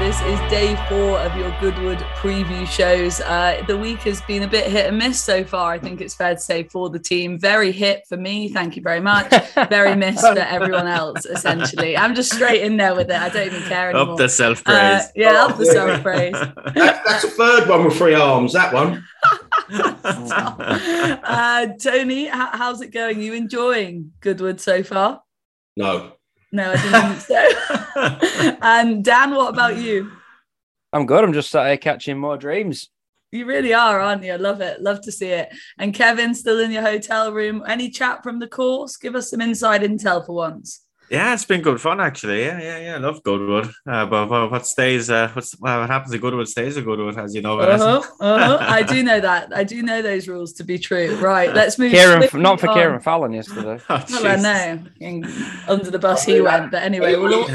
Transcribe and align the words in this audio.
only 0.00 0.10
better. 0.10 0.10
This 0.10 0.20
is 0.22 0.50
day 0.50 0.76
four 0.88 1.18
of 1.20 1.36
your 1.36 1.54
Goodwood 1.60 1.98
preview 2.16 2.66
shows. 2.66 3.20
Uh, 3.20 3.62
the 3.66 3.76
week 3.76 3.98
has 4.00 4.20
been 4.22 4.42
a 4.42 4.48
bit 4.48 4.70
hit 4.70 4.86
and 4.86 4.98
miss 4.98 5.22
so 5.22 5.44
far. 5.44 5.72
I 5.72 5.78
think 5.78 6.00
it's 6.00 6.14
fair 6.14 6.34
to 6.34 6.40
say 6.40 6.64
for 6.64 6.88
the 6.90 6.98
team. 6.98 7.38
Very 7.38 7.72
hit 7.72 8.06
for 8.08 8.16
me. 8.16 8.48
Thank 8.48 8.76
you 8.76 8.82
very 8.82 9.00
much. 9.00 9.30
Very 9.68 9.94
miss 10.00 10.20
for 10.20 10.38
everyone 10.38 10.86
else, 10.86 11.24
essentially. 11.26 11.96
I'm 11.96 12.14
just 12.14 12.32
straight 12.32 12.62
in 12.62 12.76
there 12.76 12.94
with 12.94 13.10
it. 13.10 13.16
I 13.16 13.28
don't 13.28 13.46
even 13.46 13.62
care 13.62 13.90
anymore. 13.90 14.12
Up 14.12 14.18
the 14.18 14.28
self 14.28 14.64
praise. 14.64 14.76
Uh, 14.76 15.08
yeah, 15.14 15.44
up 15.44 15.56
the 15.56 15.66
self 15.66 16.02
praise. 16.02 16.34
That, 16.80 17.02
that's 17.04 17.24
a 17.24 17.28
third 17.28 17.68
one 17.68 17.84
with 17.84 17.96
three 17.96 18.14
arms, 18.14 18.52
that 18.52 18.72
one. 18.72 19.04
uh, 21.24 21.66
Tony, 21.78 22.26
how's 22.26 22.80
it 22.80 22.92
going? 22.92 23.20
You 23.20 23.34
enjoying 23.34 24.12
Goodwood 24.20 24.60
so 24.60 24.82
far? 24.82 25.22
No. 25.76 26.12
No, 26.52 26.72
I 26.72 26.76
didn't 26.76 27.16
think 27.16 27.56
so. 27.58 27.79
And 27.96 29.04
Dan, 29.04 29.34
what 29.34 29.52
about 29.52 29.76
you? 29.76 30.10
I'm 30.92 31.06
good. 31.06 31.22
I'm 31.22 31.32
just 31.32 31.54
uh, 31.54 31.76
catching 31.76 32.18
more 32.18 32.36
dreams. 32.36 32.90
You 33.32 33.46
really 33.46 33.72
are, 33.72 34.00
aren't 34.00 34.24
you? 34.24 34.32
I 34.32 34.36
love 34.36 34.60
it. 34.60 34.82
Love 34.82 35.00
to 35.02 35.12
see 35.12 35.28
it. 35.28 35.54
And 35.78 35.94
Kevin, 35.94 36.34
still 36.34 36.58
in 36.58 36.72
your 36.72 36.82
hotel 36.82 37.32
room. 37.32 37.62
Any 37.66 37.88
chat 37.88 38.24
from 38.24 38.40
the 38.40 38.48
course? 38.48 38.96
Give 38.96 39.14
us 39.14 39.30
some 39.30 39.40
inside 39.40 39.82
intel 39.82 40.26
for 40.26 40.34
once. 40.34 40.84
Yeah, 41.10 41.34
it's 41.34 41.44
been 41.44 41.60
good 41.60 41.80
fun 41.80 42.00
actually. 42.00 42.42
Yeah, 42.44 42.60
yeah, 42.60 42.78
yeah. 42.78 42.94
I 42.94 42.98
love 42.98 43.20
Goodwood. 43.24 43.66
Uh, 43.84 44.06
but, 44.06 44.26
but 44.26 44.48
what 44.48 44.64
stays, 44.64 45.10
uh, 45.10 45.28
what's 45.32 45.58
what 45.58 45.90
happens 45.90 46.14
at 46.14 46.20
Goodwood 46.20 46.48
stays 46.48 46.76
at 46.76 46.84
Goodwood, 46.84 47.18
as 47.18 47.34
you 47.34 47.42
know. 47.42 47.58
Uh-huh, 47.58 48.00
uh-huh. 48.20 48.58
I 48.60 48.84
do 48.84 49.02
know 49.02 49.18
that. 49.18 49.52
I 49.52 49.64
do 49.64 49.82
know 49.82 50.02
those 50.02 50.28
rules 50.28 50.52
to 50.54 50.64
be 50.64 50.78
true. 50.78 51.16
Right, 51.16 51.52
let's 51.54 51.80
move. 51.80 51.90
Kieran, 51.90 52.28
not 52.40 52.60
for 52.60 52.68
on. 52.68 52.76
Kieran 52.76 53.00
Fallon 53.00 53.32
yesterday. 53.32 53.82
oh, 53.90 54.04
well, 54.08 54.26
I 54.26 54.36
know. 54.36 54.84
Under 55.66 55.90
the 55.90 55.98
bus 55.98 56.24
he 56.24 56.40
went, 56.40 56.70
but 56.70 56.84
anyway, 56.84 57.16
we'll 57.16 57.34
all... 57.34 57.50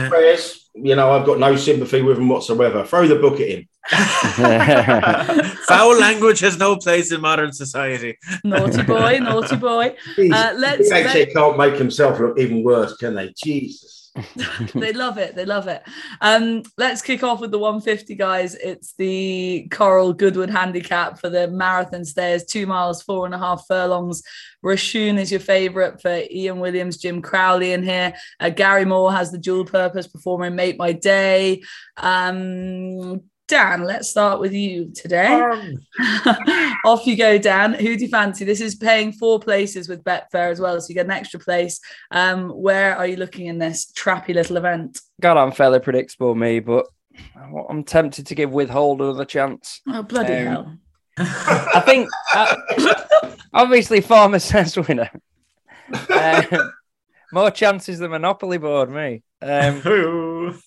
You 0.78 0.94
know, 0.98 1.12
I've 1.12 1.26
got 1.26 1.40
no 1.40 1.56
sympathy 1.56 2.02
with 2.02 2.18
him 2.18 2.28
whatsoever. 2.28 2.84
Throw 2.84 3.08
the 3.08 3.16
book 3.16 3.40
at 3.40 3.48
him. 3.48 3.68
Foul 5.68 6.00
language 6.00 6.40
has 6.40 6.58
no 6.58 6.76
place 6.78 7.12
in 7.12 7.22
modern 7.22 7.52
society. 7.54 8.18
Naughty 8.44 8.82
boy, 8.84 9.20
naughty 9.20 9.56
boy. 9.58 9.96
Uh, 10.18 10.54
let's. 10.58 10.90
They 10.90 11.04
let... 11.04 11.34
can't 11.34 11.58
make 11.58 11.76
himself 11.76 12.20
look 12.20 12.40
even 12.40 12.64
worse, 12.64 12.96
can 12.98 13.14
they? 13.14 13.34
Jesus. 13.44 14.06
they 14.74 14.94
love 14.94 15.18
it. 15.18 15.36
They 15.36 15.46
love 15.46 15.68
it. 15.68 15.84
Um, 16.22 16.64
let's 16.78 17.02
kick 17.02 17.22
off 17.24 17.42
with 17.42 17.52
the 17.52 17.60
150, 17.60 18.16
guys. 18.16 18.56
It's 18.56 18.94
the 18.98 19.68
Coral 19.72 20.14
Goodwood 20.14 20.50
handicap 20.50 21.20
for 21.20 21.30
the 21.30 21.48
marathon 21.50 22.06
stairs, 22.06 22.46
two 22.46 22.66
miles, 22.66 23.02
four 23.04 23.26
and 23.26 23.36
a 23.36 23.38
half 23.38 23.66
furlongs. 23.68 24.24
Rashun 24.64 25.20
is 25.20 25.32
your 25.32 25.42
favorite 25.42 26.02
for 26.02 26.22
Ian 26.32 26.60
Williams, 26.60 26.98
Jim 26.98 27.22
Crowley 27.22 27.74
in 27.74 27.84
here. 27.84 28.14
Uh, 28.40 28.50
Gary 28.50 28.86
Moore 28.86 29.12
has 29.12 29.32
the 29.32 29.38
dual 29.38 29.66
purpose 29.66 30.08
performer 30.08 30.46
in 30.46 30.56
Make 30.56 30.78
My 30.78 30.94
Day. 30.94 31.62
Um, 31.98 33.22
Dan, 33.48 33.84
let's 33.84 34.10
start 34.10 34.40
with 34.40 34.54
you 34.54 34.92
today. 34.92 35.28
Um. 35.28 35.76
Off 36.86 37.06
you 37.06 37.16
go, 37.16 37.38
Dan. 37.38 37.74
Who 37.74 37.96
do 37.96 38.06
you 38.06 38.10
fancy? 38.10 38.44
This 38.44 38.62
is 38.62 38.76
paying 38.76 39.12
four 39.12 39.40
places 39.40 39.88
with 39.88 40.04
Betfair 40.04 40.52
as 40.52 40.60
well, 40.60 40.80
so 40.82 40.90
you 40.90 40.96
get 40.96 41.06
an 41.06 41.12
extra 41.12 41.40
place. 41.40 41.80
Um, 42.12 42.50
where 42.50 42.98
are 42.98 43.06
you 43.06 43.18
looking 43.18 43.46
in 43.46 43.60
this 43.60 43.92
trappy 43.92 44.34
little 44.34 44.58
event? 44.58 45.00
God, 45.22 45.38
I'm 45.38 45.52
fairly 45.52 45.80
predictable, 45.80 46.34
me, 46.34 46.60
but 46.60 46.88
I'm 47.70 47.84
tempted 47.84 48.28
to 48.28 48.36
give 48.36 48.52
Withhold 48.52 49.02
another 49.02 49.26
chance. 49.26 49.82
Oh 49.88 50.04
bloody 50.04 50.34
um, 50.34 50.46
hell! 50.48 50.78
I 51.18 51.82
think 51.86 52.10
uh, 52.34 52.56
obviously 53.54 54.02
Farmer 54.02 54.40
says 54.40 54.76
winner. 54.76 55.10
Um, 56.10 56.72
more 57.32 57.52
chances 57.52 58.00
than 58.00 58.12
Monopoly 58.12 58.58
board, 58.58 58.90
me. 58.90 59.22
Um, 59.42 59.82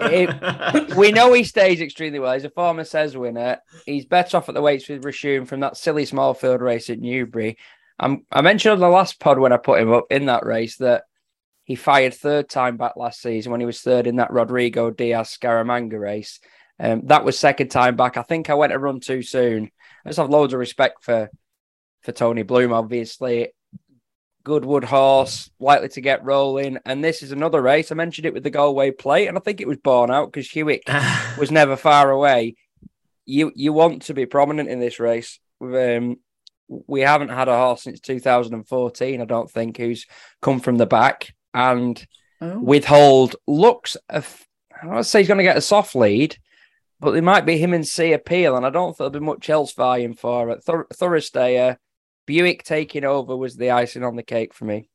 it, 0.00 0.96
we 0.96 1.12
know 1.12 1.32
he 1.32 1.44
stays 1.44 1.80
extremely 1.80 2.18
well. 2.18 2.34
He's 2.34 2.44
a 2.44 2.50
former 2.50 2.84
says 2.84 3.16
winner. 3.16 3.58
He's 3.86 4.06
better 4.06 4.36
off 4.36 4.48
at 4.48 4.54
the 4.54 4.62
weights 4.62 4.88
with 4.88 5.04
Rashun 5.04 5.46
from 5.46 5.60
that 5.60 5.76
silly 5.76 6.04
small 6.04 6.34
field 6.34 6.60
race 6.60 6.90
at 6.90 6.98
Newbury. 6.98 7.56
I'm, 7.98 8.24
I 8.30 8.40
mentioned 8.40 8.72
on 8.72 8.80
the 8.80 8.88
last 8.88 9.20
pod 9.20 9.38
when 9.38 9.52
I 9.52 9.58
put 9.58 9.80
him 9.80 9.92
up 9.92 10.06
in 10.10 10.26
that 10.26 10.46
race 10.46 10.76
that 10.78 11.04
he 11.64 11.74
fired 11.76 12.14
third 12.14 12.48
time 12.48 12.76
back 12.76 12.96
last 12.96 13.20
season 13.20 13.52
when 13.52 13.60
he 13.60 13.66
was 13.66 13.80
third 13.80 14.06
in 14.06 14.16
that 14.16 14.32
Rodrigo 14.32 14.90
Diaz 14.90 15.36
Scaramanga 15.40 16.00
race. 16.00 16.40
Um, 16.80 17.02
that 17.06 17.24
was 17.24 17.38
second 17.38 17.68
time 17.68 17.94
back. 17.94 18.16
I 18.16 18.22
think 18.22 18.48
I 18.48 18.54
went 18.54 18.72
a 18.72 18.78
run 18.78 19.00
too 19.00 19.22
soon. 19.22 19.70
I 20.04 20.08
just 20.08 20.18
have 20.18 20.30
loads 20.30 20.54
of 20.54 20.58
respect 20.58 21.04
for 21.04 21.30
for 22.02 22.12
Tony 22.12 22.42
Bloom, 22.42 22.72
obviously. 22.72 23.52
Goodwood 24.42 24.84
horse, 24.84 25.50
likely 25.58 25.88
to 25.90 26.00
get 26.00 26.24
rolling. 26.24 26.78
And 26.84 27.04
this 27.04 27.22
is 27.22 27.32
another 27.32 27.60
race. 27.60 27.92
I 27.92 27.94
mentioned 27.94 28.26
it 28.26 28.34
with 28.34 28.42
the 28.42 28.50
Galway 28.50 28.90
plate, 28.90 29.28
and 29.28 29.36
I 29.36 29.40
think 29.40 29.60
it 29.60 29.68
was 29.68 29.78
borne 29.78 30.10
out 30.10 30.32
because 30.32 30.50
Hewitt 30.50 30.82
was 31.38 31.50
never 31.50 31.76
far 31.76 32.10
away. 32.10 32.56
You 33.26 33.52
you 33.54 33.72
want 33.72 34.02
to 34.02 34.14
be 34.14 34.26
prominent 34.26 34.68
in 34.68 34.80
this 34.80 34.98
race. 34.98 35.38
Um, 35.60 36.16
we 36.86 37.00
haven't 37.00 37.30
had 37.30 37.48
a 37.48 37.56
horse 37.56 37.82
since 37.82 38.00
2014, 38.00 39.20
I 39.20 39.24
don't 39.24 39.50
think, 39.50 39.76
who's 39.76 40.06
come 40.40 40.60
from 40.60 40.76
the 40.76 40.86
back 40.86 41.34
and 41.52 42.04
oh. 42.40 42.58
withhold 42.60 43.36
looks. 43.46 43.96
Of, 44.08 44.46
I 44.80 44.86
don't 44.86 45.04
say 45.04 45.20
he's 45.20 45.28
going 45.28 45.38
to 45.38 45.44
get 45.44 45.56
a 45.56 45.62
soft 45.62 45.94
lead, 45.94 46.36
but 47.00 47.16
it 47.16 47.22
might 47.22 47.46
be 47.46 47.58
him 47.58 47.74
and 47.74 47.86
C 47.86 48.12
appeal, 48.12 48.56
and 48.56 48.64
I 48.64 48.70
don't 48.70 48.90
think 48.90 48.98
there'll 48.98 49.10
be 49.10 49.20
much 49.20 49.50
else 49.50 49.72
vying 49.72 50.14
for 50.14 50.50
it. 50.50 50.62
Thur- 50.64 50.86
Thursday, 50.92 51.70
uh, 51.70 51.74
Buick 52.30 52.62
taking 52.62 53.02
over 53.02 53.36
was 53.36 53.56
the 53.56 53.72
icing 53.72 54.04
on 54.04 54.14
the 54.14 54.22
cake 54.22 54.54
for 54.54 54.64
me. 54.64 54.88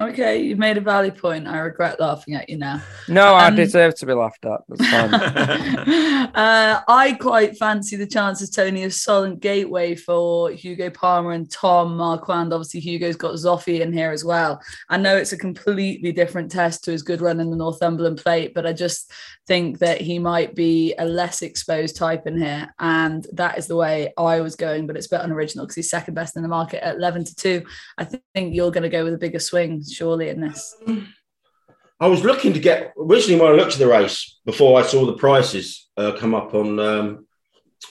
Okay, 0.00 0.42
you've 0.42 0.58
made 0.58 0.78
a 0.78 0.80
valid 0.80 1.16
point. 1.18 1.46
I 1.46 1.58
regret 1.58 2.00
laughing 2.00 2.34
at 2.34 2.48
you 2.48 2.56
now. 2.56 2.80
No, 3.06 3.34
um, 3.34 3.40
I 3.40 3.50
deserve 3.50 3.94
to 3.96 4.06
be 4.06 4.14
laughed 4.14 4.46
at. 4.46 4.62
That's 4.66 4.90
fine. 4.90 5.14
uh, 6.34 6.80
I 6.88 7.16
quite 7.20 7.58
fancy 7.58 7.96
the 7.96 8.06
chances, 8.06 8.48
Tony, 8.48 8.84
of 8.84 8.94
solid 8.94 9.40
Gateway 9.40 9.94
for 9.94 10.50
Hugo 10.50 10.88
Palmer 10.88 11.32
and 11.32 11.50
Tom 11.50 11.98
Marquand. 11.98 12.54
Obviously, 12.54 12.80
Hugo's 12.80 13.14
got 13.14 13.34
Zoffy 13.34 13.82
in 13.82 13.92
here 13.92 14.10
as 14.10 14.24
well. 14.24 14.58
I 14.88 14.96
know 14.96 15.18
it's 15.18 15.32
a 15.32 15.38
completely 15.38 16.12
different 16.12 16.50
test 16.50 16.82
to 16.84 16.90
his 16.90 17.02
good 17.02 17.20
run 17.20 17.40
in 17.40 17.50
the 17.50 17.56
Northumberland 17.56 18.16
plate, 18.16 18.54
but 18.54 18.66
I 18.66 18.72
just 18.72 19.12
think 19.46 19.78
that 19.80 20.00
he 20.00 20.18
might 20.18 20.54
be 20.54 20.94
a 20.98 21.04
less 21.04 21.42
exposed 21.42 21.96
type 21.96 22.26
in 22.26 22.38
here. 22.38 22.72
And 22.78 23.26
that 23.32 23.58
is 23.58 23.66
the 23.66 23.76
way 23.76 24.12
I 24.16 24.40
was 24.40 24.56
going, 24.56 24.86
but 24.86 24.96
it's 24.96 25.06
a 25.06 25.10
bit 25.10 25.20
unoriginal 25.20 25.66
because 25.66 25.76
he's 25.76 25.90
second 25.90 26.14
best 26.14 26.36
in 26.36 26.42
the 26.42 26.48
market 26.48 26.84
at 26.84 26.96
11 26.96 27.24
to 27.24 27.34
2. 27.34 27.62
I 27.98 28.04
think 28.04 28.54
you're 28.54 28.70
going 28.70 28.82
to 28.82 28.88
go 28.88 29.04
with 29.04 29.14
a 29.14 29.18
bigger 29.18 29.38
swing, 29.38 29.82
surely, 29.84 30.30
in 30.30 30.40
this. 30.40 30.74
I 32.00 32.06
was 32.06 32.24
looking 32.24 32.52
to 32.54 32.60
get, 32.60 32.92
originally 32.98 33.40
when 33.40 33.52
I 33.52 33.54
looked 33.54 33.74
at 33.74 33.78
the 33.78 33.86
race, 33.86 34.38
before 34.44 34.80
I 34.80 34.82
saw 34.82 35.06
the 35.06 35.14
prices 35.14 35.88
uh, 35.96 36.12
come 36.12 36.34
up 36.34 36.54
on 36.54 36.80
um, 36.80 37.26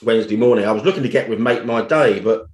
Wednesday 0.02 0.36
morning, 0.36 0.66
I 0.66 0.72
was 0.72 0.84
looking 0.84 1.02
to 1.04 1.08
get 1.08 1.28
with 1.28 1.38
Make 1.38 1.64
My 1.64 1.82
Day, 1.82 2.20
but 2.20 2.46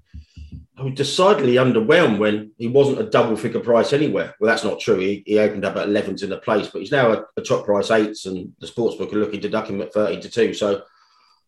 I 0.80 0.84
was 0.84 0.94
decidedly 0.94 1.54
underwhelmed 1.56 2.18
when 2.18 2.52
he 2.56 2.66
wasn't 2.66 3.02
a 3.02 3.10
double 3.10 3.36
figure 3.36 3.60
price 3.60 3.92
anywhere. 3.92 4.34
Well, 4.40 4.50
that's 4.50 4.64
not 4.64 4.80
true. 4.80 4.98
He, 4.98 5.22
he 5.26 5.38
opened 5.38 5.66
up 5.66 5.76
at 5.76 5.88
11s 5.88 6.22
in 6.22 6.30
the 6.30 6.38
place, 6.38 6.68
but 6.68 6.80
he's 6.80 6.90
now 6.90 7.12
a, 7.12 7.24
a 7.36 7.42
top 7.42 7.66
price 7.66 7.90
eights, 7.90 8.24
and 8.24 8.54
the 8.60 8.66
sportsbook 8.66 9.12
are 9.12 9.18
looking 9.18 9.42
to 9.42 9.50
duck 9.50 9.68
him 9.68 9.82
at 9.82 9.92
30 9.92 10.22
to 10.22 10.30
2. 10.30 10.54
So 10.54 10.82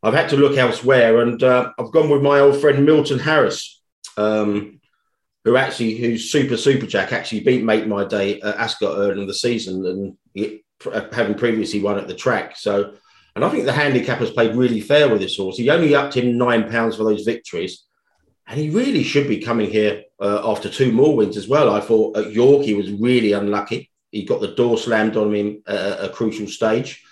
I've 0.03 0.13
had 0.13 0.29
to 0.31 0.37
look 0.37 0.59
elsewhere, 0.59 1.23
and 1.23 1.43
uh, 1.43 1.73
I've 1.79 1.93
gone 1.93 2.11
with 2.11 2.21
my 2.21 2.41
old 2.41 2.61
friend 2.61 2.85
Milton 2.85 3.19
Harris, 3.19 3.81
um, 4.19 4.81
who 5.45 5.57
actually, 5.57 5.95
who's 5.95 6.31
super 6.31 6.59
super 6.59 6.87
jack, 6.87 7.15
actually 7.15 7.41
beat 7.41 7.65
Make 7.65 7.87
My 7.87 8.05
Day 8.05 8.39
at 8.43 8.57
Ascot 8.57 8.99
early 8.99 9.23
in 9.23 9.27
the 9.27 9.33
season, 9.33 9.87
and 9.87 10.17
he, 10.35 10.63
having 11.11 11.37
previously 11.37 11.81
won 11.81 11.99
at 11.99 12.07
the 12.07 12.15
track. 12.15 12.59
So, 12.59 12.97
and 13.35 13.47
I 13.47 13.49
think 13.49 13.65
the 13.65 13.73
handicap 13.73 14.19
has 14.19 14.31
played 14.31 14.57
really 14.57 14.83
fair 14.83 15.09
with 15.09 15.23
this 15.23 15.39
horse. 15.39 15.57
He 15.57 15.71
only 15.71 15.95
upped 15.95 16.19
him 16.19 16.37
nine 16.37 16.71
pounds 16.71 16.97
for 16.97 17.05
those 17.05 17.23
victories 17.23 17.87
and 18.47 18.59
he 18.59 18.71
really 18.71 19.03
should 19.03 19.29
be 19.29 19.41
coming 19.41 19.71
here 19.71 20.05
uh, 20.21 20.43
after 20.51 20.69
two 20.69 20.93
more 20.93 21.17
wins 21.17 21.37
as 21.37 21.49
well. 21.49 21.71
I 21.71 21.81
thought 21.81 22.17
at 22.17 22.33
York 22.33 22.65
he 22.65 22.75
was 22.75 22.91
really 22.91 23.33
unlucky. 23.33 23.91
He 24.11 24.25
got 24.25 24.41
the 24.41 24.55
door 24.55 24.77
slammed 24.77 25.17
on 25.17 25.35
him 25.35 25.63
at 25.67 26.05
a 26.05 26.09
crucial 26.09 26.47
stage. 26.47 27.03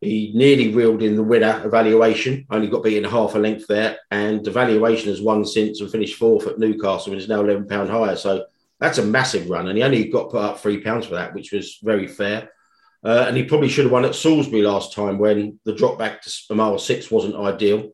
He 0.00 0.32
nearly 0.34 0.74
reeled 0.74 1.02
in 1.02 1.14
the 1.14 1.22
winner 1.22 1.62
evaluation, 1.64 2.44
only 2.50 2.66
got 2.66 2.82
beaten 2.82 3.08
half 3.08 3.36
a 3.36 3.38
length 3.38 3.68
there. 3.68 3.98
And 4.10 4.44
the 4.44 4.50
valuation 4.50 5.10
has 5.10 5.20
won 5.20 5.44
since 5.44 5.80
and 5.80 5.90
finished 5.90 6.18
fourth 6.18 6.48
at 6.48 6.58
Newcastle 6.58 7.12
and 7.12 7.22
is 7.22 7.28
now 7.28 7.42
£11 7.42 7.88
higher. 7.88 8.16
So 8.16 8.46
that's 8.80 8.98
a 8.98 9.04
massive 9.04 9.48
run. 9.48 9.68
And 9.68 9.78
he 9.78 9.84
only 9.84 10.08
got 10.08 10.30
put 10.30 10.42
up 10.42 10.60
£3 10.60 11.04
for 11.04 11.14
that, 11.14 11.34
which 11.34 11.52
was 11.52 11.78
very 11.84 12.08
fair. 12.08 12.50
Uh, 13.04 13.26
and 13.28 13.36
he 13.36 13.44
probably 13.44 13.68
should 13.68 13.84
have 13.84 13.92
won 13.92 14.04
at 14.04 14.16
Salisbury 14.16 14.62
last 14.62 14.92
time 14.92 15.18
when 15.18 15.60
the 15.64 15.74
drop 15.74 15.98
back 15.98 16.20
to 16.22 16.54
mile 16.54 16.78
six 16.78 17.08
wasn't 17.08 17.36
ideal. 17.36 17.92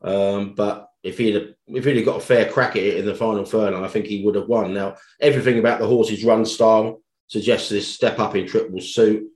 Um, 0.00 0.54
but 0.54 0.88
if 1.02 1.18
he'd 1.18 1.34
have, 1.34 1.48
if 1.68 1.84
he'd 1.84 1.96
have 1.96 2.04
got 2.04 2.18
a 2.18 2.24
fair 2.24 2.50
crack 2.50 2.76
at 2.76 2.82
it 2.82 2.98
in 2.98 3.06
the 3.06 3.14
final 3.14 3.44
furlong, 3.44 3.84
I 3.84 3.88
think 3.88 4.06
he 4.06 4.24
would 4.24 4.34
have 4.34 4.48
won. 4.48 4.72
Now, 4.72 4.96
everything 5.20 5.58
about 5.58 5.80
the 5.80 5.86
horse's 5.86 6.24
run 6.24 6.44
style 6.44 7.02
suggests 7.26 7.68
this 7.68 7.88
step 7.88 8.18
up 8.18 8.36
in 8.36 8.46
triple 8.46 8.80
suit. 8.80 9.28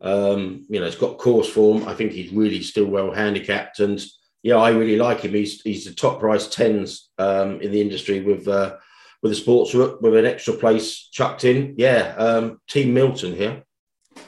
Um, 0.00 0.66
you 0.68 0.80
know, 0.80 0.86
it's 0.86 0.96
got 0.96 1.18
course 1.18 1.48
form. 1.48 1.86
I 1.88 1.94
think 1.94 2.12
he's 2.12 2.32
really 2.32 2.62
still 2.62 2.86
well 2.86 3.12
handicapped, 3.12 3.80
and 3.80 4.04
yeah, 4.42 4.56
I 4.56 4.70
really 4.70 4.96
like 4.96 5.20
him. 5.20 5.32
He's 5.32 5.62
he's 5.62 5.84
the 5.84 5.94
top 5.94 6.20
price 6.20 6.48
tens 6.48 7.10
um, 7.18 7.60
in 7.60 7.70
the 7.70 7.80
industry 7.80 8.20
with 8.20 8.46
uh, 8.48 8.76
with 9.22 9.32
a 9.32 9.36
sports 9.36 9.72
with 9.72 10.16
an 10.16 10.26
extra 10.26 10.54
place 10.54 11.08
chucked 11.10 11.44
in. 11.44 11.74
Yeah, 11.78 12.14
um, 12.18 12.60
Team 12.68 12.92
Milton 12.92 13.34
here. 13.34 13.62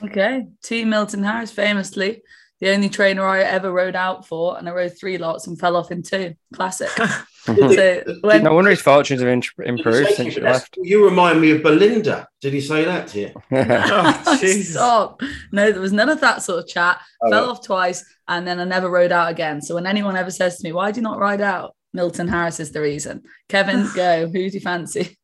Okay. 0.02 0.46
Team 0.62 0.90
Milton 0.90 1.22
Harris, 1.22 1.50
famously 1.50 2.22
the 2.60 2.70
only 2.70 2.88
trainer 2.88 3.26
I 3.26 3.42
ever 3.42 3.70
rode 3.70 3.96
out 3.96 4.26
for, 4.26 4.56
and 4.58 4.68
I 4.68 4.72
rode 4.72 4.98
three 4.98 5.18
lots 5.18 5.46
and 5.46 5.58
fell 5.58 5.76
off 5.76 5.90
in 5.90 6.02
two. 6.02 6.34
Classic. 6.54 6.88
so 7.44 8.18
when, 8.22 8.42
no 8.42 8.54
wonder 8.54 8.70
his 8.70 8.80
fortunes 8.80 9.20
have 9.20 9.28
improved 9.28 9.98
Did 9.98 10.06
he 10.08 10.14
say 10.14 10.14
since 10.14 10.36
you 10.36 10.42
you, 10.42 10.48
left. 10.48 10.78
You 10.80 11.04
remind 11.04 11.40
me 11.40 11.50
of 11.50 11.62
Belinda. 11.62 12.26
Did 12.40 12.54
he 12.54 12.60
say 12.60 12.84
that 12.84 13.08
to 13.08 13.20
you? 13.20 13.30
oh, 13.52 14.38
Jesus. 14.40 14.70
Stop. 14.74 15.20
No, 15.52 15.70
there 15.70 15.80
was 15.80 15.92
none 15.92 16.08
of 16.08 16.20
that 16.20 16.42
sort 16.42 16.60
of 16.60 16.68
chat. 16.68 17.00
Oh, 17.22 17.30
Fell 17.30 17.42
right. 17.42 17.50
off 17.50 17.64
twice, 17.64 18.04
and 18.26 18.46
then 18.46 18.58
I 18.58 18.64
never 18.64 18.90
rode 18.90 19.12
out 19.12 19.30
again. 19.30 19.60
So 19.60 19.74
when 19.74 19.86
anyone 19.86 20.16
ever 20.16 20.30
says 20.30 20.58
to 20.58 20.64
me, 20.66 20.72
"Why 20.72 20.92
do 20.92 20.98
you 20.98 21.02
not 21.02 21.18
ride 21.18 21.40
out?" 21.42 21.74
Milton 21.92 22.28
Harris 22.28 22.60
is 22.60 22.72
the 22.72 22.80
reason. 22.80 23.22
Kevin, 23.48 23.88
go. 23.94 24.26
Who 24.26 24.32
do 24.32 24.40
you 24.40 24.60
fancy? 24.60 25.18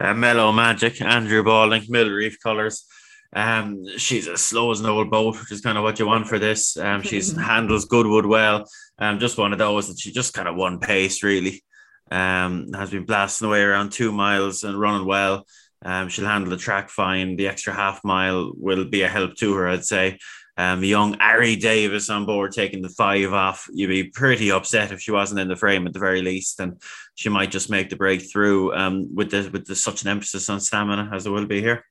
Uh, 0.00 0.14
Mellow 0.14 0.52
Magic, 0.52 1.00
Andrew 1.00 1.42
Balding, 1.42 1.84
Mill 1.88 2.10
Reef 2.10 2.38
Colours. 2.42 2.86
Um, 3.36 3.84
she's 3.98 4.26
as 4.28 4.40
slow 4.40 4.70
as 4.70 4.80
an 4.80 4.86
old 4.86 5.10
boat, 5.10 5.38
which 5.38 5.52
is 5.52 5.60
kind 5.60 5.76
of 5.76 5.84
what 5.84 5.98
you 5.98 6.06
want 6.06 6.26
for 6.26 6.38
this. 6.38 6.76
Um, 6.78 7.02
she's 7.02 7.36
handles 7.36 7.84
Goodwood 7.84 8.24
well. 8.24 8.64
Um, 8.98 9.18
just 9.18 9.36
one 9.36 9.52
of 9.52 9.58
those 9.58 9.88
that 9.88 10.00
she 10.00 10.10
just 10.10 10.32
kind 10.32 10.48
of 10.48 10.56
one 10.56 10.80
pace 10.80 11.22
really. 11.22 11.62
Um, 12.10 12.72
has 12.72 12.90
been 12.90 13.04
blasting 13.04 13.48
away 13.48 13.62
around 13.62 13.90
two 13.90 14.10
miles 14.10 14.64
and 14.64 14.80
running 14.80 15.06
well. 15.06 15.46
Um, 15.84 16.08
she'll 16.08 16.24
handle 16.24 16.50
the 16.50 16.56
track 16.56 16.88
fine. 16.88 17.36
The 17.36 17.48
extra 17.48 17.74
half 17.74 18.02
mile 18.04 18.52
will 18.56 18.86
be 18.86 19.02
a 19.02 19.08
help 19.08 19.34
to 19.36 19.54
her, 19.54 19.68
I'd 19.68 19.84
say. 19.84 20.18
Um, 20.56 20.82
young 20.82 21.18
Harry 21.18 21.56
Davies 21.56 22.08
on 22.08 22.24
board 22.24 22.52
taking 22.52 22.80
the 22.80 22.88
five 22.88 23.32
off. 23.34 23.68
You'd 23.70 23.88
be 23.88 24.04
pretty 24.04 24.50
upset 24.50 24.92
if 24.92 25.00
she 25.00 25.10
wasn't 25.10 25.40
in 25.40 25.48
the 25.48 25.56
frame 25.56 25.86
at 25.86 25.92
the 25.92 25.98
very 25.98 26.22
least, 26.22 26.60
and 26.60 26.80
she 27.14 27.28
might 27.28 27.50
just 27.50 27.68
make 27.68 27.90
the 27.90 27.96
breakthrough. 27.96 28.72
Um, 28.72 29.14
with 29.14 29.30
the 29.30 29.50
with 29.52 29.66
the, 29.66 29.76
such 29.76 30.02
an 30.02 30.08
emphasis 30.08 30.48
on 30.48 30.60
stamina 30.60 31.10
as 31.12 31.24
there 31.24 31.32
will 31.32 31.46
be 31.46 31.60
here. 31.60 31.84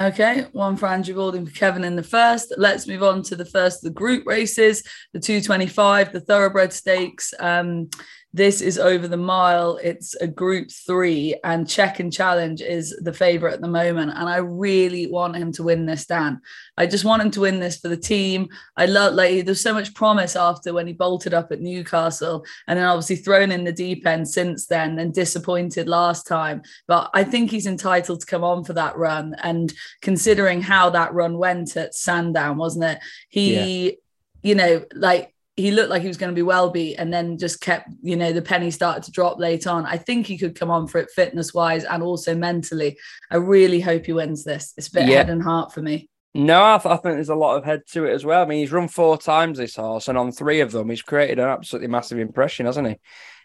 Okay, 0.00 0.46
one 0.52 0.76
for 0.76 0.86
Andrew 0.86 1.14
Balding 1.14 1.46
for 1.46 1.52
Kevin 1.52 1.84
in 1.84 1.96
the 1.96 2.02
first. 2.02 2.54
Let's 2.56 2.86
move 2.86 3.02
on 3.02 3.22
to 3.24 3.36
the 3.36 3.44
first 3.44 3.78
of 3.78 3.92
the 3.92 3.98
group 3.98 4.26
races, 4.26 4.82
the 5.12 5.20
225, 5.20 6.12
the 6.12 6.20
Thoroughbred 6.20 6.72
Stakes. 6.72 7.34
Um, 7.38 7.90
this 8.34 8.62
is 8.62 8.78
over 8.78 9.06
the 9.06 9.16
mile. 9.16 9.78
It's 9.82 10.14
a 10.14 10.26
group 10.26 10.70
three, 10.70 11.34
and 11.44 11.68
Check 11.68 12.00
and 12.00 12.12
Challenge 12.12 12.62
is 12.62 12.96
the 13.02 13.12
favorite 13.12 13.52
at 13.52 13.60
the 13.60 13.68
moment. 13.68 14.12
And 14.14 14.28
I 14.28 14.36
really 14.36 15.06
want 15.06 15.36
him 15.36 15.52
to 15.52 15.62
win 15.62 15.84
this, 15.84 16.06
Dan. 16.06 16.40
I 16.78 16.86
just 16.86 17.04
want 17.04 17.22
him 17.22 17.30
to 17.32 17.40
win 17.40 17.60
this 17.60 17.78
for 17.78 17.88
the 17.88 17.96
team. 17.96 18.48
I 18.76 18.86
love 18.86 19.14
like 19.14 19.44
there's 19.44 19.60
so 19.60 19.74
much 19.74 19.94
promise 19.94 20.34
after 20.34 20.72
when 20.72 20.86
he 20.86 20.94
bolted 20.94 21.34
up 21.34 21.52
at 21.52 21.60
Newcastle, 21.60 22.44
and 22.66 22.78
then 22.78 22.86
obviously 22.86 23.16
thrown 23.16 23.52
in 23.52 23.64
the 23.64 23.72
deep 23.72 24.06
end 24.06 24.26
since 24.26 24.66
then, 24.66 24.98
and 24.98 25.12
disappointed 25.12 25.86
last 25.88 26.26
time. 26.26 26.62
But 26.88 27.10
I 27.12 27.24
think 27.24 27.50
he's 27.50 27.66
entitled 27.66 28.20
to 28.20 28.26
come 28.26 28.44
on 28.44 28.64
for 28.64 28.72
that 28.72 28.96
run. 28.96 29.36
And 29.42 29.72
considering 30.00 30.62
how 30.62 30.88
that 30.90 31.12
run 31.12 31.36
went 31.36 31.76
at 31.76 31.94
Sandown, 31.94 32.56
wasn't 32.56 32.84
it? 32.84 32.98
He, 33.28 33.98
you 34.42 34.54
know, 34.54 34.84
like 34.94 35.34
he 35.56 35.70
looked 35.70 35.90
like 35.90 36.02
he 36.02 36.08
was 36.08 36.16
going 36.16 36.30
to 36.30 36.34
be 36.34 36.42
well 36.42 36.70
beat 36.70 36.96
and 36.96 37.12
then 37.12 37.36
just 37.36 37.60
kept, 37.60 37.90
you 38.02 38.16
know, 38.16 38.32
the 38.32 38.40
penny 38.40 38.70
started 38.70 39.02
to 39.04 39.10
drop 39.10 39.38
late 39.38 39.66
on. 39.66 39.84
I 39.84 39.98
think 39.98 40.26
he 40.26 40.38
could 40.38 40.58
come 40.58 40.70
on 40.70 40.86
for 40.86 40.98
it 40.98 41.10
fitness 41.10 41.52
wise 41.52 41.84
and 41.84 42.02
also 42.02 42.34
mentally. 42.34 42.98
I 43.30 43.36
really 43.36 43.80
hope 43.80 44.06
he 44.06 44.12
wins 44.12 44.44
this. 44.44 44.72
It's 44.76 44.88
a 44.88 44.92
bit 44.92 45.08
Yeah. 45.08 45.18
head 45.18 45.30
and 45.30 45.42
heart 45.42 45.74
for 45.74 45.82
me. 45.82 46.08
No, 46.34 46.64
I, 46.64 46.78
th- 46.78 46.90
I 46.90 46.96
think 46.96 47.16
there's 47.16 47.28
a 47.28 47.34
lot 47.34 47.58
of 47.58 47.64
head 47.64 47.82
to 47.92 48.06
it 48.06 48.14
as 48.14 48.24
well. 48.24 48.42
I 48.42 48.46
mean, 48.46 48.60
he's 48.60 48.72
run 48.72 48.88
four 48.88 49.18
times 49.18 49.58
this 49.58 49.76
horse, 49.76 50.08
and 50.08 50.16
on 50.16 50.32
three 50.32 50.60
of 50.60 50.72
them, 50.72 50.88
he's 50.88 51.02
created 51.02 51.38
an 51.38 51.48
absolutely 51.48 51.88
massive 51.88 52.18
impression, 52.18 52.64
hasn't 52.64 52.88
he? 52.88 52.96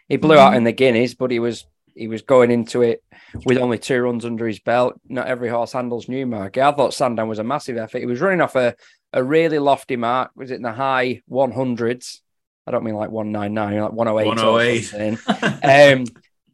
He 0.08 0.16
blew 0.16 0.38
out 0.38 0.48
mm-hmm. 0.48 0.56
in 0.56 0.64
the 0.64 0.72
Guineas, 0.72 1.14
but 1.14 1.30
he 1.30 1.38
was 1.38 1.66
he 1.94 2.08
was 2.08 2.22
going 2.22 2.50
into 2.50 2.82
it 2.82 3.02
with 3.44 3.58
only 3.58 3.76
two 3.76 4.00
runs 4.00 4.24
under 4.24 4.46
his 4.46 4.60
belt. 4.60 4.98
Not 5.08 5.26
every 5.26 5.48
horse 5.48 5.72
handles 5.72 6.08
Newmarket. 6.08 6.62
I 6.62 6.72
thought 6.72 6.94
Sandown 6.94 7.28
was 7.28 7.40
a 7.40 7.44
massive 7.44 7.76
effort. 7.76 7.98
He 7.98 8.06
was 8.06 8.20
running 8.20 8.40
off 8.40 8.54
a, 8.54 8.74
a 9.12 9.22
really 9.22 9.58
lofty 9.58 9.96
mark. 9.96 10.30
Was 10.36 10.50
it 10.50 10.56
in 10.56 10.62
the 10.62 10.72
high 10.72 11.22
100s? 11.30 12.20
I 12.66 12.70
don't 12.70 12.84
mean 12.84 12.94
like 12.94 13.10
199, 13.10 13.80
like 13.80 13.92
108 13.92 14.26
108. 14.26 14.78
or 14.78 15.16
something. 15.16 16.00
um, 16.02 16.06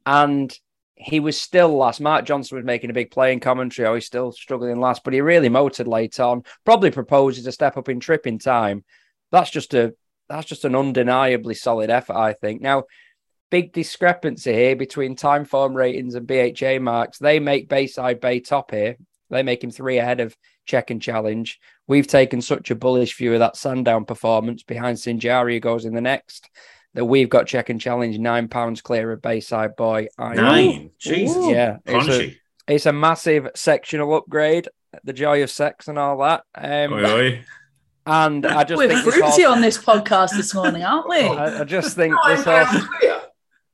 and 0.07 0.59
he 0.97 1.21
was 1.21 1.41
still 1.41 1.77
last. 1.77 2.01
Mark 2.01 2.25
Johnson 2.25 2.57
was 2.57 2.65
making 2.65 2.91
a 2.91 2.95
big 2.95 3.11
play 3.11 3.33
in 3.33 3.41
commentary. 3.41 3.89
Oh, 3.89 3.95
he's 3.95 4.07
still 4.07 4.31
struggling 4.33 4.81
last, 4.81 5.03
but 5.03 5.13
he 5.13 5.21
really 5.21 5.49
motored 5.49 5.89
late 5.89 6.21
on. 6.21 6.45
Probably 6.65 6.91
proposes 6.91 7.47
a 7.47 7.53
step 7.53 7.77
up 7.77 7.89
in 7.89 8.01
trip 8.01 8.27
in 8.27 8.39
time. 8.39 8.85
That's 9.33 9.51
just 9.51 9.75
a 9.75 9.95
that's 10.29 10.47
just 10.47 10.65
an 10.65 10.75
undeniably 10.75 11.55
solid 11.55 11.91
effort, 11.91 12.17
I 12.17 12.33
think. 12.33 12.63
Now, 12.63 12.85
big 13.51 13.73
discrepancy 13.73 14.53
here 14.53 14.77
between 14.77 15.17
Timeform 15.17 15.75
ratings 15.75 16.15
and 16.15 16.27
BHA 16.27 16.79
marks. 16.81 17.19
They 17.19 17.41
make 17.41 17.69
Bayside 17.69 18.21
Boy 18.21 18.41
top 18.41 18.71
here. 18.71 18.97
They 19.35 19.43
make 19.43 19.63
him 19.63 19.71
three 19.71 19.99
ahead 19.99 20.21
of 20.21 20.35
Check 20.65 20.91
and 20.91 21.03
Challenge. 21.03 21.61
We've 21.87 22.07
taken 22.07 22.41
such 22.41 22.71
a 22.71 22.75
bullish 22.75 23.17
view 23.17 23.35
of 23.35 23.41
that 23.41 23.57
Sandown 23.57 24.05
performance 24.07 24.63
behind 24.63 24.97
Sinjari, 24.97 25.55
who 25.55 25.61
goes 25.61 25.85
in 25.85 25.95
the 25.95 26.01
next. 26.01 26.49
That 26.95 27.05
we've 27.05 27.29
got 27.29 27.49
Check 27.49 27.71
and 27.71 27.81
Challenge 27.81 28.17
nine 28.19 28.47
pounds 28.47 28.81
clear 28.81 29.11
of 29.11 29.21
Bayside 29.21 29.75
Boy. 29.77 30.07
I 30.17 30.35
Nine. 30.35 30.91
Jesus. 30.99 31.37
yeah, 31.49 31.79
it's 31.85 32.09
a, 32.09 32.37
it's 32.69 32.87
a 32.87 32.93
massive 32.93 33.49
sectional 33.57 34.15
upgrade. 34.15 34.69
The 35.03 35.13
joy 35.13 35.43
of 35.43 35.51
sex 35.51 35.89
and 35.89 35.99
all 35.99 36.19
that. 36.19 36.45
Um, 36.55 36.93
Oi, 36.93 37.05
oi. 37.05 37.45
and 38.07 38.47
I 38.47 38.63
just 38.63 38.79
We're 38.79 38.87
think 38.89 39.01
fruity 39.03 39.43
horse- 39.43 39.45
on 39.45 39.61
this 39.61 39.77
podcast 39.77 40.37
this 40.37 40.55
morning, 40.55 40.85
aren't 40.85 41.09
we? 41.09 41.17
I, 41.19 41.63
I 41.63 41.65
just 41.65 41.97
think 41.97 42.15
Nine 42.25 42.37
this 42.37 42.45
horse. 42.45 42.87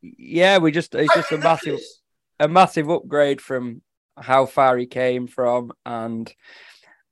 Yeah, 0.02 0.56
we 0.58 0.72
just 0.72 0.94
it's 0.94 1.14
just 1.14 1.30
a 1.32 1.36
massive 1.38 1.78
a 2.38 2.48
massive 2.48 2.88
upgrade 2.88 3.42
from 3.42 3.82
how 4.20 4.46
far 4.46 4.76
he 4.76 4.87
came 4.87 5.26
from, 5.26 5.72
and 5.84 6.32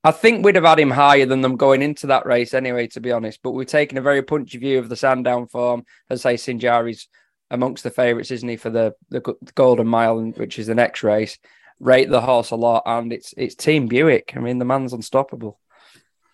I 0.04 0.10
think 0.12 0.44
we'd 0.44 0.54
have 0.54 0.64
had 0.64 0.78
him 0.78 0.90
higher 0.90 1.26
than 1.26 1.40
them 1.40 1.56
going 1.56 1.82
into 1.82 2.06
that 2.08 2.26
race 2.26 2.54
anyway, 2.54 2.86
to 2.88 3.00
be 3.00 3.12
honest. 3.12 3.40
But 3.42 3.52
we've 3.52 3.66
taken 3.66 3.98
a 3.98 4.02
very 4.02 4.22
punchy 4.22 4.58
view 4.58 4.78
of 4.78 4.88
the 4.88 4.96
Sandown 4.96 5.48
form, 5.48 5.84
as 6.08 6.24
I 6.24 6.36
say, 6.36 6.52
Sinjari's 6.52 7.08
amongst 7.50 7.82
the 7.82 7.90
favourites, 7.90 8.30
isn't 8.30 8.48
he, 8.48 8.56
for 8.56 8.70
the 8.70 8.94
the 9.10 9.20
Golden 9.54 9.86
Mile, 9.86 10.20
which 10.20 10.58
is 10.58 10.66
the 10.66 10.74
next 10.74 11.02
race. 11.02 11.38
Rate 11.80 12.10
the 12.10 12.20
horse 12.20 12.50
a 12.50 12.56
lot, 12.56 12.82
and 12.86 13.12
it's 13.12 13.34
it's 13.36 13.54
Team 13.54 13.86
Buick. 13.86 14.32
I 14.36 14.40
mean, 14.40 14.58
the 14.58 14.64
man's 14.64 14.92
unstoppable. 14.92 15.58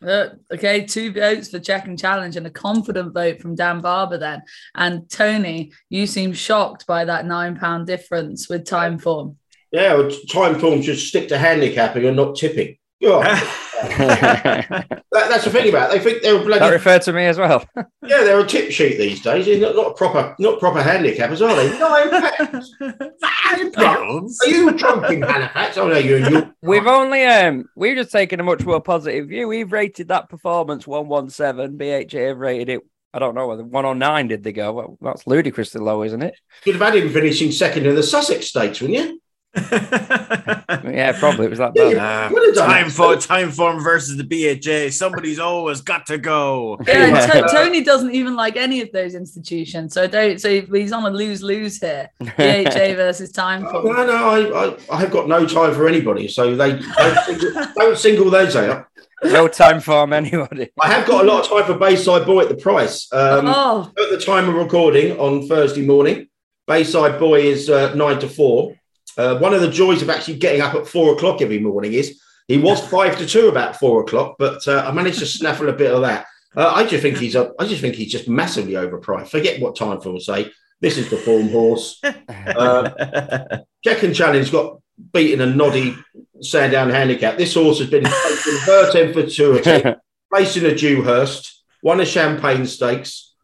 Uh, 0.04 0.30
okay, 0.52 0.84
two 0.84 1.12
votes 1.12 1.48
for 1.48 1.58
check 1.58 1.86
and 1.86 1.98
challenge 1.98 2.36
and 2.36 2.46
a 2.46 2.50
confident 2.50 3.14
vote 3.14 3.40
from 3.40 3.54
Dan 3.54 3.80
Barber 3.80 4.18
then. 4.18 4.42
And 4.74 5.08
Tony, 5.08 5.72
you 5.88 6.06
seem 6.06 6.34
shocked 6.34 6.86
by 6.86 7.06
that 7.06 7.24
nine 7.24 7.56
pound 7.56 7.86
difference 7.86 8.48
with 8.48 8.64
Timeform. 8.64 9.36
Yeah, 9.74 9.94
well, 9.94 10.04
Timeform 10.04 10.84
should 10.84 11.00
stick 11.00 11.26
to 11.30 11.36
handicapping 11.36 12.04
and 12.04 12.16
not 12.16 12.36
tipping. 12.36 12.76
Yeah, 13.00 13.18
that 13.82 14.86
that, 15.10 15.28
that's 15.28 15.44
the 15.44 15.50
thing 15.50 15.68
about 15.68 15.90
it. 15.90 15.98
They 15.98 16.04
think 16.04 16.22
they're 16.22 16.40
a 16.40 16.44
bloody 16.44 16.70
referred 16.70 17.02
to 17.02 17.12
me 17.12 17.26
as 17.26 17.38
well. 17.38 17.66
yeah, 17.76 18.22
they're 18.22 18.38
a 18.38 18.46
tip 18.46 18.70
sheet 18.70 18.98
these 18.98 19.20
days. 19.20 19.46
They're 19.46 19.58
not, 19.58 19.74
not 19.74 19.96
proper, 19.96 20.36
not 20.38 20.60
proper 20.60 20.80
handicappers, 20.80 21.44
are 21.44 21.56
they? 21.56 21.76
Nine 21.76 22.36
pounds. 22.36 22.72
Nine 22.80 23.72
pounds. 23.72 24.38
Are 24.44 24.48
you 24.48 24.70
drunk 24.74 25.10
in 25.10 25.22
Halifax? 25.22 25.76
Oh 25.76 25.88
no, 25.88 25.98
you 25.98 26.18
and 26.18 26.32
you. 26.32 26.54
We've 26.62 26.86
only 26.86 27.24
um 27.24 27.64
we've 27.74 27.96
just 27.96 28.12
taken 28.12 28.38
a 28.38 28.44
much 28.44 28.64
more 28.64 28.80
positive 28.80 29.26
view. 29.26 29.48
We've 29.48 29.72
rated 29.72 30.06
that 30.06 30.28
performance 30.28 30.86
117. 30.86 31.76
BHA 31.76 32.28
have 32.28 32.38
rated 32.38 32.68
it. 32.68 32.80
I 33.12 33.18
don't 33.18 33.34
know 33.34 33.48
whether 33.48 33.64
109 33.64 34.28
did 34.28 34.44
they 34.44 34.52
go? 34.52 34.72
Well, 34.72 34.98
that's 35.00 35.26
ludicrously 35.26 35.80
low, 35.80 36.04
isn't 36.04 36.22
it? 36.22 36.36
You'd 36.64 36.76
have 36.76 36.92
had 36.92 37.02
him 37.02 37.12
finishing 37.12 37.50
second 37.50 37.86
in 37.86 37.96
the 37.96 38.04
Sussex 38.04 38.46
Stakes, 38.46 38.80
wouldn't 38.80 38.98
you? 39.00 39.20
Yeah, 40.84 41.18
probably 41.18 41.46
it 41.46 41.50
was 41.50 41.58
that 41.58 41.72
Yeah, 41.74 41.94
bad. 41.94 42.30
Uh, 42.30 42.34
Would 42.34 42.54
time 42.56 42.90
for 42.90 43.14
Timeform 43.16 43.82
versus 43.82 44.16
the 44.16 44.24
BHA. 44.24 44.90
Somebody's 44.92 45.38
always 45.38 45.80
got 45.80 46.06
to 46.06 46.18
go. 46.18 46.78
Yeah, 46.86 47.06
and 47.06 47.16
Yeah. 47.16 47.26
To- 47.42 47.48
Tony 47.52 47.82
doesn't 47.82 48.12
even 48.14 48.36
like 48.36 48.56
any 48.56 48.80
of 48.80 48.90
those 48.92 49.14
institutions. 49.14 49.94
So 49.94 50.02
I 50.02 50.06
don't 50.06 50.40
so 50.40 50.60
he's 50.62 50.92
on 50.92 51.04
a 51.04 51.10
lose-lose 51.10 51.78
here. 51.80 52.10
BHA 52.20 52.94
versus 52.94 53.30
time 53.32 53.64
Oh, 53.66 53.82
form. 53.82 53.86
no, 53.96 54.06
no, 54.06 54.14
I, 54.28 54.66
I, 54.66 54.76
I 54.92 55.00
have 55.00 55.10
got 55.10 55.28
no 55.28 55.46
time 55.46 55.74
for 55.74 55.88
anybody, 55.88 56.28
so 56.28 56.54
they 56.54 56.78
don't 56.78 57.18
single, 57.24 57.64
don't 57.76 57.98
single 57.98 58.30
those 58.30 58.56
out. 58.56 58.86
no 59.24 59.48
time 59.48 59.80
for 59.80 60.12
anybody. 60.12 60.70
I 60.80 60.92
have 60.92 61.06
got 61.06 61.24
a 61.24 61.28
lot 61.28 61.42
of 61.44 61.48
time 61.50 61.64
for 61.64 61.78
Bayside 61.78 62.26
Boy 62.26 62.42
at 62.42 62.48
the 62.48 62.56
price. 62.56 63.08
Um, 63.12 63.46
oh, 63.46 63.90
at 63.98 64.10
the 64.10 64.18
time 64.24 64.48
of 64.48 64.54
recording 64.54 65.18
on 65.18 65.46
Thursday 65.48 65.84
morning, 65.86 66.28
Bayside 66.66 67.18
Boy 67.18 67.40
is 67.42 67.70
uh, 67.70 67.94
nine 67.94 68.18
to 68.20 68.28
four. 68.28 68.74
Uh, 69.16 69.38
one 69.38 69.54
of 69.54 69.60
the 69.60 69.70
joys 69.70 70.02
of 70.02 70.10
actually 70.10 70.36
getting 70.36 70.60
up 70.60 70.74
at 70.74 70.86
four 70.86 71.14
o'clock 71.14 71.40
every 71.40 71.58
morning 71.58 71.92
is 71.92 72.20
he 72.48 72.58
was 72.58 72.80
five 72.88 73.16
to 73.18 73.26
two 73.26 73.48
about 73.48 73.76
four 73.76 74.02
o'clock, 74.02 74.36
but 74.38 74.66
uh, 74.68 74.84
I 74.86 74.92
managed 74.92 75.20
to 75.20 75.26
snaffle 75.26 75.68
a 75.68 75.72
bit 75.72 75.92
of 75.92 76.02
that. 76.02 76.26
Uh, 76.56 76.72
I 76.74 76.86
just 76.86 77.02
think 77.02 77.18
he's 77.18 77.34
a, 77.34 77.52
I 77.58 77.66
just 77.66 77.80
think 77.80 77.94
he's 77.94 78.12
just 78.12 78.28
massively 78.28 78.74
overpriced. 78.74 79.28
Forget 79.28 79.60
what 79.60 79.76
Timeform 79.76 80.12
will 80.12 80.20
say. 80.20 80.50
This 80.80 80.98
is 80.98 81.08
the 81.08 81.16
form 81.16 81.48
horse. 81.48 82.00
Uh, 82.02 83.58
Check 83.82 84.02
and 84.02 84.14
Challenge 84.14 84.52
got 84.52 84.80
beaten 85.12 85.40
a 85.40 85.46
noddy 85.46 85.96
Sandown 86.40 86.90
handicap. 86.90 87.38
This 87.38 87.54
horse 87.54 87.78
has 87.78 87.88
been 87.90 88.04
placed 88.04 88.94
in 88.94 89.12
Futurity, 89.12 89.94
placed 90.32 90.56
in 90.56 90.66
a 90.66 90.74
Dewhurst, 90.74 91.64
won 91.82 92.00
a 92.00 92.04
Champagne 92.04 92.66
Stakes. 92.66 93.34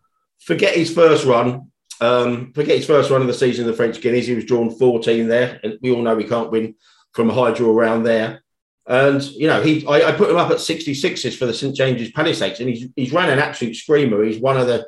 Forget 0.41 0.75
his 0.75 0.93
first 0.93 1.25
run. 1.25 1.70
Um, 2.00 2.52
forget 2.52 2.76
his 2.76 2.87
first 2.87 3.11
run 3.11 3.21
of 3.21 3.26
the 3.26 3.35
season 3.35 3.64
in 3.64 3.71
the 3.71 3.76
French 3.76 4.00
Guineas. 4.00 4.26
He 4.26 4.35
was 4.35 4.45
drawn 4.45 4.71
14 4.71 5.28
there, 5.28 5.61
and 5.62 5.78
we 5.83 5.90
all 5.90 6.02
know 6.02 6.14
we 6.14 6.25
can't 6.25 6.50
win 6.50 6.75
from 7.12 7.30
a 7.30 7.35
high 7.35 7.52
draw 7.52 7.71
around 7.71 8.04
there. 8.04 8.42
And 8.87 9.23
you 9.23 9.47
know, 9.47 9.62
he 9.62 9.87
I, 9.87 10.09
I 10.09 10.12
put 10.12 10.30
him 10.30 10.37
up 10.37 10.50
at 10.50 10.57
66s 10.57 11.37
for 11.37 11.47
the 11.47 11.54
St 11.54 11.76
James's 11.76 12.11
Palace 12.12 12.38
Stakes, 12.38 12.61
and 12.61 12.69
he's 12.69 12.88
he's 12.97 13.12
ran 13.12 13.28
an 13.28 13.38
absolute 13.38 13.76
screamer. 13.76 14.25
He's 14.25 14.40
one 14.40 14.57
of 14.57 14.66
the 14.66 14.87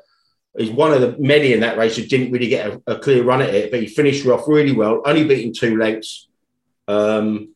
he's 0.57 0.71
one 0.71 0.92
of 0.92 1.00
the 1.00 1.16
many 1.19 1.52
in 1.52 1.61
that 1.61 1.78
race 1.78 1.97
who 1.97 2.04
didn't 2.04 2.33
really 2.33 2.49
get 2.49 2.66
a, 2.66 2.83
a 2.87 2.99
clear 2.99 3.23
run 3.23 3.42
at 3.42 3.54
it, 3.54 3.71
but 3.71 3.81
he 3.81 3.87
finished 3.87 4.26
off 4.26 4.49
really 4.49 4.73
well, 4.73 5.02
only 5.04 5.25
beating 5.25 5.54
two 5.54 5.76
lengths. 5.76 6.28
Um, 6.88 7.54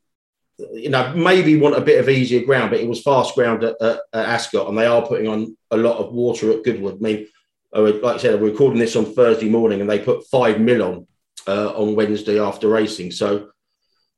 you 0.72 0.88
know, 0.88 1.14
maybe 1.14 1.58
want 1.58 1.76
a 1.76 1.82
bit 1.82 2.00
of 2.00 2.08
easier 2.08 2.44
ground, 2.44 2.70
but 2.70 2.80
it 2.80 2.88
was 2.88 3.02
fast 3.02 3.34
ground 3.34 3.62
at, 3.62 3.76
at, 3.80 4.00
at 4.12 4.26
Ascot, 4.26 4.68
and 4.68 4.78
they 4.78 4.86
are 4.86 5.06
putting 5.06 5.28
on 5.28 5.56
a 5.70 5.76
lot 5.76 5.98
of 5.98 6.14
water 6.14 6.52
at 6.52 6.64
Goodwood. 6.64 6.96
I 6.96 6.98
mean, 6.98 7.28
like 7.72 8.02
I 8.04 8.18
said, 8.18 8.40
we're 8.40 8.50
recording 8.50 8.78
this 8.78 8.96
on 8.96 9.12
Thursday 9.14 9.48
morning, 9.48 9.80
and 9.80 9.90
they 9.90 9.98
put 9.98 10.26
five 10.26 10.60
mil 10.60 10.82
on 10.82 11.06
uh, 11.46 11.72
on 11.74 11.94
Wednesday 11.94 12.40
after 12.40 12.68
racing. 12.68 13.10
So 13.10 13.50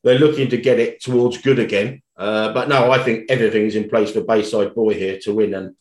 they're 0.04 0.18
looking 0.18 0.50
to 0.50 0.56
get 0.56 0.78
it 0.78 1.02
towards 1.02 1.38
good 1.38 1.58
again. 1.58 2.02
Uh, 2.16 2.52
but 2.52 2.68
no, 2.68 2.90
I 2.90 2.98
think 3.02 3.30
everything 3.30 3.66
is 3.66 3.76
in 3.76 3.88
place 3.88 4.12
for 4.12 4.22
Bayside 4.22 4.74
Boy 4.74 4.94
here 4.94 5.18
to 5.22 5.34
win, 5.34 5.54
and 5.54 5.76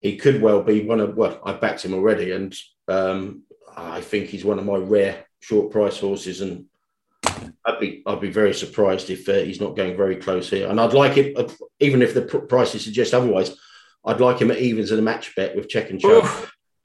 he 0.00 0.16
could 0.16 0.42
well 0.42 0.62
be 0.62 0.84
one 0.84 1.00
of. 1.00 1.16
Well, 1.16 1.40
I 1.44 1.52
backed 1.52 1.84
him 1.84 1.94
already, 1.94 2.32
and 2.32 2.54
um, 2.88 3.42
I 3.76 4.00
think 4.00 4.28
he's 4.28 4.44
one 4.44 4.58
of 4.58 4.64
my 4.64 4.76
rare 4.76 5.26
short 5.40 5.70
price 5.70 5.98
horses, 5.98 6.40
and 6.40 6.66
I'd 7.64 7.80
be 7.80 8.02
I'd 8.06 8.20
be 8.20 8.30
very 8.30 8.54
surprised 8.54 9.10
if 9.10 9.28
uh, 9.28 9.34
he's 9.34 9.60
not 9.60 9.76
going 9.76 9.96
very 9.96 10.16
close 10.16 10.50
here. 10.50 10.68
And 10.68 10.80
I'd 10.80 10.92
like 10.92 11.16
it, 11.16 11.36
uh, 11.36 11.48
even 11.80 12.02
if 12.02 12.14
the 12.14 12.22
pr- 12.22 12.38
prices 12.38 12.84
suggest 12.84 13.14
otherwise. 13.14 13.56
I'd 14.08 14.20
like 14.20 14.38
him 14.40 14.52
at 14.52 14.58
evens 14.58 14.92
in 14.92 15.00
a 15.00 15.02
match 15.02 15.34
bet 15.34 15.56
with 15.56 15.68
check 15.68 15.90
and 15.90 16.00
challenge. 16.00 16.28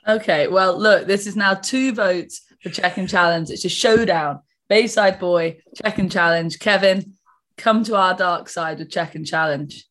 Okay, 0.08 0.48
well, 0.48 0.78
look, 0.78 1.08
this 1.08 1.28
is 1.28 1.36
now 1.36 1.54
two 1.54 1.94
votes 1.94 2.42
for 2.62 2.70
check 2.70 2.98
and 2.98 3.10
challenge. 3.10 3.50
It's 3.50 3.66
a 3.66 3.70
showdown. 3.70 4.40
Bayside 4.68 5.20
boy, 5.20 5.58
check 5.76 6.00
and 6.00 6.12
challenge. 6.12 6.60
Kevin, 6.60 7.14
come 7.58 7.84
to 7.84 7.96
our 7.96 8.16
dark 8.16 8.50
side 8.50 8.80
with 8.80 8.90
check 8.90 9.16
and 9.16 9.28
challenge. 9.28 9.86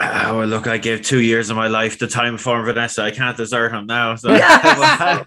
Oh, 0.00 0.38
well, 0.38 0.48
look, 0.48 0.66
I 0.66 0.76
gave 0.76 1.02
two 1.02 1.20
years 1.20 1.50
of 1.50 1.56
my 1.56 1.68
life 1.68 1.98
to 1.98 2.06
Timeform 2.06 2.64
Vanessa. 2.64 3.02
I 3.02 3.12
can't 3.12 3.36
desert 3.36 3.72
him 3.72 3.86
now. 3.86 4.16
So 4.16 4.30
I 4.32 5.24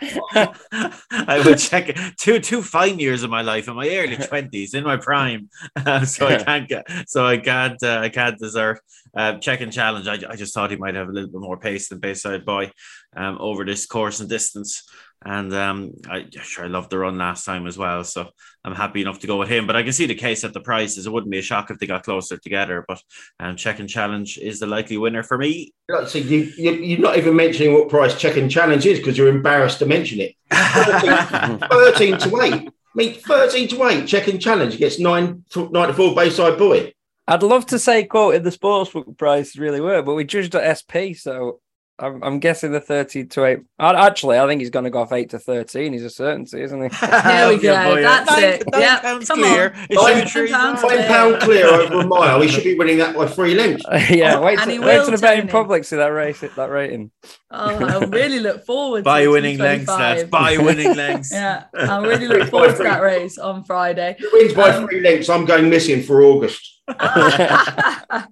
would 1.45 1.57
check 1.57 1.87
it. 1.87 1.97
Two 2.17 2.41
two 2.41 2.61
fine 2.61 2.99
years 2.99 3.23
of 3.23 3.29
my 3.29 3.41
life 3.41 3.69
in 3.69 3.75
my 3.75 3.87
early 3.87 4.17
twenties, 4.27 4.73
in 4.73 4.83
my 4.83 4.97
prime. 4.97 5.49
Uh, 5.73 6.03
so 6.03 6.27
I 6.27 6.43
can't 6.43 6.67
get. 6.67 6.85
So 7.07 7.25
I 7.25 7.37
can't. 7.37 7.81
Uh, 7.81 7.99
I 7.99 8.09
can't 8.09 8.37
desert. 8.37 8.81
Uh, 9.15 9.37
check 9.37 9.61
and 9.61 9.71
challenge. 9.71 10.05
I, 10.05 10.19
I 10.29 10.35
just 10.35 10.53
thought 10.53 10.69
he 10.69 10.75
might 10.75 10.95
have 10.95 11.07
a 11.07 11.13
little 11.13 11.29
bit 11.29 11.39
more 11.39 11.57
pace 11.57 11.87
than 11.87 11.99
Bayside 11.99 12.45
Boy 12.45 12.69
um, 13.15 13.37
over 13.39 13.65
this 13.65 13.85
course 13.85 14.19
and 14.19 14.29
distance. 14.29 14.83
And 15.25 15.53
um, 15.53 15.93
I 16.07 16.27
sure 16.43 16.65
I 16.65 16.67
loved 16.67 16.91
the 16.91 16.99
run 16.99 17.17
last 17.17 17.43
time 17.43 17.65
as 17.65 17.77
well, 17.77 18.03
so 18.03 18.29
I'm 18.63 18.75
happy 18.75 19.01
enough 19.01 19.19
to 19.19 19.27
go 19.27 19.37
with 19.37 19.49
him. 19.49 19.65
But 19.65 19.75
I 19.75 19.81
can 19.81 19.91
see 19.91 20.05
the 20.05 20.13
case 20.13 20.43
at 20.43 20.53
the 20.53 20.59
prices. 20.61 21.07
It 21.07 21.11
wouldn't 21.11 21.31
be 21.31 21.39
a 21.39 21.41
shock 21.41 21.71
if 21.71 21.79
they 21.79 21.87
got 21.87 22.03
closer 22.03 22.37
together. 22.37 22.85
But 22.87 23.01
um, 23.39 23.55
check 23.55 23.79
and 23.79 23.89
challenge 23.89 24.37
is 24.37 24.59
the 24.59 24.67
likely 24.67 24.97
winner 24.97 25.23
for 25.23 25.37
me. 25.37 25.73
See, 26.05 26.19
you, 26.19 26.51
you, 26.55 26.71
you're 26.71 26.99
not 26.99 27.17
even 27.17 27.35
mentioning 27.35 27.73
what 27.73 27.89
price 27.89 28.17
check 28.19 28.37
and 28.37 28.49
challenge 28.49 28.85
is 28.85 28.99
because 28.99 29.17
you're 29.17 29.27
embarrassed 29.27 29.79
to 29.79 29.87
mention 29.87 30.19
it. 30.21 30.35
13, 30.51 31.59
13 31.69 32.17
to 32.19 32.41
eight. 32.41 32.69
I 32.97 33.03
mean, 33.03 33.13
13 33.13 33.67
to 33.67 33.83
8, 33.85 34.07
check 34.07 34.27
and 34.27 34.41
challenge 34.41 34.79
gets 34.79 34.97
9 34.97 35.43
to, 35.51 35.69
9 35.69 35.87
to 35.87 35.93
4 35.93 36.15
Bayside 36.15 36.57
Boy. 36.57 36.93
I'd 37.27 37.43
love 37.43 37.67
to 37.67 37.77
say 37.77 38.05
quoted 38.05 38.43
the 38.43 38.49
sportsbook 38.49 39.17
price 39.17 39.55
really 39.55 39.81
were, 39.81 40.01
but 40.01 40.15
we 40.15 40.23
judged 40.23 40.55
at 40.55 40.79
SP, 40.81 41.13
so 41.13 41.59
I'm, 41.99 42.23
I'm 42.23 42.39
guessing 42.39 42.71
the 42.71 42.79
13 42.79 43.27
to 43.29 43.45
8. 43.45 43.59
Actually, 43.79 44.37
I 44.37 44.45
think 44.45 44.61
he's 44.61 44.69
going 44.69 44.85
to 44.85 44.91
go 44.91 44.99
off 44.99 45.11
8 45.11 45.31
to 45.31 45.39
13. 45.39 45.93
He's 45.93 46.03
a 46.03 46.11
certainty, 46.11 46.61
isn't 46.61 46.79
he? 46.81 46.89
There 47.07 47.49
we 47.49 47.57
go. 47.57 48.01
That's 48.01 48.29
nine, 48.29 48.43
it. 48.43 48.63
Nine 48.71 48.81
Yep. 48.81 49.01
pounds 49.01 49.27
Come 49.27 49.39
clear. 49.39 49.73
on. 49.75 49.85
It 49.89 49.95
Nine 49.95 50.27
should 50.27 50.45
be 50.45 50.51
pounds 50.51 50.79
trees. 50.81 50.91
clear. 50.91 51.01
Five 51.01 51.07
pound 51.07 51.41
clear 51.41 51.65
over 51.67 51.93
a 52.01 52.05
mile. 52.05 52.39
He 52.41 52.49
should 52.49 52.63
be 52.63 52.75
winning 52.75 52.99
that 52.99 53.15
by 53.15 53.25
three 53.27 53.55
lengths. 53.55 53.83
yeah, 54.11 54.39
wait, 54.39 54.59
And 54.59 54.67
to, 54.67 54.71
he 54.73 54.79
wait 54.79 54.99
will, 54.99 55.05
to 55.05 55.11
the 55.11 55.17
betting 55.17 55.41
Tony. 55.47 55.51
public 55.51 55.85
see 55.85 55.95
that 55.95 56.07
race, 56.09 56.39
that 56.41 56.69
rating. 56.69 57.09
Oh, 57.49 57.85
I 57.85 58.05
really 58.05 58.41
look 58.41 58.63
forward 58.65 59.03
Buy 59.03 59.23
to 59.23 59.29
winning 59.29 59.57
lengths, 59.57 59.87
lads. 59.87 60.21
225. 60.23 60.29
Buy 60.29 60.63
winning 60.63 60.95
lengths. 60.95 61.31
Yeah, 61.33 61.63
I 61.73 61.99
really 62.05 62.27
look 62.27 62.47
forward 62.49 62.75
to 62.77 62.83
that 62.83 63.01
race 63.01 63.39
on 63.39 63.63
Friday. 63.63 64.15
If 64.19 64.31
he 64.31 64.37
wins 64.37 64.53
by 64.53 64.69
Um, 64.69 64.87
three 64.87 64.99
lengths, 65.01 65.29
I'm 65.29 65.45
going 65.45 65.67
missing 65.69 66.03
for 66.03 66.21
August. 66.21 66.76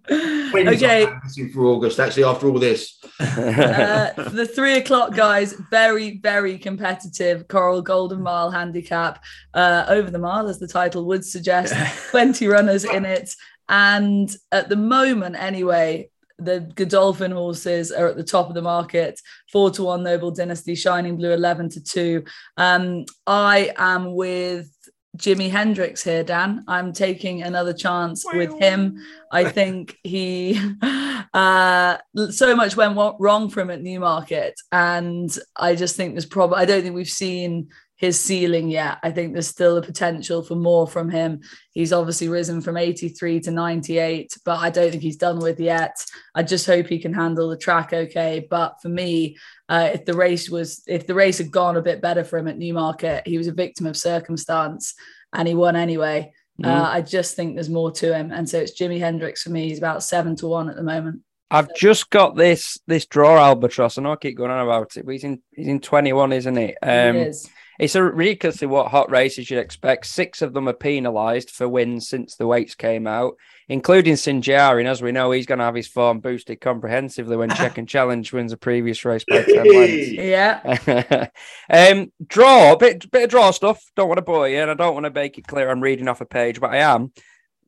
Okay, 0.55 1.03
I'm 1.03 1.09
going 1.09 1.19
missing 1.23 1.49
for 1.49 1.65
August. 1.65 1.99
Actually, 1.99 2.23
after 2.23 2.47
all 2.47 2.57
this, 2.57 2.97
uh, 3.19 4.11
the 4.15 4.49
three 4.53 4.77
o'clock 4.77 5.13
guys, 5.13 5.53
very, 5.69 6.17
very 6.19 6.57
competitive 6.57 7.47
Coral 7.49 7.81
Golden 7.81 8.21
Mile 8.21 8.49
handicap 8.49 9.21
uh, 9.53 9.85
over 9.89 10.09
the 10.09 10.19
mile, 10.19 10.47
as 10.47 10.59
the 10.59 10.67
title 10.67 11.05
would 11.05 11.25
suggest. 11.25 11.73
20 12.11 12.47
runners 12.47 12.85
in 12.85 13.03
it. 13.03 13.35
And 13.67 14.33
at 14.51 14.69
the 14.69 14.75
moment, 14.75 15.35
anyway, 15.37 16.09
the 16.37 16.71
Godolphin 16.75 17.31
horses 17.31 17.91
are 17.91 18.07
at 18.07 18.17
the 18.17 18.23
top 18.23 18.47
of 18.49 18.55
the 18.55 18.61
market. 18.61 19.19
Four 19.51 19.71
to 19.71 19.83
one 19.83 20.03
Noble 20.03 20.31
Dynasty, 20.31 20.75
Shining 20.75 21.17
Blue 21.17 21.31
11 21.31 21.69
to 21.71 21.83
two. 21.83 22.23
Um, 22.57 23.05
I 23.25 23.71
am 23.77 24.13
with 24.13 24.74
Jimi 25.15 25.49
Hendrix 25.49 26.03
here, 26.03 26.23
Dan. 26.23 26.63
I'm 26.67 26.93
taking 26.93 27.43
another 27.43 27.73
chance 27.73 28.25
with 28.31 28.57
him. 28.59 29.03
I 29.31 29.45
think 29.45 29.97
he 30.03 30.59
uh 31.33 31.97
so 32.29 32.55
much 32.55 32.77
went 32.77 32.97
wrong 33.19 33.49
for 33.49 33.61
him 33.61 33.69
at 33.69 33.81
Newmarket, 33.81 34.59
and 34.71 35.35
I 35.55 35.75
just 35.75 35.95
think 35.95 36.13
there's 36.13 36.25
probably 36.25 36.57
I 36.57 36.65
don't 36.65 36.81
think 36.81 36.95
we've 36.95 37.07
seen 37.07 37.69
his 37.97 38.19
ceiling 38.19 38.69
yet. 38.69 38.97
I 39.03 39.11
think 39.11 39.33
there's 39.33 39.47
still 39.47 39.77
a 39.77 39.81
potential 39.81 40.43
for 40.43 40.55
more 40.55 40.85
from 40.85 41.09
him. 41.09 41.41
He's 41.71 41.93
obviously 41.93 42.27
risen 42.27 42.61
from 42.61 42.77
83 42.77 43.39
to 43.41 43.51
98, 43.51 44.37
but 44.43 44.59
I 44.59 44.69
don't 44.69 44.91
think 44.91 45.01
he's 45.01 45.17
done 45.17 45.39
with 45.39 45.59
yet. 45.59 45.95
I 46.33 46.43
just 46.43 46.65
hope 46.65 46.87
he 46.87 46.99
can 46.99 47.13
handle 47.13 47.49
the 47.49 47.57
track 47.57 47.93
okay. 47.93 48.45
But 48.49 48.81
for 48.81 48.89
me, 48.89 49.37
uh, 49.69 49.91
if 49.93 50.05
the 50.05 50.13
race 50.13 50.49
was 50.49 50.83
if 50.87 51.07
the 51.07 51.15
race 51.15 51.37
had 51.37 51.51
gone 51.51 51.77
a 51.77 51.81
bit 51.81 52.01
better 52.01 52.23
for 52.23 52.37
him 52.37 52.47
at 52.47 52.57
Newmarket, 52.57 53.27
he 53.27 53.37
was 53.37 53.47
a 53.47 53.53
victim 53.53 53.85
of 53.85 53.97
circumstance 53.97 54.93
and 55.33 55.47
he 55.47 55.53
won 55.53 55.75
anyway. 55.75 56.33
Mhm. 56.61 56.67
Uh, 56.67 56.89
I 56.89 57.01
just 57.01 57.35
think 57.35 57.55
there's 57.55 57.69
more 57.69 57.91
to 57.91 58.15
him, 58.15 58.31
and 58.31 58.49
so 58.49 58.59
it's 58.59 58.79
Jimi 58.79 58.99
Hendrix 58.99 59.43
for 59.43 59.49
me. 59.49 59.67
He's 59.67 59.77
about 59.77 60.03
seven 60.03 60.37
to 60.37 60.47
one 60.47 60.69
at 60.69 60.77
the 60.77 60.83
moment. 60.83 61.21
I've 61.51 61.73
just 61.75 62.09
got 62.09 62.35
this 62.35 62.79
this 62.87 63.05
draw 63.05 63.37
albatross. 63.37 63.97
And 63.97 64.05
I 64.05 64.09
know 64.09 64.13
I 64.13 64.17
keep 64.17 64.37
going 64.37 64.51
on 64.51 64.65
about 64.65 64.97
it, 64.97 65.05
but 65.05 65.11
he's 65.11 65.23
in 65.23 65.41
he's 65.53 65.67
in 65.67 65.79
21, 65.79 66.33
isn't 66.33 66.55
he? 66.55 66.75
Um, 66.81 67.15
it 67.15 67.27
is. 67.27 67.49
It's 67.79 67.95
a 67.95 68.03
ridiculously 68.03 68.67
what 68.67 68.91
hot 68.91 69.11
races 69.11 69.49
you'd 69.49 69.59
expect. 69.59 70.05
Six 70.05 70.41
of 70.41 70.53
them 70.53 70.69
are 70.69 70.73
penalised 70.73 71.49
for 71.49 71.67
wins 71.67 72.07
since 72.07 72.35
the 72.35 72.47
weights 72.47 72.75
came 72.75 73.05
out, 73.05 73.35
including 73.67 74.13
Sinjari. 74.13 74.79
And 74.79 74.87
as 74.87 75.01
we 75.01 75.11
know, 75.11 75.31
he's 75.31 75.45
going 75.45 75.59
to 75.59 75.65
have 75.65 75.75
his 75.75 75.87
form 75.87 76.19
boosted 76.19 76.61
comprehensively 76.61 77.35
when 77.35 77.49
Check 77.49 77.77
and 77.77 77.87
Challenge 77.87 78.31
wins 78.31 78.53
a 78.53 78.57
previous 78.57 79.03
race 79.03 79.25
by 79.27 79.43
10 79.43 79.77
lengths. 79.77 80.11
Yeah. 80.11 81.27
um, 81.69 82.11
draw, 82.25 82.75
bit, 82.75 83.11
bit 83.11 83.23
of 83.25 83.29
draw 83.29 83.51
stuff. 83.51 83.83
Don't 83.95 84.07
want 84.07 84.19
to 84.19 84.23
bore 84.23 84.47
you, 84.47 84.59
and 84.59 84.71
I 84.71 84.75
don't 84.75 84.93
want 84.93 85.05
to 85.05 85.11
make 85.11 85.37
it 85.37 85.47
clear 85.47 85.69
I'm 85.69 85.81
reading 85.81 86.07
off 86.07 86.21
a 86.21 86.25
page, 86.25 86.61
but 86.61 86.71
I 86.71 86.77
am. 86.77 87.11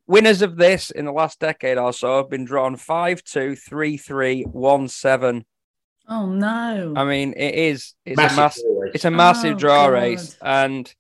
Winners 0.08 0.42
of 0.42 0.56
this 0.56 0.90
in 0.90 1.04
the 1.04 1.12
last 1.12 1.38
decade 1.42 1.78
or 1.78 1.92
so 1.92 2.18
have 2.18 2.30
been 2.30 2.46
drawn 2.46 2.78
5 2.78 3.24
2, 3.26 3.56
3 3.58 3.98
3, 3.98 4.44
1 4.44 4.88
7. 4.88 5.46
Oh 6.08 6.26
no. 6.28 6.94
I 6.96 7.04
mean, 7.04 7.34
it 7.36 7.54
is 7.56 7.94
it's 8.06 8.18
massive 8.18 8.38
a 8.38 8.42
mass, 8.42 8.62
ball 8.62 8.80
race. 8.82 8.92
it's 8.96 9.06
a 9.06 9.12
massive 9.12 9.56
Oh, 9.56 9.60
draw 9.60 9.86
God. 9.88 9.94
race, 9.94 10.38
and 10.42 10.94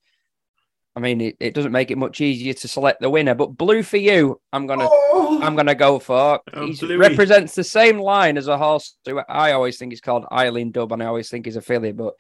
I 0.96 1.00
mean, 1.00 1.22
it, 1.22 1.38
it 1.40 1.54
doesn't 1.54 1.72
make 1.72 1.92
it 1.92 1.98
much 1.98 2.22
easier 2.22 2.54
to 2.54 2.68
select 2.68 3.02
the 3.02 3.10
winner. 3.10 3.36
But 3.36 3.56
blue 3.58 3.84
for 3.84 3.98
you, 3.98 4.42
I'm 4.52 4.68
gonna 4.68 4.88
Oh, 4.90 5.40
I'm 5.42 5.56
gonna 5.56 5.76
go 5.76 6.00
for. 6.00 6.42
Oh, 6.54 6.66
He 6.68 6.96
represents 6.96 7.56
the 7.56 7.64
same 7.64 8.00
line 8.00 8.38
as 8.38 8.48
a 8.48 8.58
horse 8.58 8.98
who 9.06 9.20
I 9.30 9.52
always 9.54 9.78
think 9.78 9.94
is 9.94 10.02
called 10.02 10.26
Eileen 10.32 10.72
Dub, 10.72 10.92
and 10.92 11.02
I 11.02 11.06
always 11.06 11.30
think 11.30 11.46
he's 11.46 11.56
a 11.56 11.62
filly, 11.62 11.92
but 11.92 12.14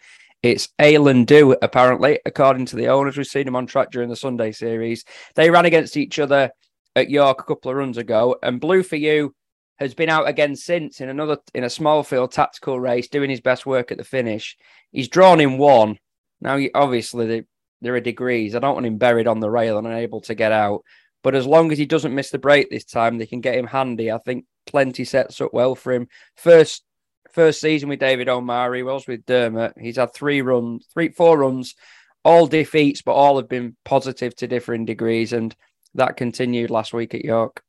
it's 0.43 0.69
Ailen 0.79 1.25
Do, 1.25 1.55
apparently, 1.63 2.19
according 2.25 2.67
to 2.67 2.75
the 2.75 2.87
owners. 2.89 3.17
We've 3.17 3.25
seen 3.25 3.47
him 3.47 3.55
on 3.55 3.65
track 3.65 3.89
during 3.91 4.07
the 4.09 4.15
Sunday 4.15 4.51
series. 4.51 5.03
They 5.35 5.49
ran 5.49 5.65
against 5.65 5.97
each 5.97 6.19
other 6.19 6.51
at 6.95 7.09
York 7.09 7.41
a 7.41 7.43
couple 7.43 7.71
of 7.71 7.77
runs 7.77 7.97
ago, 7.97 8.37
and 8.43 8.61
Blue 8.61 8.83
for 8.83 8.95
You 8.97 9.33
has 9.77 9.93
been 9.93 10.09
out 10.09 10.27
again 10.27 10.55
since 10.55 11.01
in 11.01 11.09
another 11.09 11.37
in 11.53 11.63
a 11.63 11.69
small 11.69 12.03
field 12.03 12.31
tactical 12.31 12.79
race, 12.79 13.07
doing 13.07 13.29
his 13.29 13.41
best 13.41 13.65
work 13.65 13.91
at 13.91 13.97
the 13.97 14.03
finish. 14.03 14.57
He's 14.91 15.07
drawn 15.07 15.39
in 15.39 15.57
one. 15.57 15.97
Now, 16.41 16.59
obviously, 16.73 17.45
there 17.81 17.95
are 17.95 17.99
degrees. 17.99 18.55
I 18.55 18.59
don't 18.59 18.75
want 18.75 18.85
him 18.85 18.97
buried 18.97 19.27
on 19.27 19.39
the 19.39 19.49
rail 19.49 19.77
and 19.77 19.87
unable 19.87 20.21
to 20.21 20.35
get 20.35 20.51
out. 20.51 20.83
But 21.23 21.35
as 21.35 21.45
long 21.45 21.71
as 21.71 21.77
he 21.77 21.85
doesn't 21.85 22.15
miss 22.15 22.29
the 22.29 22.37
break 22.37 22.69
this 22.69 22.85
time, 22.85 23.17
they 23.17 23.25
can 23.25 23.41
get 23.41 23.57
him 23.57 23.67
handy. 23.67 24.11
I 24.11 24.17
think 24.19 24.45
plenty 24.65 25.03
sets 25.03 25.41
up 25.41 25.53
well 25.53 25.75
for 25.75 25.93
him. 25.93 26.07
First 26.35 26.83
first 27.31 27.61
season 27.61 27.89
with 27.89 27.99
David 27.99 28.29
O'Meara, 28.29 28.83
was 28.83 29.05
with 29.07 29.25
Dermot. 29.25 29.73
He's 29.79 29.97
had 29.97 30.13
three 30.13 30.41
runs, 30.41 30.87
three, 30.91 31.09
four 31.09 31.37
runs, 31.37 31.75
all 32.23 32.47
defeats, 32.47 33.01
but 33.03 33.13
all 33.13 33.37
have 33.37 33.47
been 33.47 33.75
positive 33.85 34.35
to 34.37 34.47
differing 34.47 34.85
degrees. 34.85 35.33
And 35.33 35.55
that 35.93 36.17
continued 36.17 36.71
last 36.71 36.93
week 36.93 37.13
at 37.13 37.23
York. 37.23 37.61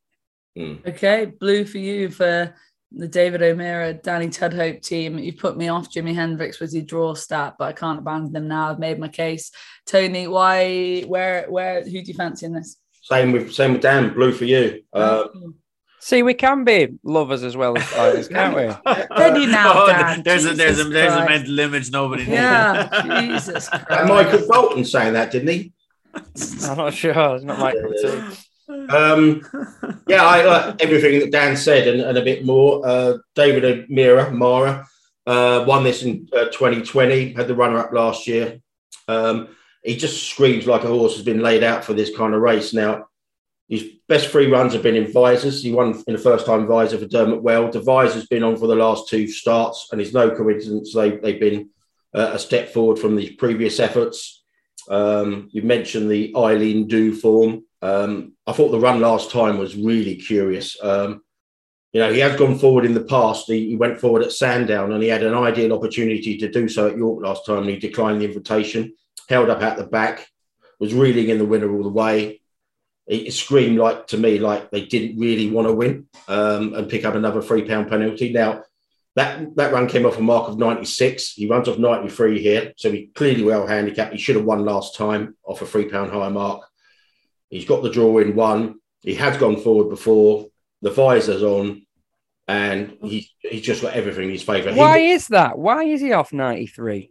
Mm. 0.58 0.86
Okay, 0.88 1.26
blue 1.26 1.64
for 1.64 1.78
you 1.78 2.10
for 2.10 2.54
the 2.90 3.06
David 3.08 3.42
O'Meara, 3.42 3.92
Danny 3.94 4.28
Tudhope 4.28 4.82
team. 4.82 5.18
You 5.18 5.32
put 5.34 5.56
me 5.56 5.68
off 5.68 5.92
Jimi 5.92 6.14
Hendrix 6.14 6.58
with 6.58 6.72
your 6.72 6.82
draw 6.84 7.14
stat, 7.14 7.54
but 7.58 7.66
I 7.66 7.72
can't 7.72 7.98
abandon 7.98 8.32
them 8.32 8.48
now. 8.48 8.70
I've 8.70 8.78
made 8.78 8.98
my 8.98 9.08
case. 9.08 9.52
Tony, 9.86 10.26
why, 10.26 11.02
where, 11.06 11.46
where, 11.48 11.82
who 11.84 11.90
do 11.90 11.98
you 12.00 12.14
fancy 12.14 12.46
in 12.46 12.54
this? 12.54 12.76
Same 13.02 13.32
with 13.32 13.52
same 13.54 13.72
with 13.74 13.82
Dan. 13.82 14.12
Blue 14.14 14.32
for 14.32 14.44
you. 14.44 14.82
Uh, 14.92 15.24
Oh, 15.34 15.52
See, 16.00 16.22
we 16.22 16.32
can 16.32 16.62
be 16.64 16.88
lovers 17.02 17.42
as 17.42 17.56
well 17.56 17.76
as 17.76 17.84
fighters, 17.84 18.28
can't 18.36 18.54
we? 18.56 18.70
Steady 19.16 19.46
now, 19.46 19.86
Dan. 19.86 20.20
Oh, 20.20 20.22
there's 20.24 20.44
a 20.46 20.54
there's 20.54 20.78
a 20.78 20.84
Jesus 20.84 20.92
there's 20.92 21.12
a 21.14 21.24
mental 21.24 21.58
image 21.58 21.90
nobody 21.90 22.22
needs. 22.22 22.32
Yeah, 22.34 23.20
Jesus 23.20 23.68
And 23.72 23.86
Christ. 23.86 24.08
Michael 24.08 24.46
Bolton 24.48 24.84
saying 24.84 25.14
that, 25.14 25.30
didn't 25.32 25.48
he? 25.48 25.72
I'm 26.64 26.76
not 26.76 26.94
sure. 26.94 27.12
It's 27.34 27.44
not 27.44 27.58
Michael. 27.58 27.82
cup 27.82 27.90
of 27.90 28.30
tea. 28.32 28.47
Um, 28.68 29.42
yeah, 30.06 30.24
I 30.24 30.44
like 30.44 30.82
everything 30.82 31.20
that 31.20 31.32
Dan 31.32 31.56
said 31.56 31.88
and, 31.88 32.00
and 32.00 32.18
a 32.18 32.22
bit 32.22 32.44
more. 32.44 32.86
Uh, 32.86 33.18
David 33.34 33.64
O'Meara, 33.64 34.30
Mara, 34.30 34.86
uh, 35.26 35.64
won 35.66 35.84
this 35.84 36.02
in 36.02 36.28
uh, 36.32 36.46
2020, 36.46 37.32
had 37.32 37.48
the 37.48 37.54
runner 37.54 37.78
up 37.78 37.92
last 37.92 38.26
year. 38.26 38.60
Um, 39.08 39.48
he 39.82 39.96
just 39.96 40.28
screams 40.28 40.66
like 40.66 40.84
a 40.84 40.88
horse 40.88 41.16
has 41.16 41.24
been 41.24 41.40
laid 41.40 41.62
out 41.62 41.84
for 41.84 41.94
this 41.94 42.14
kind 42.16 42.34
of 42.34 42.42
race. 42.42 42.74
Now, 42.74 43.06
his 43.68 43.84
best 44.08 44.28
three 44.28 44.50
runs 44.50 44.72
have 44.72 44.82
been 44.82 44.96
in 44.96 45.12
Visors. 45.12 45.62
He 45.62 45.72
won 45.72 46.02
in 46.06 46.14
the 46.14 46.20
first 46.20 46.46
time 46.46 46.66
Visor 46.66 46.98
for 46.98 47.06
Dermot 47.06 47.42
Well. 47.42 47.70
The 47.70 47.80
Visor's 47.80 48.26
been 48.26 48.42
on 48.42 48.56
for 48.56 48.66
the 48.66 48.74
last 48.74 49.08
two 49.08 49.28
starts, 49.28 49.88
and 49.92 50.00
it's 50.00 50.14
no 50.14 50.34
coincidence 50.34 50.94
they, 50.94 51.10
they've 51.10 51.40
been 51.40 51.70
uh, 52.14 52.30
a 52.32 52.38
step 52.38 52.70
forward 52.70 52.98
from 52.98 53.14
these 53.14 53.36
previous 53.36 53.78
efforts. 53.78 54.42
Um, 54.88 55.50
you 55.52 55.62
mentioned 55.62 56.10
the 56.10 56.32
Eileen 56.34 56.88
Do 56.88 57.14
form. 57.14 57.64
Um, 57.80 58.32
I 58.46 58.52
thought 58.52 58.70
the 58.70 58.80
run 58.80 59.00
last 59.00 59.30
time 59.30 59.58
was 59.58 59.76
really 59.76 60.16
curious. 60.16 60.76
Um, 60.82 61.22
you 61.92 62.00
know, 62.00 62.12
he 62.12 62.18
has 62.20 62.36
gone 62.38 62.58
forward 62.58 62.84
in 62.84 62.94
the 62.94 63.04
past. 63.04 63.46
He, 63.46 63.70
he 63.70 63.76
went 63.76 64.00
forward 64.00 64.22
at 64.22 64.32
Sandown 64.32 64.92
and 64.92 65.02
he 65.02 65.08
had 65.08 65.22
an 65.22 65.34
ideal 65.34 65.72
opportunity 65.72 66.36
to 66.38 66.50
do 66.50 66.68
so 66.68 66.88
at 66.88 66.96
York 66.96 67.22
last 67.22 67.46
time 67.46 67.58
and 67.58 67.70
he 67.70 67.76
declined 67.76 68.20
the 68.20 68.26
invitation, 68.26 68.94
held 69.28 69.48
up 69.48 69.62
at 69.62 69.78
the 69.78 69.86
back, 69.86 70.26
was 70.78 70.94
reeling 70.94 71.30
in 71.30 71.38
the 71.38 71.46
winner 71.46 71.74
all 71.74 71.82
the 71.82 71.88
way. 71.88 72.40
It 73.06 73.32
screamed 73.32 73.78
like 73.78 74.08
to 74.08 74.18
me 74.18 74.38
like 74.38 74.70
they 74.70 74.84
didn't 74.84 75.18
really 75.18 75.50
want 75.50 75.66
to 75.66 75.72
win 75.72 76.08
um, 76.28 76.74
and 76.74 76.90
pick 76.90 77.06
up 77.06 77.14
another 77.14 77.40
three 77.40 77.66
pound 77.66 77.88
penalty. 77.88 78.32
Now, 78.32 78.64
that, 79.16 79.56
that 79.56 79.72
run 79.72 79.88
came 79.88 80.04
off 80.04 80.18
a 80.18 80.22
mark 80.22 80.48
of 80.48 80.58
96. 80.58 81.32
He 81.32 81.48
runs 81.48 81.68
off 81.68 81.78
93 81.78 82.42
here. 82.42 82.74
So 82.76 82.92
he 82.92 83.06
clearly 83.14 83.44
well 83.44 83.66
handicapped. 83.66 84.12
He 84.12 84.18
should 84.18 84.36
have 84.36 84.44
won 84.44 84.64
last 84.64 84.94
time 84.94 85.36
off 85.42 85.62
a 85.62 85.66
three 85.66 85.88
pound 85.88 86.12
higher 86.12 86.30
mark. 86.30 86.67
He's 87.50 87.64
got 87.64 87.82
the 87.82 87.90
draw 87.90 88.18
in 88.18 88.34
one. 88.34 88.76
He 89.02 89.14
has 89.14 89.36
gone 89.36 89.56
forward 89.56 89.88
before. 89.90 90.46
The 90.82 90.90
visor's 90.90 91.42
on, 91.42 91.82
and 92.46 92.96
he 93.02 93.28
he's 93.40 93.62
just 93.62 93.82
got 93.82 93.94
everything 93.94 94.24
in 94.24 94.30
his 94.30 94.42
favour. 94.42 94.70
He- 94.72 94.78
Why 94.78 94.98
is 94.98 95.28
that? 95.28 95.58
Why 95.58 95.84
is 95.84 96.00
he 96.00 96.12
off 96.12 96.32
93? 96.32 97.10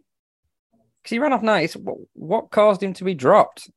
Because 1.02 1.10
he 1.10 1.18
ran 1.18 1.32
off 1.32 1.42
90. 1.42 1.78
What, 1.80 1.96
what 2.14 2.50
caused 2.50 2.82
him 2.82 2.94
to 2.94 3.04
be 3.04 3.14
dropped? 3.14 3.70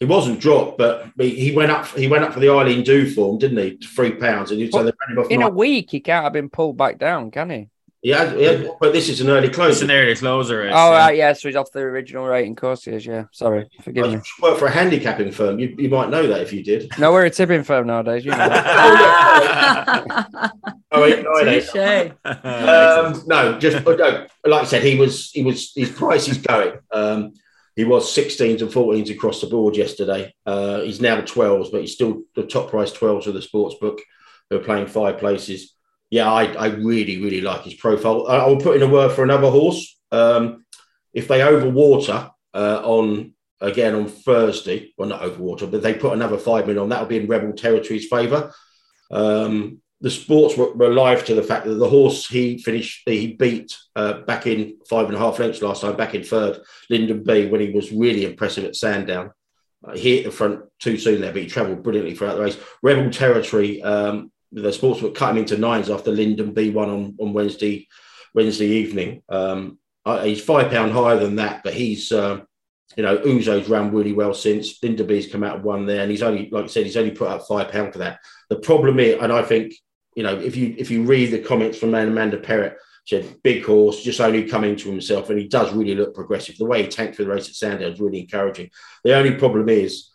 He 0.00 0.06
wasn't 0.06 0.38
dropped, 0.40 0.78
but 0.78 1.08
he 1.18 1.30
he 1.30 1.56
went 1.56 1.72
up. 1.72 1.86
He 1.88 2.08
went 2.08 2.24
up 2.24 2.32
for 2.34 2.40
the 2.40 2.50
Eileen 2.50 2.84
Do 2.84 3.10
form, 3.10 3.38
didn't 3.38 3.58
he? 3.58 3.78
Three 3.84 4.12
pounds, 4.12 4.50
and 4.50 4.60
he, 4.60 4.70
so 4.70 4.78
they 4.84 4.92
ran 5.08 5.16
him 5.16 5.18
off. 5.24 5.30
In 5.30 5.42
a 5.42 5.48
week, 5.48 5.90
he 5.90 6.00
can't 6.00 6.24
have 6.24 6.32
been 6.32 6.50
pulled 6.50 6.76
back 6.76 6.98
down, 6.98 7.30
can 7.30 7.50
he? 7.50 7.68
He 8.02 8.10
had, 8.10 8.36
he 8.36 8.44
had- 8.44 8.70
but 8.80 8.92
this 8.92 9.08
is 9.08 9.20
an 9.20 9.28
early 9.28 9.48
It's 9.48 9.56
close. 9.56 9.82
an 9.82 9.90
early 9.90 10.14
closer. 10.14 10.58
Race, 10.60 10.72
Oh, 10.74 10.92
yeah. 10.92 10.98
right, 10.98 11.16
yeah. 11.16 11.32
So 11.32 11.48
he's 11.48 11.56
off 11.56 11.70
the 11.72 11.80
original 11.80 12.26
rating 12.26 12.54
course. 12.56 12.84
He 12.84 12.92
is, 12.92 13.04
yeah. 13.06 13.24
Sorry, 13.32 13.68
forgive 13.82 14.06
me. 14.12 14.16
I 14.16 14.22
work 14.42 14.58
for 14.58 14.66
a 14.66 14.70
handicapping 14.70 15.32
firm. 15.32 15.58
You, 15.58 15.74
you 15.78 15.88
might 15.88 16.10
know 16.10 16.26
that 16.28 16.40
if 16.42 16.52
you 16.52 16.62
did. 16.62 16.90
No, 16.98 17.12
we're 17.12 17.24
a 17.26 17.30
tipping 17.30 17.64
firm 17.64 17.86
nowadays. 17.88 18.24
You 18.24 18.30
know. 18.32 18.38
Oh, 20.90 21.04
eight, 21.04 21.22
nine, 21.22 21.48
eight. 21.48 21.66
Touche. 21.66 22.12
Um, 22.24 23.22
no, 23.26 23.58
just 23.58 23.84
no, 23.84 24.26
like 24.46 24.62
I 24.62 24.64
said, 24.64 24.82
he 24.82 24.98
was 24.98 25.30
he 25.32 25.44
was 25.44 25.72
his 25.74 25.90
price 25.90 26.28
is 26.28 26.38
going. 26.38 26.78
Um, 26.90 27.34
he 27.76 27.84
was 27.84 28.06
16s 28.16 28.62
and 28.62 28.70
14s 28.70 29.10
across 29.14 29.40
the 29.42 29.46
board 29.48 29.76
yesterday. 29.76 30.34
Uh, 30.46 30.80
he's 30.80 31.00
now 31.00 31.20
12s, 31.20 31.70
but 31.70 31.82
he's 31.82 31.92
still 31.92 32.22
the 32.34 32.42
top 32.44 32.70
price 32.70 32.90
12s 32.90 33.26
of 33.26 33.34
the 33.34 33.42
sports 33.42 33.76
book. 33.80 34.00
They're 34.50 34.58
playing 34.60 34.86
five 34.86 35.18
places. 35.18 35.74
Yeah, 36.10 36.30
I, 36.30 36.44
I 36.54 36.66
really, 36.68 37.20
really 37.22 37.40
like 37.40 37.62
his 37.62 37.74
profile. 37.74 38.26
I, 38.28 38.36
I'll 38.36 38.56
put 38.56 38.76
in 38.76 38.82
a 38.82 38.88
word 38.88 39.12
for 39.12 39.24
another 39.24 39.50
horse. 39.50 39.98
Um, 40.10 40.64
if 41.12 41.28
they 41.28 41.40
overwater 41.40 42.30
uh, 42.54 42.80
on 42.82 43.34
again 43.60 43.94
on 43.94 44.08
Thursday, 44.08 44.94
well, 44.96 45.08
not 45.08 45.22
overwater, 45.22 45.70
but 45.70 45.82
they 45.82 45.94
put 45.94 46.12
another 46.12 46.38
five 46.38 46.66
million 46.66 46.82
on, 46.82 46.88
that'll 46.88 47.06
be 47.06 47.18
in 47.18 47.26
Rebel 47.26 47.52
Territory's 47.52 48.08
favour. 48.08 48.52
Um, 49.10 49.80
the 50.00 50.10
sports 50.10 50.56
were, 50.56 50.72
were 50.74 50.92
alive 50.92 51.24
to 51.24 51.34
the 51.34 51.42
fact 51.42 51.66
that 51.66 51.74
the 51.74 51.88
horse 51.88 52.28
he 52.28 52.58
finished, 52.58 53.02
he 53.04 53.34
beat 53.34 53.76
uh, 53.96 54.20
back 54.20 54.46
in 54.46 54.78
five 54.88 55.06
and 55.06 55.16
a 55.16 55.18
half 55.18 55.38
lengths 55.38 55.60
last 55.60 55.82
time, 55.82 55.96
back 55.96 56.14
in 56.14 56.22
third, 56.22 56.60
Lyndon 56.88 57.24
B, 57.24 57.46
when 57.46 57.60
he 57.60 57.70
was 57.70 57.90
really 57.90 58.24
impressive 58.24 58.64
at 58.64 58.76
Sandown. 58.76 59.32
Uh, 59.86 59.96
he 59.96 60.16
hit 60.16 60.24
the 60.24 60.30
front 60.30 60.60
too 60.78 60.96
soon 60.98 61.20
there, 61.20 61.32
but 61.32 61.42
he 61.42 61.48
travelled 61.48 61.82
brilliantly 61.82 62.14
throughout 62.14 62.36
the 62.36 62.42
race. 62.42 62.58
Rebel 62.82 63.10
Territory, 63.10 63.82
um, 63.82 64.30
the 64.52 64.72
sports 64.72 65.02
were 65.02 65.10
cut 65.10 65.30
him 65.30 65.38
into 65.38 65.58
nines 65.58 65.90
after 65.90 66.10
Lyndon 66.10 66.52
B 66.52 66.70
won 66.70 66.88
on, 66.88 67.16
on 67.20 67.32
Wednesday 67.32 67.86
Wednesday 68.34 68.66
evening. 68.66 69.22
Um, 69.28 69.78
he's 70.22 70.42
five 70.42 70.70
pound 70.70 70.92
higher 70.92 71.18
than 71.18 71.36
that, 71.36 71.62
but 71.62 71.74
he's 71.74 72.12
uh, 72.12 72.40
you 72.96 73.02
know 73.02 73.18
Uzo's 73.18 73.68
ran 73.68 73.92
really 73.92 74.12
well 74.12 74.34
since 74.34 74.82
Lyndon 74.82 75.06
B's 75.06 75.30
come 75.30 75.44
out 75.44 75.62
one 75.62 75.86
there, 75.86 76.02
and 76.02 76.10
he's 76.10 76.22
only 76.22 76.48
like 76.50 76.64
I 76.64 76.68
said, 76.68 76.86
he's 76.86 76.96
only 76.96 77.10
put 77.10 77.28
up 77.28 77.46
five 77.46 77.70
pound 77.70 77.92
for 77.92 77.98
that. 77.98 78.20
The 78.48 78.58
problem 78.58 78.98
is, 78.98 79.18
and 79.20 79.32
I 79.32 79.42
think 79.42 79.74
you 80.14 80.22
know 80.22 80.38
if 80.38 80.56
you 80.56 80.74
if 80.78 80.90
you 80.90 81.04
read 81.04 81.30
the 81.30 81.40
comments 81.40 81.78
from 81.78 81.94
Amanda 81.94 82.38
Perrett, 82.38 82.76
she 83.04 83.22
said 83.22 83.42
big 83.42 83.64
horse, 83.64 84.02
just 84.02 84.20
only 84.20 84.48
coming 84.48 84.76
to 84.76 84.90
himself, 84.90 85.30
and 85.30 85.38
he 85.38 85.48
does 85.48 85.72
really 85.72 85.94
look 85.94 86.14
progressive. 86.14 86.56
The 86.56 86.64
way 86.64 86.82
he 86.82 86.88
tanked 86.88 87.16
for 87.16 87.24
the 87.24 87.30
race 87.30 87.48
at 87.48 87.54
Sandown 87.54 87.92
is 87.92 88.00
really 88.00 88.20
encouraging. 88.20 88.70
The 89.04 89.16
only 89.16 89.34
problem 89.34 89.68
is 89.68 90.10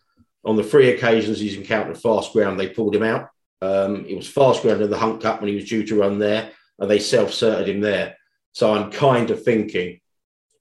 on 0.46 0.58
the 0.58 0.64
three 0.64 0.90
occasions 0.90 1.40
he's 1.40 1.58
encountered 1.58 1.98
fast 1.98 2.34
ground, 2.34 2.60
they 2.60 2.70
pulled 2.70 2.96
him 2.96 3.04
out. 3.04 3.30
Um, 3.64 4.06
it 4.06 4.16
was 4.16 4.28
fast 4.28 4.62
ground 4.62 4.82
in 4.82 4.90
the 4.90 4.98
Hunt 4.98 5.22
Cup 5.22 5.40
when 5.40 5.50
he 5.50 5.56
was 5.56 5.70
due 5.70 5.86
to 5.86 6.00
run 6.00 6.20
there, 6.20 6.52
and 6.80 6.90
they 6.92 7.00
self-certed 7.00 7.70
him 7.70 7.82
there. 7.82 8.18
So 8.52 8.74
I'm 8.74 8.92
kind 8.92 9.32
of 9.32 9.44
thinking 9.44 10.00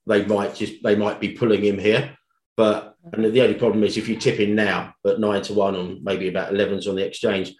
they 0.07 0.25
might 0.25 0.55
just 0.55 0.81
they 0.83 0.95
might 0.95 1.19
be 1.19 1.33
pulling 1.33 1.63
him 1.63 1.77
here. 1.77 2.17
But 2.55 2.95
and 3.11 3.25
the 3.25 3.41
only 3.41 3.55
problem 3.55 3.83
is 3.83 3.97
if 3.97 4.07
you 4.07 4.15
tip 4.15 4.39
in 4.39 4.55
now 4.55 4.95
at 5.05 5.19
nine 5.19 5.41
to 5.43 5.53
one 5.53 5.75
on 5.75 6.03
maybe 6.03 6.29
about 6.29 6.53
11s 6.53 6.87
on 6.87 6.95
the 6.95 7.05
exchange, 7.05 7.53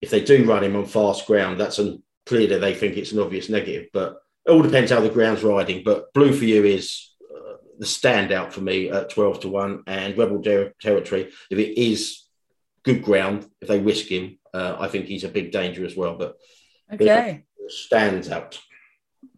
if 0.00 0.10
they 0.10 0.22
do 0.22 0.44
run 0.44 0.62
him 0.62 0.76
on 0.76 0.86
fast 0.86 1.26
ground, 1.26 1.58
that's 1.58 1.78
an 1.78 2.02
clearly 2.26 2.58
they 2.58 2.74
think 2.74 2.96
it's 2.96 3.12
an 3.12 3.20
obvious 3.20 3.48
negative. 3.48 3.88
But 3.92 4.16
it 4.46 4.50
all 4.52 4.62
depends 4.62 4.92
how 4.92 5.00
the 5.00 5.08
ground's 5.08 5.42
riding. 5.42 5.82
But 5.82 6.12
blue 6.12 6.32
for 6.32 6.44
you 6.44 6.64
is 6.64 7.10
uh, 7.34 7.54
the 7.78 7.86
standout 7.86 8.52
for 8.52 8.60
me 8.60 8.90
at 8.90 9.10
12 9.10 9.40
to 9.40 9.48
1 9.48 9.82
and 9.86 10.16
rebel 10.16 10.42
Ter- 10.42 10.74
territory 10.80 11.30
if 11.50 11.58
it 11.58 11.80
is 11.80 12.24
good 12.84 13.02
ground 13.02 13.46
if 13.60 13.68
they 13.68 13.78
whisk 13.78 14.06
him 14.06 14.37
uh, 14.58 14.76
i 14.80 14.88
think 14.88 15.06
he's 15.06 15.24
a 15.24 15.28
big 15.38 15.50
danger 15.52 15.84
as 15.84 15.96
well 15.96 16.14
but 16.22 16.30
Okay. 16.92 17.44
stands 17.68 18.28
out 18.30 18.58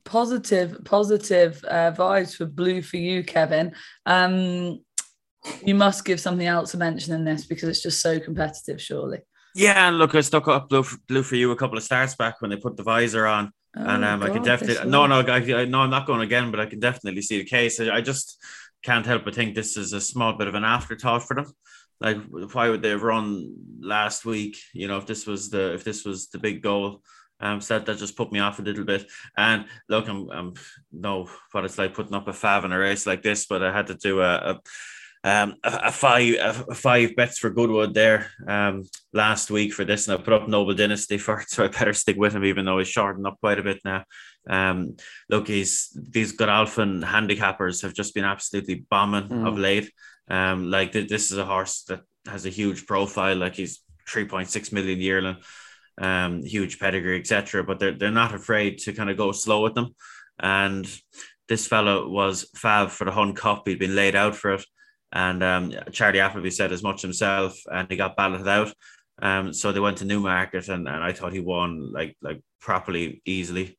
Positive, 0.04 0.78
positive 0.85 1.62
uh, 1.68 1.92
vibes 1.92 2.35
for 2.37 2.46
blue 2.46 2.80
for 2.83 2.96
you, 2.96 3.22
Kevin. 3.22 3.72
Um, 4.06 4.80
you 5.64 5.74
must 5.74 6.04
give 6.04 6.18
something 6.20 6.46
else 6.46 6.74
a 6.74 6.78
mention 6.78 7.14
in 7.14 7.24
this 7.24 7.46
because 7.46 7.68
it's 7.68 7.83
just 7.83 8.00
so 8.00 8.18
competitive, 8.18 8.80
surely. 8.80 9.18
Yeah, 9.54 9.88
and 9.88 9.98
look, 9.98 10.14
I 10.14 10.20
stuck 10.22 10.48
up 10.48 10.68
blue 10.68 10.83
for, 10.83 10.98
blue 11.09 11.22
for 11.22 11.37
you 11.37 11.50
a 11.50 11.56
couple 11.56 11.76
of 11.76 11.85
starts 11.85 12.14
back 12.14 12.40
when 12.40 12.50
they 12.50 12.56
put 12.56 12.76
the 12.76 12.83
visor 12.83 13.26
on, 13.26 13.52
and 13.74 14.04
Oh, 14.04 14.09
um, 14.09 14.22
I 14.22 14.30
can 14.30 14.42
definitely 14.42 14.90
no, 14.90 15.06
no, 15.06 15.20
I, 15.20 15.37
I- 15.37 15.64
no, 15.66 15.80
I'm 15.83 15.90
not 15.90 16.06
going 16.06 16.22
again, 16.22 16.50
but 16.50 16.61
I 16.61 16.66
can 16.66 16.80
definitely 16.80 17.22
see 17.22 17.38
the 17.38 17.44
case. 17.56 17.78
I, 17.80 17.90
I 17.96 18.00
just 18.00 18.38
can't 18.83 19.06
help 19.06 19.24
but 19.24 19.35
think 19.35 19.54
this 19.54 19.76
is 19.76 19.92
a 19.92 20.00
small 20.00 20.33
bit 20.33 20.48
of 20.48 20.54
an 20.54 20.64
afterthought 20.64 21.22
for 21.26 21.35
them. 21.35 21.46
Like, 22.00 22.18
why 22.52 22.68
would 22.70 22.82
they 22.82 22.90
have 22.90 23.02
run 23.02 23.54
last 23.80 24.24
week? 24.24 24.56
You 24.72 24.88
know, 24.88 24.98
if 24.98 25.06
this 25.06 25.26
was 25.26 25.50
the 25.50 25.74
if 25.74 25.84
this 25.84 26.04
was 26.04 26.28
the 26.28 26.38
big 26.38 26.62
goal. 26.62 27.02
Um, 27.42 27.62
so 27.62 27.78
that, 27.78 27.86
that 27.86 27.96
just 27.96 28.18
put 28.18 28.32
me 28.32 28.38
off 28.38 28.58
a 28.58 28.62
little 28.62 28.84
bit. 28.84 29.06
And 29.34 29.64
look, 29.88 30.08
I'm, 30.08 30.30
I'm 30.30 30.54
know 30.92 31.26
what 31.52 31.64
it's 31.64 31.78
like 31.78 31.94
putting 31.94 32.12
up 32.14 32.28
a 32.28 32.32
fav 32.32 32.64
in 32.64 32.72
a 32.72 32.78
race 32.78 33.06
like 33.06 33.22
this, 33.22 33.46
but 33.46 33.62
I 33.62 33.72
had 33.72 33.86
to 33.86 33.94
do 33.94 34.20
a, 34.20 34.34
a 34.36 34.60
um, 35.22 35.56
a, 35.64 35.92
five 35.92 36.34
a 36.40 36.74
five 36.74 37.14
bets 37.14 37.38
for 37.38 37.50
Goodwood 37.50 37.92
there 37.92 38.30
um, 38.48 38.84
last 39.12 39.50
week 39.50 39.72
for 39.74 39.84
this, 39.84 40.08
and 40.08 40.18
I 40.18 40.22
put 40.22 40.32
up 40.32 40.48
Noble 40.48 40.74
Dynasty 40.74 41.18
for 41.24 41.40
it, 41.40 41.50
so 41.50 41.64
I 41.64 41.68
better 41.68 41.92
stick 41.92 42.16
with 42.16 42.34
him, 42.34 42.44
even 42.44 42.64
though 42.64 42.78
he's 42.78 42.88
shortened 42.88 43.26
up 43.26 43.38
quite 43.40 43.58
a 43.58 43.62
bit 43.62 43.80
now. 43.84 44.04
Um, 44.48 44.96
look, 45.28 45.48
he's 45.48 45.90
these 45.94 46.32
Godolphin 46.32 47.02
handicappers 47.02 47.82
have 47.82 47.92
just 47.92 48.14
been 48.14 48.24
absolutely 48.24 48.86
bombing 48.90 49.28
Mm. 49.28 49.46
of 49.46 49.58
late. 49.58 49.92
Um, 50.30 50.70
like 50.70 50.92
th- 50.92 51.08
this 51.08 51.30
is 51.30 51.38
a 51.38 51.44
horse 51.44 51.82
that 51.88 52.02
has 52.26 52.46
a 52.46 52.50
huge 52.50 52.86
profile, 52.86 53.36
like 53.36 53.56
he's 53.56 53.82
three 54.08 54.26
point 54.26 54.48
six 54.48 54.72
million 54.72 55.00
yearling, 55.00 55.36
um, 56.00 56.42
huge 56.44 56.78
pedigree, 56.78 57.18
etc. 57.18 57.64
But 57.64 57.80
they're 57.80 57.98
they're 57.98 58.10
not 58.10 58.34
afraid 58.34 58.78
to 58.78 58.92
kind 58.92 59.10
of 59.10 59.16
go 59.16 59.32
slow 59.32 59.62
with 59.62 59.74
them, 59.74 59.94
and 60.38 60.86
this 61.48 61.66
fellow 61.66 62.08
was 62.08 62.48
Fav 62.56 62.90
for 62.90 63.04
the 63.04 63.10
Hunt 63.10 63.36
Cup. 63.36 63.66
He'd 63.66 63.80
been 63.80 63.96
laid 63.96 64.14
out 64.14 64.36
for 64.36 64.54
it. 64.54 64.64
And 65.12 65.42
um, 65.42 65.74
Charlie 65.90 66.20
Appleby 66.20 66.50
said 66.50 66.70
as 66.72 66.84
much 66.84 67.02
himself, 67.02 67.60
and 67.66 67.90
he 67.90 67.96
got 67.96 68.16
balloted 68.16 68.46
out. 68.46 68.72
Um, 69.20 69.52
so 69.52 69.72
they 69.72 69.80
went 69.80 69.98
to 69.98 70.04
Newmarket, 70.04 70.68
and, 70.68 70.88
and 70.88 71.02
I 71.02 71.12
thought 71.12 71.32
he 71.32 71.40
won 71.40 71.92
like 71.92 72.16
like 72.22 72.40
properly 72.60 73.20
easily, 73.24 73.76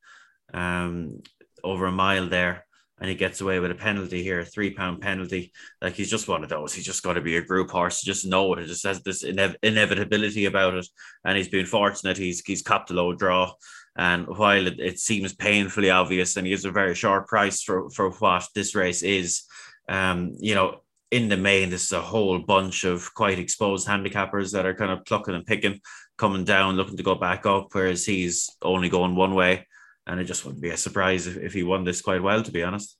um, 0.53 1.21
over 1.63 1.85
a 1.85 1.91
mile 1.91 2.27
there. 2.27 2.65
And 3.01 3.09
he 3.09 3.15
gets 3.15 3.41
away 3.41 3.59
with 3.59 3.71
a 3.71 3.75
penalty 3.75 4.21
here, 4.21 4.41
a 4.41 4.45
three 4.45 4.71
pound 4.75 5.01
penalty. 5.01 5.51
Like 5.81 5.95
he's 5.95 6.09
just 6.09 6.27
one 6.27 6.43
of 6.43 6.49
those. 6.49 6.71
He's 6.71 6.85
just 6.85 7.01
got 7.01 7.13
to 7.13 7.21
be 7.21 7.37
a 7.37 7.41
group 7.41 7.71
horse. 7.71 8.01
Just 8.01 8.27
know 8.27 8.53
it. 8.53 8.59
It 8.59 8.67
just 8.67 8.85
has 8.85 9.01
this 9.01 9.23
inev- 9.23 9.55
inevitability 9.63 10.45
about 10.45 10.75
it. 10.75 10.87
And 11.25 11.35
he's 11.35 11.49
been 11.49 11.65
fortunate. 11.65 12.17
He's 12.17 12.41
he's 12.45 12.61
copped 12.61 12.91
a 12.91 12.93
low 12.93 13.13
draw. 13.13 13.53
And 13.97 14.27
while 14.27 14.67
it, 14.67 14.79
it 14.79 14.99
seems 14.99 15.33
painfully 15.33 15.89
obvious, 15.89 16.37
and 16.37 16.45
he 16.45 16.51
gives 16.53 16.63
a 16.63 16.71
very 16.71 16.93
short 16.93 17.27
price 17.27 17.63
for 17.63 17.89
for 17.89 18.11
what 18.11 18.47
this 18.53 18.75
race 18.75 19.01
is, 19.01 19.43
um, 19.89 20.35
you 20.39 20.53
know, 20.53 20.81
in 21.09 21.27
the 21.27 21.37
main, 21.37 21.71
this 21.71 21.85
is 21.85 21.91
a 21.93 22.01
whole 22.01 22.37
bunch 22.37 22.83
of 22.83 23.11
quite 23.15 23.39
exposed 23.39 23.87
handicappers 23.87 24.53
that 24.53 24.67
are 24.67 24.75
kind 24.75 24.91
of 24.91 25.03
plucking 25.05 25.33
and 25.33 25.45
picking, 25.45 25.81
coming 26.19 26.43
down, 26.43 26.75
looking 26.75 26.97
to 26.97 27.03
go 27.03 27.15
back 27.15 27.47
up, 27.47 27.69
whereas 27.71 28.05
he's 28.05 28.55
only 28.61 28.89
going 28.89 29.15
one 29.15 29.33
way 29.33 29.65
and 30.11 30.19
it 30.19 30.25
just 30.25 30.45
wouldn't 30.45 30.61
be 30.61 30.69
a 30.69 30.77
surprise 30.77 31.25
if, 31.25 31.37
if 31.37 31.53
he 31.53 31.63
won 31.63 31.85
this 31.85 32.01
quite 32.01 32.21
well, 32.21 32.43
to 32.43 32.51
be 32.51 32.63
honest. 32.63 32.97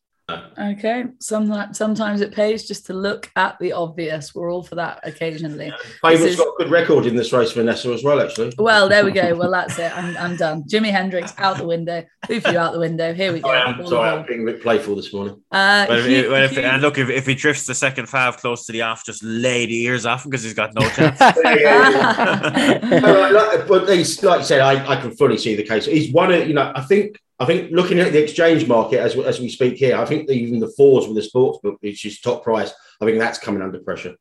Okay. 0.58 1.06
Some, 1.20 1.74
sometimes 1.74 2.22
it 2.22 2.34
pays 2.34 2.68
just 2.68 2.86
to 2.88 2.94
look 2.94 3.32
at 3.36 3.58
the 3.60 3.74
obvious. 3.74 4.36
We're 4.36 4.52
all 4.52 4.64
for 4.64 4.76
that 4.76 5.00
occasionally. 5.04 5.74
Favourite's 6.02 6.34
is... 6.34 6.38
got 6.38 6.48
a 6.48 6.56
good 6.58 6.72
record 6.72 7.06
in 7.06 7.16
this 7.16 7.34
race, 7.34 7.52
Vanessa, 7.52 7.92
as 7.92 8.04
well, 8.04 8.22
actually. 8.22 8.54
Well, 8.58 8.90
there 8.90 9.06
we 9.06 9.12
go. 9.12 9.36
Well, 9.36 9.52
that's 9.52 9.78
it. 9.80 9.96
I'm, 9.98 10.16
I'm 10.18 10.36
done. 10.36 10.64
Jimi 10.64 10.92
Hendrix 10.92 11.34
out 11.38 11.58
the 11.58 11.66
window. 11.66 12.04
Bufu 12.26 12.56
out 12.56 12.74
the 12.74 12.80
window. 12.80 13.14
Here 13.14 13.34
we 13.34 13.40
go. 13.40 13.50
I 13.50 13.70
am, 13.70 13.88
sorry, 13.88 14.10
I'm 14.10 14.26
being 14.26 14.44
a 14.44 14.52
bit 14.52 14.62
playful 14.62 14.96
this 14.96 15.14
morning. 15.14 15.36
Uh, 15.52 15.86
well, 15.90 16.06
if, 16.06 16.30
well, 16.30 16.44
if, 16.44 16.58
and 16.58 16.82
look, 16.82 16.98
if, 16.98 17.10
if 17.10 17.26
he 17.26 17.36
drifts 17.36 17.66
the 17.66 17.76
second 17.76 18.08
five 18.08 18.38
close 18.38 18.66
to 18.66 18.72
the 18.72 18.82
off, 18.82 19.06
just 19.06 19.24
lay 19.24 19.66
the 19.66 19.84
ears 19.84 20.06
off 20.06 20.26
him 20.26 20.32
because 20.32 20.44
he's 20.44 20.54
got 20.54 20.74
no 20.74 20.88
chance. 20.90 21.20
but 23.68 23.90
he's, 23.90 24.22
like 24.24 24.42
I 24.42 24.44
said, 24.44 24.62
I, 24.62 24.86
I 24.88 25.02
can 25.02 25.16
fully 25.16 25.38
see 25.38 25.56
the 25.56 25.64
case. 25.64 25.86
He's 25.86 26.12
one 26.12 26.32
of, 26.32 26.48
you 26.48 26.54
know, 26.54 26.72
I 26.76 26.82
think 26.82 27.18
I 27.42 27.46
think 27.46 27.72
looking 27.72 28.00
at 28.00 28.14
the 28.14 28.22
exchange 28.22 28.68
market 28.68 29.00
as, 29.00 29.18
as 29.18 29.40
we 29.40 29.50
speak 29.50 29.78
here, 29.78 29.98
I 29.98 30.06
think 30.06 30.30
even 30.30 30.60
the 30.60 30.72
fours 30.78 31.08
with 31.08 31.16
the 31.16 31.24
sports 31.24 31.58
book, 31.64 31.78
which 31.80 32.06
is 32.06 32.22
top 32.22 32.44
price, 32.44 32.72
I 33.02 33.06
think 33.06 33.18
that's 33.18 33.40
coming 33.40 33.64
under 33.64 33.80
pressure. 33.80 34.16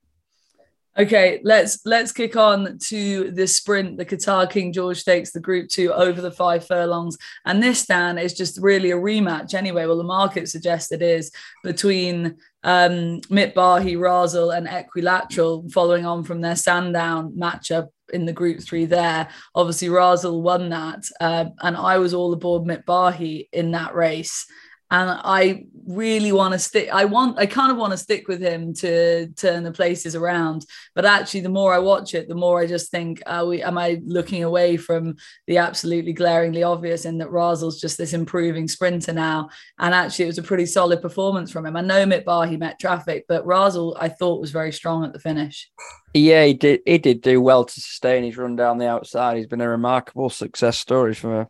Okay, 0.99 1.39
let's 1.45 1.85
let's 1.85 2.13
kick 2.13 2.35
on 2.35 2.79
to 2.89 3.31
the 3.31 3.47
sprint, 3.47 3.99
the 3.99 4.07
Qatar 4.07 4.51
King 4.51 4.73
George 4.73 5.05
takes 5.05 5.33
the 5.33 5.39
Group 5.39 5.69
Two 5.69 5.93
over 5.93 6.21
the 6.21 6.33
five 6.33 6.67
furlongs, 6.67 7.19
and 7.45 7.63
this 7.63 7.85
Dan 7.85 8.17
is 8.17 8.33
just 8.33 8.59
really 8.61 8.91
a 8.91 8.97
rematch 8.97 9.53
anyway. 9.53 9.85
Well, 9.85 9.99
the 9.99 10.03
market 10.03 10.49
suggests 10.49 10.91
it 10.91 11.03
is 11.03 11.31
between 11.63 12.39
um, 12.65 13.21
Mitbahi, 13.31 13.99
Razel, 13.99 14.57
and 14.57 14.67
Equilateral, 14.67 15.71
following 15.71 16.07
on 16.07 16.25
from 16.25 16.41
their 16.41 16.57
Sandown 16.57 17.33
matchup 17.33 17.89
in 18.11 18.27
the 18.27 18.33
group 18.33 18.61
three 18.61 18.85
there. 18.85 19.29
Obviously, 19.55 19.89
Razel 19.89 20.43
won 20.43 20.69
that, 20.71 21.05
uh, 21.21 21.47
and 21.63 21.77
I 21.77 21.99
was 21.99 22.15
all 22.15 22.33
aboard 22.33 22.65
Mitbahi 22.65 23.49
in 23.53 23.71
that 23.73 23.95
race 23.95 24.47
and 24.91 25.21
I 25.23 25.67
really 25.87 26.33
want 26.33 26.53
to 26.53 26.59
stick. 26.59 26.89
I 26.93 27.05
want, 27.05 27.39
I 27.39 27.47
kind 27.47 27.71
of 27.71 27.79
want 27.79 27.93
to 27.93 27.97
stick 27.97 28.27
with 28.27 28.41
him 28.41 28.75
to 28.75 29.29
turn 29.29 29.63
the 29.63 29.73
places 29.73 30.17
around. 30.17 30.67
But 30.95 31.05
actually, 31.05 31.41
the 31.41 31.49
more 31.49 31.73
I 31.73 31.79
watch 31.79 32.15
it, 32.15 32.29
the 32.29 32.35
more 32.35 32.61
I 32.61 32.67
just 32.67 32.91
think, 32.91 33.23
are 33.27 33.47
we, 33.47 33.63
am 33.63 33.79
I 33.79 34.01
looking 34.05 34.43
away 34.43 34.77
from 34.77 35.17
the 35.47 35.59
absolutely 35.59 36.13
glaringly 36.13 36.63
obvious 36.63 37.05
in 37.05 37.19
that 37.19 37.31
Razel's 37.31 37.81
just 37.81 37.99
this 37.99 38.13
improving 38.13 38.67
sprinter 38.67 39.13
now? 39.13 39.51
And 39.79 39.95
actually, 39.95 40.25
it 40.25 40.29
was 40.29 40.39
a 40.39 40.43
pretty 40.43 40.67
solid 40.67 41.01
performance 41.01 41.51
from 41.53 41.67
him. 41.67 41.77
I 41.77 41.83
know 41.83 42.05
Mitbahi 42.05 42.59
met 42.59 42.81
traffic, 42.81 43.27
but 43.29 43.47
Razel 43.47 43.97
I 44.01 44.09
thought 44.09 44.41
was 44.41 44.51
very 44.51 44.73
strong 44.73 45.05
at 45.05 45.13
the 45.13 45.21
finish. 45.21 45.71
Yeah, 46.15 46.45
he 46.45 46.55
did. 46.55 46.81
He 46.85 46.99
did 46.99 47.21
do 47.21 47.41
well 47.41 47.65
to 47.65 47.81
sustain 47.81 48.25
his 48.25 48.37
run 48.37 48.57
down 48.57 48.79
the 48.79 48.89
outside. 48.89 49.37
He's 49.37 49.47
been 49.47 49.61
a 49.61 49.69
remarkable 49.69 50.31
success 50.31 50.79
story 50.79 51.15
for 51.15 51.49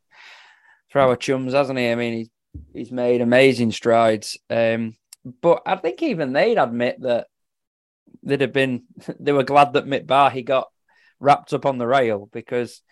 for 0.91 1.01
our 1.01 1.17
chums, 1.17 1.55
hasn't 1.55 1.79
he? 1.79 1.89
I 1.89 1.95
mean, 1.95 2.13
he's 2.15 2.31
he's 2.73 2.93
made 2.93 3.21
amazing 3.21 3.73
strides. 3.73 4.39
Um, 4.49 4.97
but 5.41 5.63
I 5.67 5.77
think 5.77 6.03
even 6.03 6.33
they'd 6.33 6.59
admit 6.59 7.01
that 7.01 7.27
they'd 8.23 8.41
have 8.41 8.53
been 8.53 8.85
they 9.21 9.33
were 9.33 9.45
glad 9.45 9.75
that 9.75 9.87
Mitbahi 9.87 10.45
got 10.45 10.69
wrapped 11.19 11.53
up 11.53 11.67
on 11.67 11.79
the 11.79 11.87
rail 11.87 12.29
because 12.33 12.83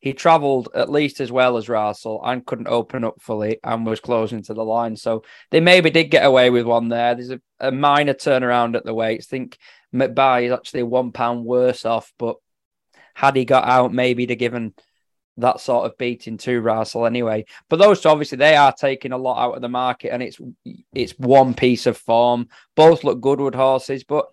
he 0.00 0.12
travelled 0.12 0.68
at 0.74 0.90
least 0.90 1.20
as 1.20 1.32
well 1.32 1.56
as 1.56 1.68
Russell 1.68 2.20
and 2.24 2.46
couldn't 2.46 2.68
open 2.68 3.02
up 3.02 3.20
fully 3.20 3.58
and 3.64 3.84
was 3.84 3.98
closing 3.98 4.42
to 4.44 4.54
the 4.54 4.64
line. 4.64 4.94
So 4.94 5.24
they 5.50 5.60
maybe 5.60 5.90
did 5.90 6.04
get 6.04 6.24
away 6.24 6.50
with 6.50 6.66
one 6.66 6.88
there. 6.88 7.14
There's 7.16 7.30
a, 7.30 7.40
a 7.58 7.72
minor 7.72 8.14
turnaround 8.14 8.76
at 8.76 8.84
the 8.84 8.94
weights. 8.94 9.26
I 9.26 9.30
think 9.30 9.58
Mitbahi 9.92 10.44
is 10.46 10.52
actually 10.52 10.84
one 10.84 11.10
pound 11.10 11.44
worse 11.44 11.84
off, 11.84 12.12
but 12.16 12.36
had 13.14 13.34
he 13.34 13.44
got 13.44 13.66
out, 13.66 13.92
maybe 13.92 14.26
to 14.26 14.36
given 14.36 14.74
that 15.38 15.60
sort 15.60 15.86
of 15.86 15.96
beating 15.98 16.36
to 16.38 16.60
Russell 16.60 17.06
anyway. 17.06 17.44
But 17.68 17.78
those 17.78 18.00
two, 18.00 18.08
obviously, 18.08 18.38
they 18.38 18.56
are 18.56 18.72
taking 18.72 19.12
a 19.12 19.18
lot 19.18 19.42
out 19.42 19.54
of 19.54 19.62
the 19.62 19.68
market, 19.68 20.12
and 20.12 20.22
it's 20.22 20.38
it's 20.94 21.12
one 21.18 21.54
piece 21.54 21.86
of 21.86 21.96
form. 21.96 22.48
Both 22.76 23.04
look 23.04 23.20
Goodwood 23.20 23.54
horses, 23.54 24.04
but 24.04 24.26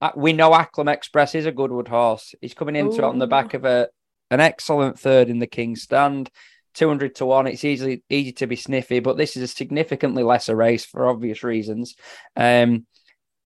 uh, 0.00 0.10
we 0.16 0.32
know 0.32 0.50
Acklam 0.50 0.92
Express 0.92 1.34
is 1.34 1.46
a 1.46 1.52
Goodwood 1.52 1.88
horse. 1.88 2.34
He's 2.40 2.54
coming 2.54 2.76
into 2.76 2.96
Ooh. 2.96 2.98
it 2.98 3.04
on 3.04 3.18
the 3.18 3.26
back 3.26 3.54
of 3.54 3.64
a 3.64 3.88
an 4.30 4.40
excellent 4.40 4.98
third 4.98 5.28
in 5.28 5.38
the 5.38 5.46
King's 5.46 5.82
Stand. 5.82 6.30
200 6.74 7.14
to 7.16 7.26
1 7.26 7.48
it's 7.48 7.64
easily 7.64 8.02
easy 8.08 8.32
to 8.32 8.46
be 8.46 8.56
sniffy 8.56 8.98
but 8.98 9.18
this 9.18 9.36
is 9.36 9.42
a 9.42 9.46
significantly 9.46 10.22
lesser 10.22 10.56
race 10.56 10.86
for 10.86 11.06
obvious 11.06 11.42
reasons 11.42 11.94
um 12.34 12.86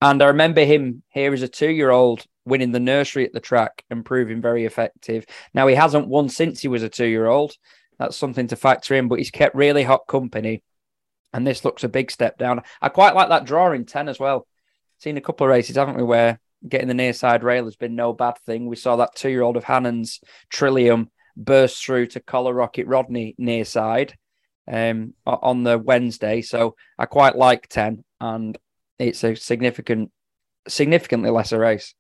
and 0.01 0.23
i 0.23 0.27
remember 0.27 0.65
him 0.65 1.03
here 1.09 1.33
as 1.33 1.43
a 1.43 1.49
two 1.49 1.71
year 1.71 1.91
old 1.91 2.27
winning 2.47 2.73
the 2.73 2.81
nursery 2.81 3.27
at 3.27 3.33
the 3.33 3.41
track 3.41 3.85
and 3.91 4.05
proving 4.05 4.41
very 4.41 4.65
effective. 4.65 5.27
Now, 5.53 5.67
he 5.67 5.75
hasn't 5.75 6.09
won 6.09 6.29
since 6.31 6.61
he 6.61 6.69
was 6.69 6.83
a 6.83 6.89
two 6.89 7.07
year 7.07 7.27
old. 7.27 7.53
That's 7.99 8.17
something 8.17 8.47
to 8.49 8.57
factor 8.57 8.95
in, 8.95 9.09
but 9.09 9.19
he's 9.19 9.31
kept 9.31 9.55
really 9.55 9.83
hot 9.83 10.07
company. 10.07 10.63
And 11.33 11.47
this 11.47 11.65
looks 11.65 11.85
a 11.85 11.89
big 11.89 12.11
step 12.11 12.39
down. 12.39 12.63
I 12.81 12.89
quite 12.89 13.15
like 13.15 13.29
that 13.29 13.45
draw 13.45 13.73
in 13.73 13.85
10 13.85 14.09
as 14.09 14.19
well. 14.19 14.47
Seen 14.99 15.17
a 15.19 15.21
couple 15.21 15.47
of 15.47 15.51
races, 15.51 15.77
haven't 15.77 15.97
we, 15.97 16.05
where 16.05 16.41
getting 16.67 16.89
the 16.89 16.95
near 16.95 17.13
side 17.13 17.43
rail 17.43 17.65
has 17.65 17.77
been 17.77 17.97
no 17.97 18.13
bad 18.13 18.39
thing. 18.47 18.67
We 18.67 18.77
saw 18.77 18.97
that 18.97 19.15
two 19.15 19.29
year 19.29 19.43
old 19.43 19.57
of 19.57 19.65
Hannon's 19.65 20.21
Trillium 20.49 21.11
burst 21.37 21.85
through 21.85 22.07
to 22.09 22.21
Collar 22.21 22.55
Rocket 22.55 22.87
Rodney 22.87 23.35
near 23.37 23.65
side 23.65 24.17
um, 24.71 25.15
on 25.27 25.65
the 25.65 25.79
Wednesday. 25.79 26.43
So 26.43 26.77
I 26.99 27.07
quite 27.07 27.37
like 27.37 27.69
10, 27.69 28.05
and 28.21 28.57
it's 28.99 29.25
a 29.25 29.35
significant, 29.35 30.11
significantly 30.69 31.31
lesser 31.31 31.59
race. 31.59 31.95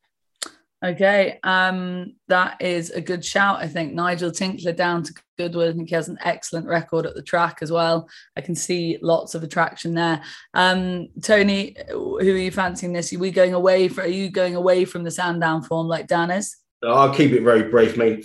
Okay, 0.84 1.40
um, 1.42 2.14
that 2.28 2.60
is 2.60 2.90
a 2.90 3.00
good 3.00 3.24
shout. 3.24 3.60
I 3.60 3.66
think 3.66 3.94
Nigel 3.94 4.30
Tinkler 4.30 4.72
down 4.72 5.02
to 5.04 5.14
Goodwood. 5.38 5.70
I 5.70 5.72
think 5.72 5.88
he 5.88 5.94
has 5.94 6.08
an 6.08 6.18
excellent 6.22 6.66
record 6.66 7.06
at 7.06 7.14
the 7.14 7.22
track 7.22 7.58
as 7.62 7.72
well. 7.72 8.08
I 8.36 8.42
can 8.42 8.54
see 8.54 8.98
lots 9.00 9.34
of 9.34 9.42
attraction 9.42 9.94
there. 9.94 10.22
Um, 10.52 11.08
Tony, 11.22 11.76
who 11.88 12.18
are 12.18 12.22
you 12.22 12.50
fancying 12.50 12.92
this? 12.92 13.12
Are 13.12 13.18
we 13.18 13.30
going 13.30 13.54
away 13.54 13.88
for? 13.88 14.02
Are 14.02 14.06
you 14.06 14.28
going 14.28 14.54
away 14.54 14.84
from 14.84 15.02
the 15.02 15.10
Sandown 15.10 15.62
form 15.62 15.88
like 15.88 16.08
Dan 16.08 16.30
is? 16.30 16.56
I'll 16.84 17.14
keep 17.14 17.32
it 17.32 17.42
very 17.42 17.70
brief. 17.70 17.94
I 17.94 18.04
mean, 18.04 18.22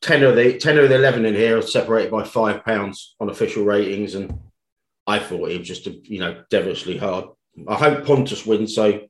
ten 0.00 0.24
of 0.24 0.34
the 0.34 0.58
ten 0.58 0.78
of 0.78 0.88
the 0.88 0.96
eleven 0.96 1.24
in 1.24 1.34
here 1.34 1.58
are 1.58 1.62
separated 1.62 2.10
by 2.10 2.24
five 2.24 2.64
pounds 2.64 3.14
on 3.20 3.30
official 3.30 3.64
ratings, 3.64 4.16
and 4.16 4.40
I 5.06 5.20
thought 5.20 5.50
it 5.50 5.58
was 5.58 5.68
just 5.68 5.86
a, 5.86 5.92
you 6.02 6.18
know 6.18 6.42
devilishly 6.50 6.98
hard. 6.98 7.26
I 7.68 7.74
hope 7.74 8.04
Pontus 8.06 8.46
wins 8.46 8.74
so 8.74 9.00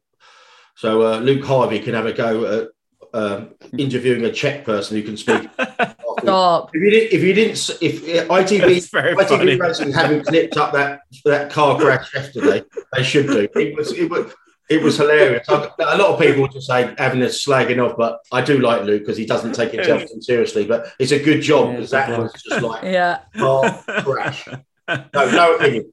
so 0.77 1.03
uh, 1.03 1.19
Luke 1.19 1.45
Harvey 1.45 1.79
can 1.81 1.95
have 1.95 2.07
a 2.07 2.13
go 2.13 2.47
at 2.47 2.69
um, 3.15 3.51
interviewing 3.77 4.25
a 4.25 4.33
Czech 4.33 4.65
person 4.65 4.97
who 4.97 5.03
can 5.03 5.17
speak. 5.17 5.49
Stop. 6.21 6.71
If 6.73 6.83
you, 6.83 6.91
didn't, 6.91 7.13
if 7.13 7.23
you 7.23 7.33
didn't, 7.33 7.71
if 7.81 8.29
ITV, 8.29 8.91
ITV 9.17 9.61
Racing 9.61 9.93
haven't 9.93 10.27
clipped 10.27 10.57
up 10.57 10.73
that 10.73 11.01
that 11.25 11.51
car 11.51 11.79
crash 11.79 12.15
yesterday, 12.15 12.63
they 12.93 13.03
should 13.03 13.27
do. 13.27 13.49
It 13.55 13.77
was 13.77 13.93
it 13.93 14.11
was 14.11 14.33
it 14.69 14.83
was 14.83 14.97
hilarious. 14.97 15.49
I, 15.49 15.69
a 15.81 15.97
lot 15.97 16.11
of 16.11 16.21
people 16.21 16.47
just 16.49 16.67
say 16.67 16.95
having 16.99 17.23
a 17.23 17.27
slagging 17.27 17.85
off, 17.85 17.97
but 17.97 18.21
I 18.31 18.41
do 18.41 18.59
like 18.59 18.85
Luke 18.85 19.03
because 19.03 19.17
he 19.17 19.27
doesn't 19.27 19.55
take 19.55 19.73
himself 19.73 20.03
too 20.03 20.21
seriously. 20.21 20.65
But 20.65 20.93
it's 20.99 21.13
a 21.13 21.23
good 21.23 21.41
job 21.41 21.73
because 21.73 21.93
yeah, 21.93 22.11
that 22.11 22.19
was 22.19 22.33
just 22.49 22.63
like 22.63 22.85
yeah, 22.85 23.21
car 23.37 23.83
crash. 24.03 24.47
No, 24.89 25.31
no 25.31 25.55
opinion. 25.57 25.93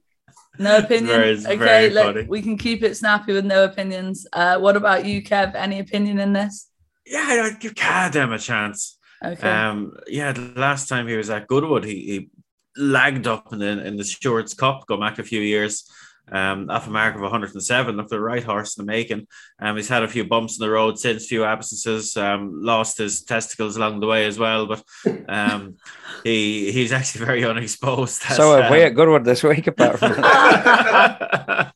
No 0.60 0.76
opinion. 0.76 1.06
Very, 1.06 1.38
okay, 1.38 1.56
very 1.56 1.90
let, 1.90 2.28
we 2.28 2.42
can 2.42 2.58
keep 2.58 2.82
it 2.82 2.94
snappy 2.94 3.32
with 3.32 3.46
no 3.46 3.64
opinions. 3.64 4.26
Uh, 4.30 4.58
what 4.58 4.76
about 4.76 5.06
you, 5.06 5.22
Kev? 5.22 5.54
Any 5.54 5.78
opinion 5.78 6.18
in 6.18 6.34
this? 6.34 6.68
yeah, 7.06 7.50
give 7.58 7.74
Cadem 7.74 8.34
a 8.34 8.38
chance. 8.38 8.98
Okay. 9.24 9.48
Um, 9.50 9.96
yeah, 10.06 10.32
the 10.32 10.52
last 10.56 10.86
time 10.86 11.08
he 11.08 11.16
was 11.16 11.30
at 11.30 11.46
Goodwood, 11.46 11.84
he, 11.84 11.94
he 11.94 12.30
lagged 12.76 13.26
up 13.26 13.52
in 13.54 13.58
the 13.58 13.84
in 13.86 13.96
the 13.96 14.04
Stewards 14.04 14.52
Cup, 14.52 14.86
go 14.86 14.98
back 14.98 15.18
a 15.18 15.22
few 15.22 15.40
years. 15.40 15.90
Um, 16.32 16.70
off 16.70 16.86
a 16.86 16.90
mark 16.90 17.14
of 17.14 17.22
107, 17.22 17.96
looked 17.96 18.10
the 18.10 18.20
right 18.20 18.42
horse 18.42 18.76
in 18.76 18.86
the 18.86 18.92
making. 18.92 19.26
Um, 19.60 19.76
he's 19.76 19.88
had 19.88 20.02
a 20.02 20.08
few 20.08 20.24
bumps 20.24 20.58
in 20.58 20.64
the 20.64 20.70
road 20.70 20.98
since, 20.98 21.26
few 21.26 21.44
absences, 21.44 22.16
um, 22.16 22.62
lost 22.62 22.98
his 22.98 23.22
testicles 23.22 23.76
along 23.76 24.00
the 24.00 24.06
way 24.06 24.26
as 24.26 24.38
well. 24.38 24.66
But 24.66 24.84
um, 25.28 25.76
he 26.24 26.72
he's 26.72 26.92
actually 26.92 27.24
very 27.24 27.44
unexposed. 27.44 28.22
so 28.22 28.52
uh, 28.62 28.70
we 28.70 28.82
at 28.82 28.94
Goodwood 28.94 29.24
this 29.24 29.42
week, 29.42 29.66
apart 29.66 29.98
from 29.98 30.12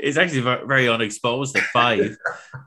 he's 0.00 0.18
actually 0.18 0.40
very 0.40 0.88
unexposed 0.88 1.56
at 1.56 1.64
five, 1.64 2.16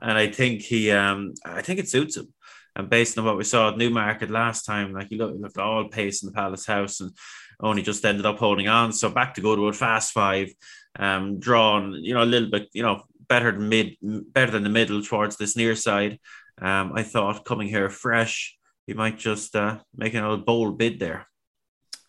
and 0.02 0.18
I 0.18 0.28
think 0.28 0.62
he, 0.62 0.90
um, 0.90 1.34
I 1.44 1.62
think 1.62 1.78
it 1.78 1.88
suits 1.88 2.16
him. 2.16 2.32
And 2.76 2.90
based 2.90 3.16
on 3.18 3.24
what 3.24 3.36
we 3.36 3.44
saw 3.44 3.70
at 3.70 3.78
Newmarket 3.78 4.30
last 4.30 4.64
time, 4.64 4.92
like 4.92 5.08
he 5.08 5.16
looked, 5.16 5.36
he 5.36 5.42
looked 5.42 5.58
all 5.58 5.88
pace 5.88 6.22
in 6.22 6.26
the 6.26 6.32
Palace 6.32 6.66
House, 6.66 7.00
and 7.00 7.12
only 7.60 7.82
just 7.82 8.04
ended 8.04 8.26
up 8.26 8.38
holding 8.38 8.68
on. 8.68 8.92
So 8.92 9.10
back 9.10 9.34
to 9.34 9.40
Goodwood, 9.40 9.76
fast 9.76 10.12
five. 10.12 10.52
Um, 10.98 11.38
drawn, 11.40 11.94
you 11.94 12.14
know, 12.14 12.22
a 12.22 12.24
little 12.24 12.50
bit, 12.50 12.68
you 12.72 12.82
know, 12.82 13.02
better 13.28 13.52
than 13.52 13.68
mid, 13.68 13.96
better 14.02 14.52
than 14.52 14.62
the 14.62 14.68
middle 14.68 15.02
towards 15.02 15.36
this 15.36 15.56
near 15.56 15.74
side. 15.74 16.18
Um, 16.60 16.92
I 16.94 17.02
thought 17.02 17.44
coming 17.44 17.68
here 17.68 17.88
fresh, 17.90 18.56
he 18.86 18.94
might 18.94 19.18
just 19.18 19.56
uh, 19.56 19.80
make 19.96 20.14
a 20.14 20.36
bold 20.36 20.78
bid 20.78 21.00
there. 21.00 21.26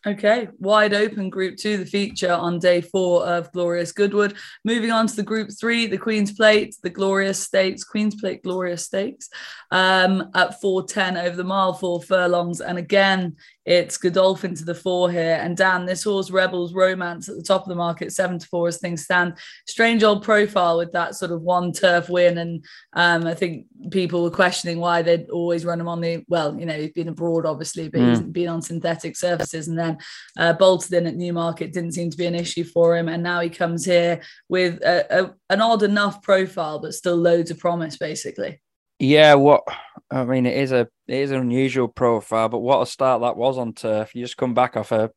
Okay, 0.08 0.48
wide 0.60 0.94
open 0.94 1.32
group 1.32 1.58
two, 1.58 1.78
the 1.78 1.86
feature 1.86 2.32
on 2.32 2.60
day 2.60 2.80
four 2.80 3.26
of 3.26 3.52
Glorious 3.54 3.92
Goodwood. 3.92 4.36
Moving 4.64 4.92
on 4.92 5.08
to 5.08 5.16
the 5.16 5.24
group 5.24 5.50
three, 5.60 5.88
the 5.88 5.98
Queen's 5.98 6.32
Plate, 6.32 6.76
the 6.84 6.92
Glorious 6.92 7.40
Stakes, 7.40 7.84
Queen's 7.84 8.14
Plate 8.14 8.44
Glorious 8.44 8.86
Stakes 8.86 9.30
um, 9.72 10.30
at 10.36 10.62
410 10.62 11.18
over 11.18 11.36
the 11.36 11.44
mile, 11.44 11.74
four 11.74 12.04
furlongs. 12.04 12.62
And 12.62 12.78
again, 12.78 13.36
it's 13.66 13.98
Godolphin 13.98 14.54
to 14.56 14.64
the 14.64 14.76
four 14.76 15.10
here. 15.10 15.40
And 15.42 15.58
Dan, 15.58 15.86
this 15.86 16.04
horse, 16.04 16.30
Rebels 16.30 16.74
Romance 16.74 17.28
at 17.28 17.36
the 17.36 17.42
top 17.42 17.64
of 17.64 17.70
the 17.70 17.76
market, 17.76 18.14
seven 18.14 18.38
to 18.38 18.48
four 18.48 18.68
as 18.68 18.78
things 18.78 19.04
stand. 19.04 19.38
Strange 19.68 20.04
old 20.04 20.24
profile 20.24 20.78
with 20.78 20.92
that 20.92 21.16
sort 21.16 21.32
of 21.32 21.42
one 21.42 21.72
turf 21.72 22.08
win. 22.10 22.38
And 22.38 22.64
um, 22.94 23.26
I 23.26 23.34
think 23.34 23.66
people 23.90 24.22
were 24.22 24.30
questioning 24.30 24.80
why 24.80 25.02
they'd 25.02 25.30
always 25.32 25.66
run 25.66 25.82
him 25.82 25.88
on 25.88 26.00
the, 26.00 26.24
well, 26.28 26.58
you 26.60 26.68
know, 26.68 26.74
he's 26.74 26.92
been 26.92 27.08
abroad, 27.08 27.48
obviously, 27.48 27.90
but 27.90 28.02
mm. 28.02 28.10
he's 28.10 28.20
been 28.20 28.50
on 28.50 28.62
synthetic 28.62 29.18
surfaces. 29.18 29.68
And 29.68 29.80
then 29.80 29.95
uh, 30.38 30.54
bolted 30.54 30.94
in 30.94 31.08
at 31.08 31.16
Newmarket 31.16 31.74
didn't 31.74 31.94
seem 31.94 32.10
to 32.10 32.18
be 32.18 32.26
an 32.26 32.36
issue 32.36 32.64
for 32.64 32.98
him. 32.98 33.10
And 33.10 33.24
now 33.24 33.40
he 33.42 33.50
comes 33.50 33.86
here 33.86 34.22
with 34.50 34.82
a, 34.82 35.26
a, 35.26 35.36
an 35.50 35.62
odd 35.62 35.84
enough 35.84 36.22
profile, 36.22 36.80
but 36.80 36.94
still 36.94 37.16
loads 37.16 37.52
of 37.52 37.60
promise, 37.60 37.98
basically. 37.98 38.62
Yeah, 39.00 39.34
what 39.34 39.64
I 40.10 40.24
mean, 40.24 40.46
it 40.46 40.58
is 40.58 40.72
a 40.72 40.88
it 41.08 41.16
is 41.16 41.32
an 41.32 41.42
unusual 41.42 41.88
profile, 41.88 42.48
but 42.50 42.60
what 42.60 42.82
a 42.82 42.86
start 42.86 43.22
that 43.22 43.36
was 43.36 43.58
on 43.58 43.74
turf. 43.74 44.16
You 44.16 44.24
just 44.24 44.38
come 44.38 44.54
back 44.54 44.78
off 44.78 44.92
a 44.92 45.12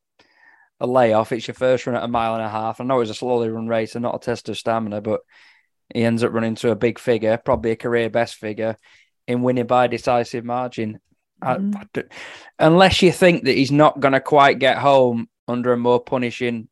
a 0.79 0.87
layoff. 0.87 1.31
It's 1.31 1.47
your 1.47 1.55
first 1.55 1.85
run 1.85 1.95
at 1.95 2.03
a 2.03 2.07
mile 2.07 2.35
and 2.35 2.43
a 2.43 2.49
half. 2.49 2.79
I 2.79 2.83
know 2.83 2.97
it 2.97 2.99
was 2.99 3.09
a 3.09 3.15
slowly 3.15 3.49
run 3.49 3.67
race 3.67 3.95
and 3.95 4.03
not 4.03 4.15
a 4.15 4.19
test 4.19 4.49
of 4.49 4.57
stamina, 4.57 5.01
but 5.01 5.21
he 5.93 6.03
ends 6.03 6.23
up 6.23 6.33
running 6.33 6.55
to 6.55 6.71
a 6.71 6.75
big 6.75 6.99
figure, 6.99 7.37
probably 7.37 7.71
a 7.71 7.75
career 7.75 8.09
best 8.09 8.35
figure, 8.35 8.77
in 9.27 9.41
winning 9.41 9.67
by 9.67 9.85
a 9.85 9.89
decisive 9.89 10.45
margin. 10.45 10.99
Mm. 11.41 11.75
I, 11.75 11.99
I 11.99 12.03
unless 12.59 13.01
you 13.01 13.11
think 13.11 13.45
that 13.45 13.55
he's 13.55 13.71
not 13.71 13.99
going 13.99 14.13
to 14.13 14.21
quite 14.21 14.59
get 14.59 14.77
home 14.77 15.29
under 15.47 15.73
a 15.73 15.77
more 15.77 15.99
punishing 15.99 16.67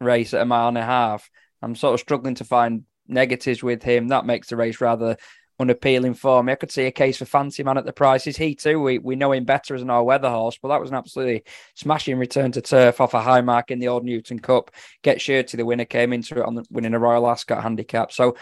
race 0.00 0.34
at 0.34 0.42
a 0.42 0.46
mile 0.46 0.68
and 0.68 0.78
a 0.78 0.84
half, 0.84 1.28
I'm 1.62 1.74
sort 1.74 1.94
of 1.94 2.00
struggling 2.00 2.34
to 2.36 2.44
find 2.44 2.84
negatives 3.06 3.62
with 3.62 3.82
him. 3.82 4.08
That 4.08 4.26
makes 4.26 4.48
the 4.48 4.56
race 4.56 4.80
rather 4.80 5.16
unappealing 5.58 6.14
for 6.14 6.42
me. 6.42 6.52
I 6.52 6.56
could 6.56 6.70
see 6.70 6.84
a 6.84 6.92
case 6.92 7.16
for 7.16 7.24
Fancy 7.24 7.62
Man 7.62 7.78
at 7.78 7.86
the 7.86 7.92
prices. 7.92 8.36
He 8.36 8.54
too, 8.54 8.80
we, 8.80 8.98
we 8.98 9.16
know 9.16 9.32
him 9.32 9.44
better 9.44 9.74
as 9.74 9.82
an 9.82 9.90
all 9.90 10.04
weather 10.04 10.28
horse, 10.28 10.58
but 10.60 10.68
that 10.68 10.80
was 10.80 10.90
an 10.90 10.96
absolutely 10.96 11.44
smashing 11.74 12.18
return 12.18 12.52
to 12.52 12.60
turf 12.60 13.00
off 13.00 13.14
a 13.14 13.22
high 13.22 13.40
mark 13.40 13.70
in 13.70 13.78
the 13.78 13.88
Old 13.88 14.04
Newton 14.04 14.38
Cup. 14.38 14.70
Get 15.02 15.20
Shirty, 15.20 15.56
the 15.56 15.64
winner, 15.64 15.84
came 15.84 16.12
into 16.12 16.38
it 16.38 16.44
on 16.44 16.56
the, 16.56 16.64
winning 16.70 16.94
a 16.94 16.98
Royal 16.98 17.28
Ascot 17.28 17.62
handicap. 17.62 18.12
So 18.12 18.36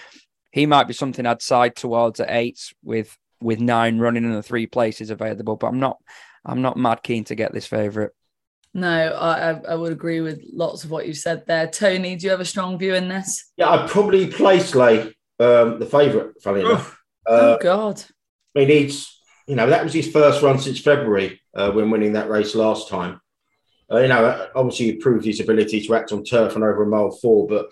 he 0.51 0.67
might 0.67 0.89
be 0.89 0.95
something 0.95 1.25
I'd 1.27 1.43
side 1.43 1.77
towards 1.77 2.21
at 2.21 2.31
eight 2.31 2.73
with 2.83 3.17
with 3.45 3.61
nine 3.61 3.99
running 3.99 4.25
in 4.25 4.33
the 4.33 4.43
three 4.43 4.67
places 4.67 5.11
available. 5.11 5.57
But 5.57 5.69
I'm 5.69 5.79
not 5.79 5.99
I'm 6.45 6.63
not 6.63 6.77
mad 6.77 7.03
keen 7.03 7.25
to 7.25 7.35
get 7.35 7.53
this 7.53 7.67
favourite. 7.67 8.11
No, 8.77 8.89
I, 8.89 9.53
I 9.69 9.75
would 9.77 9.93
agree 9.93 10.21
with 10.21 10.43
lots 10.53 10.83
of 10.83 10.91
what 10.91 11.07
you 11.07 11.15
said 11.15 11.47
there. 11.47 11.69
Tony, 11.69 12.17
do 12.17 12.25
you 12.25 12.31
have 12.31 12.41
a 12.41 12.45
strong 12.45 12.77
view 12.77 12.95
in 12.95 13.09
this? 13.09 13.53
Yeah, 13.57 13.71
I'd 13.71 13.89
probably 13.89 14.27
place 14.27 14.75
Lay 14.75 15.15
um, 15.39 15.79
the 15.79 15.89
favourite, 15.89 16.43
funny 16.43 16.61
enough. 16.61 17.01
Uh, 17.27 17.57
oh 17.57 17.59
God! 17.63 18.03
I 18.55 18.59
mean, 18.59 18.69
he's 18.69 19.09
you 19.47 19.55
know 19.55 19.69
that 19.69 19.85
was 19.85 19.93
his 19.93 20.11
first 20.11 20.43
run 20.43 20.59
since 20.59 20.81
February 20.81 21.41
uh, 21.55 21.71
when 21.71 21.91
winning 21.91 22.15
that 22.15 22.29
race 22.29 22.55
last 22.55 22.89
time. 22.89 23.21
Uh, 23.91 23.99
you 23.99 24.09
know, 24.09 24.49
obviously 24.55 24.87
he 24.87 24.97
proved 24.97 25.25
his 25.25 25.41
ability 25.41 25.81
to 25.83 25.95
act 25.95 26.13
on 26.13 26.25
turf 26.25 26.55
and 26.55 26.65
over 26.65 26.83
a 26.83 26.87
mile 26.87 27.11
four, 27.11 27.47
but 27.47 27.67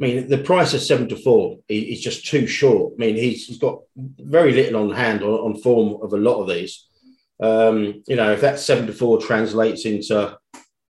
I 0.00 0.04
mean, 0.04 0.28
the 0.28 0.38
price 0.38 0.74
of 0.74 0.82
seven 0.82 1.08
to 1.08 1.16
four 1.16 1.58
is 1.68 2.00
just 2.00 2.26
too 2.26 2.46
short. 2.46 2.94
I 2.94 2.96
mean, 3.00 3.16
he's, 3.16 3.46
he's 3.46 3.58
got 3.58 3.80
very 3.96 4.52
little 4.52 4.82
on 4.82 4.96
hand 4.96 5.22
on, 5.22 5.30
on 5.30 5.60
form 5.60 6.00
of 6.02 6.12
a 6.12 6.16
lot 6.16 6.40
of 6.40 6.48
these. 6.48 6.86
Um, 7.40 8.02
you 8.06 8.14
know, 8.14 8.32
if 8.32 8.40
that 8.42 8.60
seven 8.60 8.86
to 8.86 8.92
four 8.92 9.20
translates 9.20 9.84
into 9.86 10.38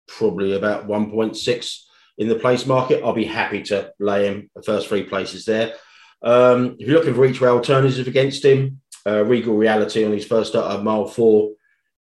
probably 0.06 0.54
about 0.54 0.86
1.6 0.86 1.82
in 2.18 2.28
the 2.28 2.34
place 2.34 2.66
market, 2.66 3.02
I'll 3.02 3.14
be 3.14 3.24
happy 3.24 3.62
to 3.64 3.92
lay 3.98 4.26
him 4.26 4.50
the 4.54 4.62
first 4.62 4.88
three 4.88 5.04
places 5.04 5.46
there. 5.46 5.74
Um, 6.22 6.76
if 6.78 6.86
you're 6.86 6.98
looking 6.98 7.14
for 7.14 7.24
each 7.24 7.40
way 7.40 7.48
alternative 7.48 8.08
against 8.08 8.44
him, 8.44 8.80
uh, 9.06 9.24
Regal 9.24 9.56
Reality 9.56 10.04
on 10.04 10.12
his 10.12 10.26
first 10.26 10.50
start 10.50 10.74
at 10.74 10.84
mile 10.84 11.06
four 11.06 11.52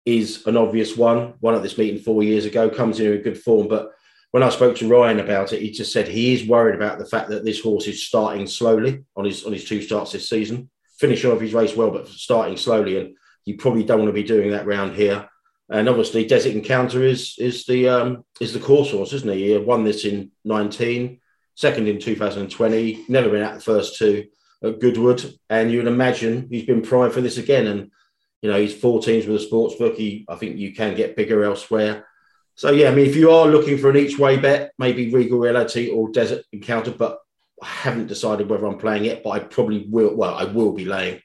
is 0.05 0.45
an 0.47 0.57
obvious 0.57 0.97
one. 0.97 1.33
One 1.39 1.53
at 1.53 1.61
this 1.61 1.77
meeting 1.77 2.01
four 2.01 2.23
years 2.23 2.45
ago 2.45 2.69
comes 2.69 2.99
in 2.99 3.13
in 3.13 3.21
good 3.21 3.39
form. 3.39 3.67
But 3.67 3.91
when 4.31 4.43
I 4.43 4.49
spoke 4.49 4.77
to 4.77 4.87
Ryan 4.87 5.19
about 5.19 5.53
it, 5.53 5.61
he 5.61 5.71
just 5.71 5.91
said 5.91 6.07
he 6.07 6.33
is 6.33 6.47
worried 6.47 6.75
about 6.75 6.99
the 6.99 7.05
fact 7.05 7.29
that 7.29 7.43
this 7.43 7.59
horse 7.59 7.87
is 7.87 8.05
starting 8.05 8.47
slowly 8.47 9.03
on 9.15 9.25
his 9.25 9.43
on 9.43 9.53
his 9.53 9.65
two 9.65 9.81
starts 9.81 10.11
this 10.11 10.29
season, 10.29 10.69
finishing 10.99 11.31
off 11.31 11.41
his 11.41 11.53
race 11.53 11.75
well, 11.75 11.91
but 11.91 12.07
starting 12.07 12.57
slowly. 12.57 12.99
And 12.99 13.15
you 13.45 13.57
probably 13.57 13.83
don't 13.83 13.99
want 13.99 14.09
to 14.09 14.13
be 14.13 14.23
doing 14.23 14.51
that 14.51 14.67
round 14.67 14.95
here. 14.95 15.27
And 15.71 15.87
obviously, 15.87 16.25
Desert 16.25 16.53
Encounter 16.53 17.03
is 17.03 17.35
is 17.37 17.65
the 17.65 17.89
um, 17.89 18.25
is 18.39 18.53
the 18.53 18.59
course 18.59 18.91
horse, 18.91 19.13
isn't 19.13 19.31
he? 19.31 19.51
He 19.51 19.57
won 19.57 19.83
this 19.83 20.05
in 20.05 20.31
19 20.45 21.19
second 21.59 21.89
in 21.89 21.99
2020, 21.99 23.05
never 23.09 23.29
been 23.29 23.41
at 23.41 23.55
the 23.55 23.59
first 23.59 23.97
two 23.97 24.25
at 24.63 24.79
Goodwood. 24.79 25.37
And 25.49 25.69
you'd 25.69 25.87
imagine 25.87 26.47
he's 26.49 26.65
been 26.65 26.81
primed 26.81 27.13
for 27.13 27.19
this 27.19 27.37
again. 27.37 27.67
And, 27.67 27.91
you 28.41 28.49
know, 28.49 28.57
he's 28.57 28.73
14s 28.73 29.27
with 29.27 29.35
a 29.35 29.39
sports 29.39 29.75
book. 29.75 29.95
He, 29.95 30.25
I 30.29 30.35
think 30.35 30.55
you 30.55 30.73
can 30.73 30.95
get 30.95 31.17
bigger 31.17 31.43
elsewhere. 31.43 32.07
So, 32.59 32.71
yeah, 32.71 32.89
I 32.89 32.93
mean, 32.93 33.05
if 33.05 33.15
you 33.15 33.31
are 33.31 33.47
looking 33.47 33.77
for 33.77 33.89
an 33.89 33.95
each 33.95 34.19
way 34.19 34.35
bet, 34.35 34.73
maybe 34.77 35.13
Regal 35.13 35.39
Reality 35.39 35.89
or 35.89 36.11
Desert 36.11 36.43
Encounter, 36.51 36.91
but 36.91 37.19
I 37.63 37.67
haven't 37.67 38.07
decided 38.07 38.49
whether 38.49 38.65
I'm 38.65 38.77
playing 38.77 39.05
it, 39.05 39.23
but 39.23 39.29
I 39.29 39.39
probably 39.39 39.85
will. 39.89 40.13
Well, 40.13 40.35
I 40.35 40.43
will 40.43 40.73
be 40.73 40.83
laying 40.83 41.21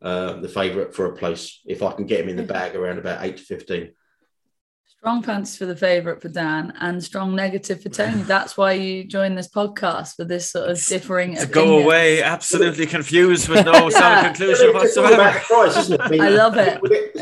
uh, 0.00 0.34
the 0.34 0.48
favourite 0.48 0.94
for 0.94 1.06
a 1.06 1.16
place 1.16 1.60
if 1.66 1.82
I 1.82 1.90
can 1.90 2.06
get 2.06 2.20
him 2.20 2.28
in 2.28 2.36
the 2.36 2.44
bag 2.44 2.76
around 2.76 2.98
about 2.98 3.24
8 3.24 3.38
to 3.38 3.42
15. 3.42 3.90
Strong 5.00 5.22
pants 5.22 5.56
for 5.56 5.64
the 5.64 5.76
favourite 5.76 6.20
for 6.20 6.28
Dan 6.28 6.72
and 6.80 7.00
strong 7.02 7.36
negative 7.36 7.80
for 7.80 7.88
Tony. 7.88 8.20
That's 8.22 8.56
why 8.56 8.72
you 8.72 9.04
joined 9.04 9.38
this 9.38 9.48
podcast 9.48 10.16
for 10.16 10.24
this 10.24 10.50
sort 10.50 10.68
of 10.68 10.84
differing. 10.86 11.36
To 11.36 11.46
go 11.46 11.78
away 11.78 12.20
absolutely 12.20 12.84
confused 12.84 13.48
with 13.48 13.64
no 13.64 13.88
solid 13.90 14.24
conclusion 14.24 14.74
whatsoever. 14.74 15.38
Price, 15.44 15.88
I 15.92 16.30
love 16.30 16.56
it. 16.56 16.80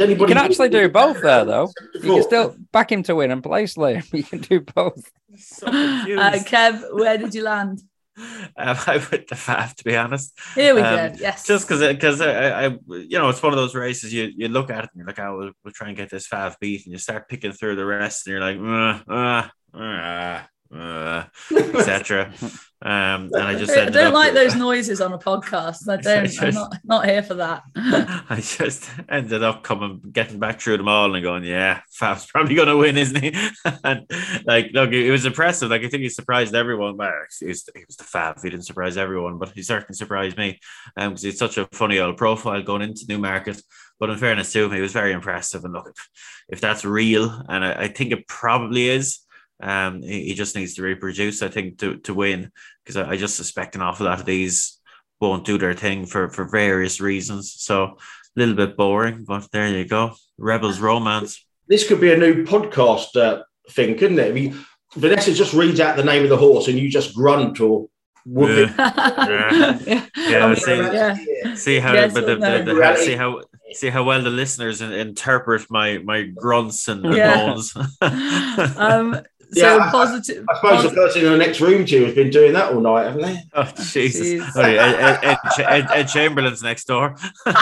You 0.09 0.17
can 0.27 0.39
actually 0.39 0.71
do 0.71 0.89
both 0.89 1.21
there, 1.21 1.45
though. 1.45 1.71
You 1.93 2.01
can 2.01 2.23
still 2.23 2.57
back 2.73 2.91
him 2.91 3.03
to 3.03 3.15
win 3.15 3.31
and 3.31 3.43
place 3.43 3.75
Liam. 3.75 4.11
You 4.17 4.25
can 4.25 4.39
do 4.39 4.63
both. 4.63 5.13
So 5.37 5.67
uh, 5.69 5.71
Kev, 5.71 6.83
where 6.95 7.19
did 7.19 7.35
you 7.35 7.43
land? 7.43 7.83
Um, 8.59 8.77
I 8.87 8.97
went 8.97 9.29
the 9.29 9.35
Fav 9.35 9.75
to 9.75 9.85
be 9.85 9.97
honest. 9.97 10.33
Here 10.55 10.75
we 10.75 10.81
um, 10.81 11.13
go. 11.13 11.19
Yes, 11.21 11.47
just 11.47 11.69
because 11.69 11.87
because 11.87 12.23
I, 12.23 12.65
I, 12.65 12.67
you 12.89 13.19
know 13.19 13.29
it's 13.29 13.43
one 13.43 13.53
of 13.53 13.59
those 13.59 13.75
races 13.75 14.15
you 14.15 14.31
you 14.35 14.49
look 14.49 14.71
at 14.71 14.85
it 14.85 14.91
and 14.95 14.99
you're 14.99 15.07
like, 15.07 15.19
oh, 15.19 15.37
we'll, 15.37 15.51
we'll 15.63 15.75
try 15.75 15.89
and 15.89 15.97
get 15.97 16.09
this 16.09 16.27
Fav 16.27 16.55
beat, 16.59 16.87
and 16.87 16.93
you 16.93 16.99
start 16.99 17.29
picking 17.29 17.53
through 17.53 17.77
the 17.77 17.85
rest, 17.85 18.27
and 18.27 18.33
you're 18.33 18.41
like, 18.41 18.59
uh, 18.59 19.13
uh, 19.13 19.79
uh, 19.79 20.43
uh, 20.75 21.25
etc. 21.51 22.33
Um, 22.83 23.31
and 23.33 23.43
I 23.43 23.55
just 23.59 23.75
I 23.75 23.89
don't 23.89 24.13
like 24.13 24.35
those 24.35 24.55
noises 24.55 25.01
on 25.01 25.13
a 25.13 25.19
podcast. 25.19 25.89
I 25.89 25.97
don't. 26.01 26.27
Just, 26.27 26.43
I'm 26.43 26.55
not, 26.55 26.77
not 26.85 27.07
here 27.07 27.23
for 27.23 27.35
that. 27.35 27.63
I 27.77 28.37
just 28.43 28.91
ended 29.09 29.43
up 29.43 29.63
coming, 29.63 30.03
getting 30.13 30.39
back 30.39 30.61
through 30.61 30.77
them 30.77 30.89
all, 30.89 31.15
and 31.15 31.23
going, 31.23 31.45
"Yeah, 31.45 31.81
Fab's 31.93 32.27
probably 32.27 32.55
going 32.55 32.69
to 32.69 32.77
win, 32.77 32.99
isn't 32.99 33.23
he?" 33.23 33.35
and 33.85 34.07
like, 34.45 34.71
look, 34.75 34.93
it 34.93 35.11
was 35.11 35.25
impressive. 35.25 35.71
Like, 35.71 35.85
I 35.85 35.89
think 35.89 36.03
he 36.03 36.11
surprised 36.11 36.55
everyone. 36.55 36.99
But 36.99 37.13
he 37.41 37.47
was, 37.47 37.67
he 37.75 37.85
was 37.87 37.97
the 37.97 38.05
Fav. 38.05 38.43
He 38.43 38.51
didn't 38.51 38.67
surprise 38.67 38.99
everyone, 38.99 39.39
but 39.39 39.51
he 39.51 39.63
certainly 39.63 39.97
surprised 39.97 40.37
me 40.37 40.61
because 40.95 41.25
um, 41.25 41.29
he's 41.29 41.39
such 41.39 41.57
a 41.57 41.67
funny 41.73 41.99
old 41.99 42.19
profile 42.19 42.63
going 42.63 42.83
into 42.83 43.07
Newmarket. 43.09 43.63
But 43.99 44.11
in 44.11 44.19
fairness 44.19 44.53
to 44.53 44.65
him, 44.65 44.73
he 44.73 44.83
was 44.83 44.93
very 44.93 45.13
impressive. 45.13 45.65
And 45.65 45.73
look, 45.73 45.89
if, 45.89 46.09
if 46.51 46.61
that's 46.61 46.85
real, 46.85 47.43
and 47.49 47.65
I, 47.65 47.85
I 47.85 47.89
think 47.89 48.13
it 48.13 48.29
probably 48.29 48.91
is 48.91 49.21
um, 49.61 50.03
he, 50.03 50.29
he, 50.29 50.35
just 50.35 50.55
needs 50.55 50.75
to 50.75 50.83
reproduce, 50.83 51.43
I 51.43 51.49
think, 51.49 51.79
to, 51.79 51.97
to 51.99 52.15
win 52.15 52.51
because 52.85 52.97
I, 52.97 53.13
I, 53.13 53.17
just 53.17 53.37
suspect 53.37 53.75
an 53.75 53.81
awful 53.81 54.07
lot 54.07 54.21
of 54.21 54.27
these 54.27 54.79
won't 55.21 55.47
do 55.47 55.57
their 55.57 55.73
thing 55.73 56.05
for, 56.05 56.29
for 56.29 56.45
various 56.45 57.01
reasons. 57.01 57.55
So 57.59 57.85
a 57.85 57.97
little 58.37 58.55
bit 58.55 58.77
boring, 58.77 59.25
but 59.25 59.51
there 59.53 59.69
you 59.69 59.87
go. 59.87 60.15
Rebels 60.37 60.79
romance. 60.79 61.45
This 61.69 61.89
could 61.89 62.01
be 62.01 62.13
a 62.13 62.19
new 62.19 62.45
podcast 62.45 63.17
uh, 63.17 63.45
thing, 63.71 63.97
couldn't 63.97 64.19
it? 64.19 64.29
I 64.29 64.33
mean, 64.33 64.65
Vanessa 64.95 65.33
just 65.33 65.55
reads 65.55 65.81
out 65.81 65.97
the 65.97 66.05
name 66.05 66.23
of 66.23 66.29
the 66.29 66.37
horse 66.37 66.69
and 66.69 66.79
you 66.79 66.91
just 66.91 67.15
grunt 67.15 67.59
or 67.61 67.89
whoop 68.27 68.71
yeah. 68.77 69.79
yeah. 69.87 70.07
yeah. 70.17 70.55
see, 70.55 70.77
yeah. 70.77 71.55
see 71.55 71.79
how, 71.79 71.95
yes, 71.95 72.13
but 72.13 72.27
the, 72.27 72.35
the, 72.35 72.75
the, 72.75 72.97
see 72.97 73.15
how 73.15 73.41
see 73.73 73.91
how 73.91 74.05
well 74.05 74.23
the 74.23 74.31
listeners 74.31 74.81
interpret 74.81 75.71
my 75.71 75.99
my 75.99 76.23
grunts 76.23 76.89
and 76.89 77.05
yeah. 77.15 77.47
moans. 77.47 77.77
um, 78.77 79.21
so 79.53 79.77
yeah, 79.77 79.91
positive. 79.91 80.45
I, 80.49 80.53
I 80.53 80.57
suppose 80.57 80.77
positive. 80.77 80.95
the 80.95 81.01
person 81.01 81.25
in 81.25 81.33
the 81.33 81.39
next 81.39 81.61
room 81.61 81.87
to 81.87 81.97
you 81.97 82.05
has 82.07 82.15
been 82.15 82.31
doing 82.31 82.53
that 82.55 82.73
all 82.73 82.81
night, 82.81 83.05
haven't 83.05 83.23
they? 83.23 83.37
Oh 83.55 83.73
Jesus! 83.91 84.53
Oh, 84.57 84.61
Ed, 84.61 85.19
Ed, 85.23 85.39
Ed, 85.59 85.87
Ed, 85.91 86.05
Chamberlain's 86.05 86.63
next 86.63 86.85
door. 86.87 87.17
Let's 87.47 87.55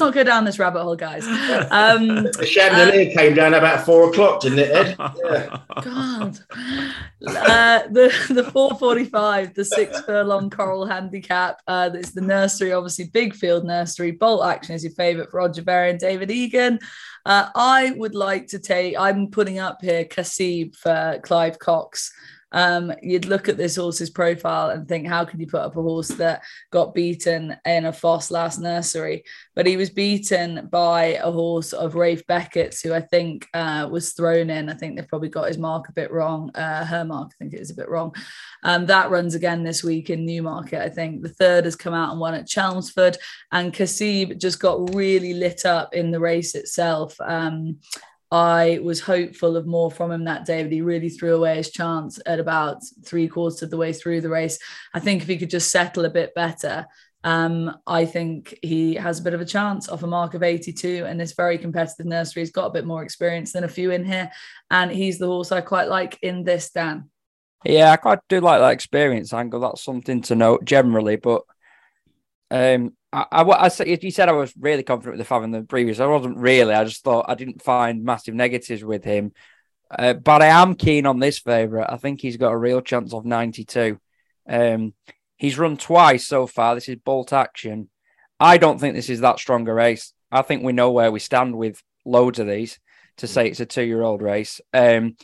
not 0.00 0.14
go 0.14 0.24
down 0.24 0.44
this 0.44 0.58
rabbit 0.58 0.82
hole, 0.82 0.96
guys. 0.96 1.24
Um, 1.70 2.24
the 2.24 2.46
chandelier 2.46 3.10
uh, 3.10 3.14
came 3.14 3.34
down 3.34 3.54
about 3.54 3.84
four 3.84 4.08
o'clock, 4.08 4.40
didn't 4.40 4.58
it, 4.60 4.70
Ed? 4.70 4.96
Yeah. 4.98 5.58
God. 5.82 6.38
uh, 7.26 7.82
the 7.90 8.12
the 8.30 8.44
445, 8.52 9.54
the 9.54 9.64
six 9.64 10.00
furlong 10.00 10.50
coral 10.50 10.86
handicap. 10.86 11.60
Uh, 11.68 11.90
it's 11.94 12.12
the 12.12 12.20
nursery, 12.20 12.72
obviously 12.72 13.06
big 13.06 13.34
field 13.34 13.64
nursery. 13.64 14.10
Bolt 14.10 14.44
action 14.44 14.74
is 14.74 14.82
your 14.82 14.92
favourite 14.94 15.30
for 15.30 15.38
Roger 15.38 15.62
Berry 15.62 15.90
and 15.90 16.00
David 16.00 16.30
Egan. 16.30 16.78
Uh, 17.24 17.48
I 17.54 17.92
would 17.96 18.14
like 18.14 18.48
to 18.48 18.58
take. 18.58 18.98
I'm 18.98 19.28
putting 19.28 19.58
up 19.58 19.78
here 19.80 20.04
Kasib 20.04 20.74
for 20.76 21.20
Clive 21.22 21.58
Cox 21.58 22.12
um, 22.52 22.92
you'd 23.02 23.26
look 23.26 23.48
at 23.48 23.56
this 23.56 23.76
horse's 23.76 24.10
profile 24.10 24.70
and 24.70 24.86
think, 24.86 25.06
how 25.06 25.24
can 25.24 25.40
you 25.40 25.46
put 25.46 25.60
up 25.60 25.76
a 25.76 25.82
horse 25.82 26.08
that 26.08 26.42
got 26.70 26.94
beaten 26.94 27.56
in 27.64 27.86
a 27.86 27.92
Ffos 27.92 28.30
Las 28.30 28.58
nursery? 28.58 29.24
But 29.54 29.66
he 29.66 29.76
was 29.76 29.90
beaten 29.90 30.68
by 30.70 31.18
a 31.22 31.30
horse 31.30 31.72
of 31.72 31.94
Ralph 31.94 32.26
Beckett's, 32.26 32.80
who 32.80 32.94
I 32.94 33.00
think 33.00 33.48
uh, 33.54 33.88
was 33.90 34.12
thrown 34.12 34.50
in. 34.50 34.68
I 34.68 34.74
think 34.74 34.96
they've 34.96 35.08
probably 35.08 35.28
got 35.28 35.48
his 35.48 35.58
mark 35.58 35.88
a 35.88 35.92
bit 35.92 36.12
wrong. 36.12 36.50
Uh, 36.54 36.84
her 36.84 37.04
mark, 37.04 37.32
I 37.32 37.36
think 37.38 37.54
it 37.54 37.60
is 37.60 37.70
a 37.70 37.76
bit 37.76 37.88
wrong. 37.88 38.14
Um, 38.62 38.86
that 38.86 39.10
runs 39.10 39.34
again 39.34 39.64
this 39.64 39.82
week 39.82 40.10
in 40.10 40.24
Newmarket. 40.24 40.80
I 40.80 40.88
think 40.88 41.22
the 41.22 41.28
third 41.28 41.64
has 41.64 41.76
come 41.76 41.94
out 41.94 42.12
and 42.12 42.20
won 42.20 42.34
at 42.34 42.46
Chelmsford, 42.46 43.16
and 43.50 43.72
Kasib 43.72 44.38
just 44.38 44.60
got 44.60 44.94
really 44.94 45.34
lit 45.34 45.64
up 45.66 45.94
in 45.94 46.10
the 46.10 46.20
race 46.20 46.54
itself. 46.54 47.16
Um, 47.20 47.78
I 48.32 48.80
was 48.82 48.98
hopeful 48.98 49.58
of 49.58 49.66
more 49.66 49.90
from 49.90 50.10
him 50.10 50.24
that 50.24 50.46
day, 50.46 50.62
but 50.62 50.72
he 50.72 50.80
really 50.80 51.10
threw 51.10 51.36
away 51.36 51.56
his 51.56 51.70
chance 51.70 52.18
at 52.24 52.40
about 52.40 52.82
three 53.04 53.28
quarters 53.28 53.60
of 53.60 53.68
the 53.68 53.76
way 53.76 53.92
through 53.92 54.22
the 54.22 54.30
race. 54.30 54.58
I 54.94 55.00
think 55.00 55.20
if 55.20 55.28
he 55.28 55.36
could 55.36 55.50
just 55.50 55.70
settle 55.70 56.06
a 56.06 56.10
bit 56.10 56.34
better, 56.34 56.86
um, 57.24 57.76
I 57.86 58.06
think 58.06 58.58
he 58.62 58.94
has 58.94 59.20
a 59.20 59.22
bit 59.22 59.34
of 59.34 59.42
a 59.42 59.44
chance 59.44 59.90
off 59.90 60.02
a 60.02 60.06
mark 60.06 60.32
of 60.32 60.42
82 60.42 61.04
and 61.06 61.20
this 61.20 61.34
very 61.34 61.58
competitive 61.58 62.06
nursery. 62.06 62.40
He's 62.40 62.50
got 62.50 62.68
a 62.68 62.72
bit 62.72 62.86
more 62.86 63.02
experience 63.02 63.52
than 63.52 63.64
a 63.64 63.68
few 63.68 63.90
in 63.90 64.02
here, 64.02 64.32
and 64.70 64.90
he's 64.90 65.18
the 65.18 65.26
horse 65.26 65.52
I 65.52 65.60
quite 65.60 65.90
like 65.90 66.18
in 66.22 66.42
this, 66.42 66.70
Dan. 66.70 67.10
Yeah, 67.66 67.92
I 67.92 67.96
quite 67.98 68.20
do 68.30 68.40
like 68.40 68.60
that 68.60 68.72
experience 68.72 69.34
angle. 69.34 69.60
That's 69.60 69.84
something 69.84 70.22
to 70.22 70.34
note 70.34 70.64
generally, 70.64 71.16
but 71.16 71.42
um, 72.50 72.96
I, 73.12 73.26
I, 73.30 73.64
I 73.64 73.68
said 73.68 74.02
you 74.02 74.10
said 74.10 74.28
I 74.28 74.32
was 74.32 74.52
really 74.58 74.82
confident 74.82 75.18
with 75.18 75.26
the 75.26 75.34
Fav 75.34 75.44
in 75.44 75.50
the 75.50 75.62
previous. 75.62 76.00
I 76.00 76.06
wasn't 76.06 76.38
really. 76.38 76.74
I 76.74 76.84
just 76.84 77.04
thought 77.04 77.26
I 77.28 77.34
didn't 77.34 77.62
find 77.62 78.04
massive 78.04 78.34
negatives 78.34 78.82
with 78.82 79.04
him. 79.04 79.32
Uh, 79.90 80.14
but 80.14 80.40
I 80.40 80.46
am 80.46 80.74
keen 80.74 81.04
on 81.04 81.18
this 81.18 81.38
favourite. 81.38 81.92
I 81.92 81.98
think 81.98 82.20
he's 82.20 82.38
got 82.38 82.52
a 82.52 82.56
real 82.56 82.80
chance 82.80 83.12
of 83.12 83.26
92. 83.26 83.98
Um, 84.48 84.94
he's 85.36 85.58
run 85.58 85.76
twice 85.76 86.26
so 86.26 86.46
far. 86.46 86.74
This 86.74 86.88
is 86.88 86.96
bolt 86.96 87.32
action. 87.32 87.90
I 88.40 88.56
don't 88.56 88.80
think 88.80 88.94
this 88.94 89.10
is 89.10 89.20
that 89.20 89.38
strong 89.38 89.68
a 89.68 89.74
race. 89.74 90.14
I 90.30 90.42
think 90.42 90.62
we 90.62 90.72
know 90.72 90.92
where 90.92 91.12
we 91.12 91.20
stand 91.20 91.56
with 91.56 91.82
loads 92.04 92.38
of 92.38 92.46
these 92.46 92.78
to 93.18 93.26
say 93.26 93.48
it's 93.48 93.60
a 93.60 93.66
two 93.66 93.82
year 93.82 94.02
old 94.02 94.22
race. 94.22 94.60
Um, 94.72 95.16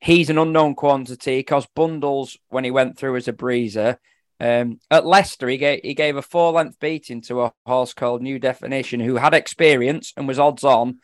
he's 0.00 0.30
an 0.30 0.38
unknown 0.38 0.76
quantity 0.76 1.40
because 1.40 1.66
Bundles, 1.74 2.38
when 2.48 2.64
he 2.64 2.70
went 2.70 2.96
through 2.96 3.16
as 3.16 3.26
a 3.26 3.32
breezer, 3.32 3.96
um, 4.38 4.80
at 4.90 5.06
Leicester, 5.06 5.48
he 5.48 5.56
gave, 5.56 5.80
he 5.82 5.94
gave 5.94 6.16
a 6.16 6.22
four 6.22 6.52
length 6.52 6.78
beating 6.78 7.22
to 7.22 7.42
a 7.42 7.52
horse 7.64 7.94
called 7.94 8.22
New 8.22 8.38
Definition, 8.38 9.00
who 9.00 9.16
had 9.16 9.34
experience 9.34 10.12
and 10.16 10.28
was 10.28 10.38
odds 10.38 10.64
on, 10.64 10.98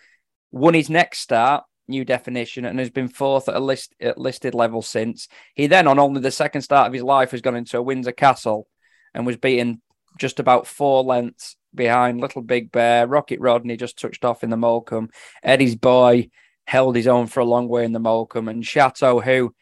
won 0.50 0.74
his 0.74 0.90
next 0.90 1.20
start, 1.20 1.64
New 1.88 2.04
Definition, 2.04 2.64
and 2.64 2.78
has 2.78 2.90
been 2.90 3.08
fourth 3.08 3.48
at 3.48 3.56
a 3.56 3.60
list 3.60 3.94
at 4.00 4.18
listed 4.18 4.54
level 4.54 4.82
since. 4.82 5.28
He 5.54 5.66
then, 5.66 5.88
on 5.88 5.98
only 5.98 6.20
the 6.20 6.30
second 6.30 6.62
start 6.62 6.86
of 6.86 6.92
his 6.92 7.02
life, 7.02 7.30
has 7.30 7.40
gone 7.40 7.56
into 7.56 7.78
a 7.78 7.82
Windsor 7.82 8.12
Castle 8.12 8.66
and 9.14 9.26
was 9.26 9.36
beaten 9.36 9.80
just 10.18 10.38
about 10.38 10.66
four 10.66 11.02
lengths 11.02 11.56
behind 11.74 12.20
Little 12.20 12.42
Big 12.42 12.70
Bear. 12.70 13.06
Rocket 13.06 13.40
Rodney 13.40 13.78
just 13.78 13.98
touched 13.98 14.24
off 14.24 14.44
in 14.44 14.50
the 14.50 14.56
Molecomb. 14.56 15.08
Eddie's 15.42 15.76
boy 15.76 16.28
held 16.66 16.96
his 16.96 17.06
own 17.06 17.26
for 17.26 17.40
a 17.40 17.46
long 17.46 17.66
way 17.66 17.84
in 17.84 17.92
the 17.92 17.98
Molecomb, 17.98 18.50
and 18.50 18.64
Chateau, 18.64 19.20
who 19.20 19.54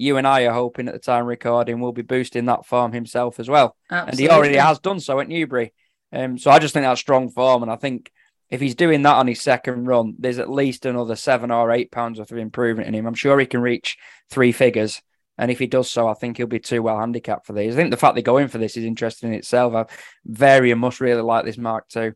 you 0.00 0.16
and 0.16 0.26
I 0.26 0.46
are 0.46 0.54
hoping 0.54 0.88
at 0.88 0.94
the 0.94 1.00
time 1.00 1.26
recording 1.26 1.78
will 1.78 1.92
be 1.92 2.00
boosting 2.00 2.46
that 2.46 2.64
form 2.64 2.92
himself 2.92 3.38
as 3.38 3.50
well. 3.50 3.76
Absolutely. 3.90 4.10
And 4.10 4.18
he 4.18 4.34
already 4.34 4.56
has 4.56 4.78
done 4.78 4.98
so 4.98 5.20
at 5.20 5.28
Newbury. 5.28 5.74
Um, 6.10 6.38
so 6.38 6.50
I 6.50 6.58
just 6.58 6.72
think 6.72 6.84
that's 6.84 7.00
strong 7.00 7.28
form. 7.28 7.62
And 7.62 7.70
I 7.70 7.76
think 7.76 8.10
if 8.48 8.62
he's 8.62 8.74
doing 8.74 9.02
that 9.02 9.16
on 9.16 9.26
his 9.26 9.42
second 9.42 9.84
run, 9.84 10.14
there's 10.18 10.38
at 10.38 10.50
least 10.50 10.86
another 10.86 11.16
seven 11.16 11.50
or 11.50 11.70
eight 11.70 11.92
pounds 11.92 12.18
worth 12.18 12.32
of 12.32 12.38
improvement 12.38 12.88
in 12.88 12.94
him. 12.94 13.06
I'm 13.06 13.14
sure 13.14 13.38
he 13.38 13.44
can 13.44 13.60
reach 13.60 13.98
three 14.30 14.52
figures. 14.52 15.02
And 15.36 15.50
if 15.50 15.58
he 15.58 15.66
does 15.66 15.90
so, 15.90 16.08
I 16.08 16.14
think 16.14 16.38
he'll 16.38 16.46
be 16.46 16.60
too 16.60 16.82
well 16.82 16.98
handicapped 16.98 17.46
for 17.46 17.52
these. 17.52 17.74
I 17.74 17.76
think 17.76 17.90
the 17.90 17.98
fact 17.98 18.14
they 18.14 18.22
go 18.22 18.38
in 18.38 18.48
for 18.48 18.58
this 18.58 18.78
is 18.78 18.84
interesting 18.84 19.28
in 19.28 19.38
itself. 19.38 19.74
I 19.74 19.84
very 20.24 20.72
much 20.72 21.00
really 21.00 21.22
like 21.22 21.44
this 21.44 21.58
mark 21.58 21.88
too. 21.88 22.14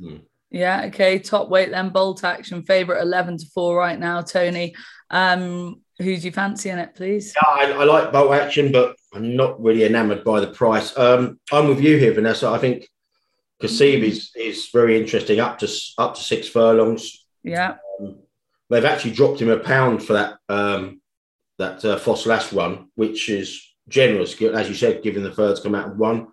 Hmm. 0.00 0.18
Yeah, 0.50 0.84
okay. 0.86 1.18
Top 1.18 1.48
weight 1.48 1.72
then, 1.72 1.88
bolt 1.88 2.22
action, 2.22 2.62
favorite 2.62 3.02
11 3.02 3.38
to 3.38 3.46
4 3.46 3.76
right 3.76 3.98
now, 3.98 4.20
Tony. 4.20 4.76
Um, 5.10 5.80
who 5.98 6.16
do 6.16 6.26
you 6.26 6.32
fancy 6.32 6.70
in 6.70 6.78
it, 6.78 6.94
please? 6.94 7.34
Yeah, 7.36 7.48
I, 7.48 7.72
I 7.72 7.84
like 7.84 8.12
bolt 8.12 8.32
action, 8.32 8.72
but 8.72 8.96
I'm 9.12 9.36
not 9.36 9.62
really 9.62 9.84
enamoured 9.84 10.24
by 10.24 10.40
the 10.40 10.48
price. 10.48 10.96
Um, 10.98 11.38
I'm 11.52 11.68
with 11.68 11.80
you 11.80 11.96
here, 11.98 12.12
Vanessa. 12.12 12.48
I 12.48 12.58
think 12.58 12.88
Kasib 13.62 14.02
is 14.02 14.32
is 14.34 14.70
very 14.72 15.00
interesting, 15.00 15.40
up 15.40 15.58
to 15.60 15.68
up 15.98 16.14
to 16.16 16.20
six 16.20 16.48
furlongs. 16.48 17.24
Yeah, 17.42 17.76
um, 18.00 18.18
they've 18.70 18.84
actually 18.84 19.12
dropped 19.12 19.40
him 19.40 19.50
a 19.50 19.58
pound 19.58 20.02
for 20.02 20.14
that 20.14 20.38
um, 20.48 21.00
that 21.58 21.84
uh, 21.84 21.98
Ffos 21.98 22.26
Las 22.26 22.52
run, 22.52 22.88
which 22.96 23.28
is 23.28 23.64
generous, 23.88 24.40
as 24.40 24.68
you 24.68 24.74
said, 24.74 25.02
given 25.02 25.22
the 25.22 25.30
thirds 25.30 25.60
come 25.60 25.74
out 25.74 25.90
and 25.90 25.98
one. 25.98 26.28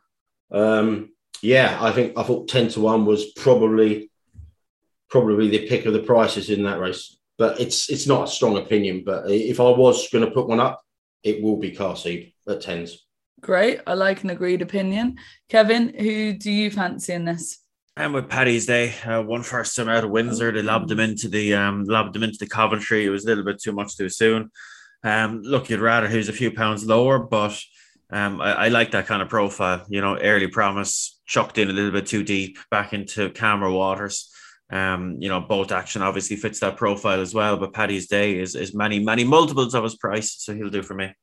Um, 0.52 1.12
yeah, 1.44 1.78
I 1.80 1.92
think 1.92 2.18
I 2.18 2.24
thought 2.24 2.48
ten 2.48 2.68
to 2.70 2.82
one 2.82 3.06
was 3.06 3.32
probably 3.34 4.10
probably 5.10 5.50
the 5.50 5.68
pick 5.68 5.86
of 5.86 5.94
the 5.94 6.00
prices 6.00 6.50
in 6.50 6.64
that 6.64 6.80
race 6.80 7.18
but 7.42 7.60
it's 7.60 7.90
it's 7.90 8.06
not 8.06 8.26
a 8.26 8.32
strong 8.32 8.56
opinion. 8.58 9.02
But 9.04 9.28
if 9.32 9.60
I 9.60 9.64
was 9.64 10.08
going 10.10 10.24
to 10.24 10.30
put 10.30 10.48
one 10.48 10.60
up, 10.60 10.80
it 11.24 11.42
will 11.42 11.58
be 11.58 11.72
Kasib 11.72 12.32
at 12.48 12.62
tens. 12.62 13.08
Great, 13.42 13.80
I 13.88 13.96
like 13.96 14.24
an 14.24 14.30
agreed 14.30 14.62
opinion. 14.62 15.18
Kevin, 15.50 15.92
who 15.98 16.34
do 16.34 16.52
you 16.52 16.70
fancy 16.70 17.14
in 17.14 17.26
this? 17.26 17.58
And 17.98 18.14
with 18.14 18.30
Paddy's 18.30 18.68
Day, 18.68 18.94
uh, 19.04 19.24
one 19.24 19.42
first 19.42 19.76
time 19.76 19.90
out 19.90 20.04
of 20.04 20.12
Windsor, 20.12 20.52
they 20.52 20.62
lobbed 20.62 20.90
them 20.90 21.00
into 21.00 21.28
the 21.30 21.56
um, 21.56 21.86
lobbed 21.86 22.14
them 22.14 22.22
into 22.22 22.38
the 22.38 22.46
Coventry. 22.48 23.06
It 23.06 23.10
was 23.10 23.26
a 23.26 23.30
little 23.30 23.44
bit 23.44 23.60
too 23.60 23.72
much 23.72 23.98
too 23.98 24.08
soon. 24.08 24.52
Um, 25.04 25.42
look, 25.42 25.72
you'd 25.72 25.80
rather 25.80 26.08
who's 26.08 26.30
a 26.30 26.34
few 26.34 26.52
pounds 26.52 26.86
lower, 26.86 27.18
but 27.18 27.60
um, 28.12 28.40
I, 28.40 28.54
I, 28.54 28.68
like 28.68 28.92
that 28.92 29.08
kind 29.08 29.24
of 29.24 29.30
profile. 29.30 29.84
You 29.90 30.02
know, 30.02 30.16
early 30.16 30.46
promise, 30.46 31.20
chucked 31.26 31.58
in 31.58 31.72
a 31.72 31.74
little 31.74 31.92
bit 31.92 32.06
too 32.06 32.22
deep 32.24 32.60
back 32.70 32.94
into 32.94 33.32
calmer 33.32 33.72
waters. 33.72 34.32
Um, 34.72 35.18
you 35.20 35.28
know, 35.28 35.42
bolt 35.42 35.72
action 35.72 36.02
obviously 36.02 36.38
fits 36.38 36.60
that 36.62 36.78
profile 36.78 37.20
as 37.20 37.34
well, 37.34 37.58
but 37.58 37.74
Paddy's 37.74 38.08
Day 38.08 38.40
is 38.40 38.56
is 38.56 38.74
many, 38.74 39.00
many 39.00 39.24
multiples 39.24 39.76
of 39.76 39.84
his 39.84 39.96
price, 39.96 40.36
so 40.40 40.54
he'll 40.54 40.70
do 40.70 40.84
for 40.84 40.94
me. 40.94 41.14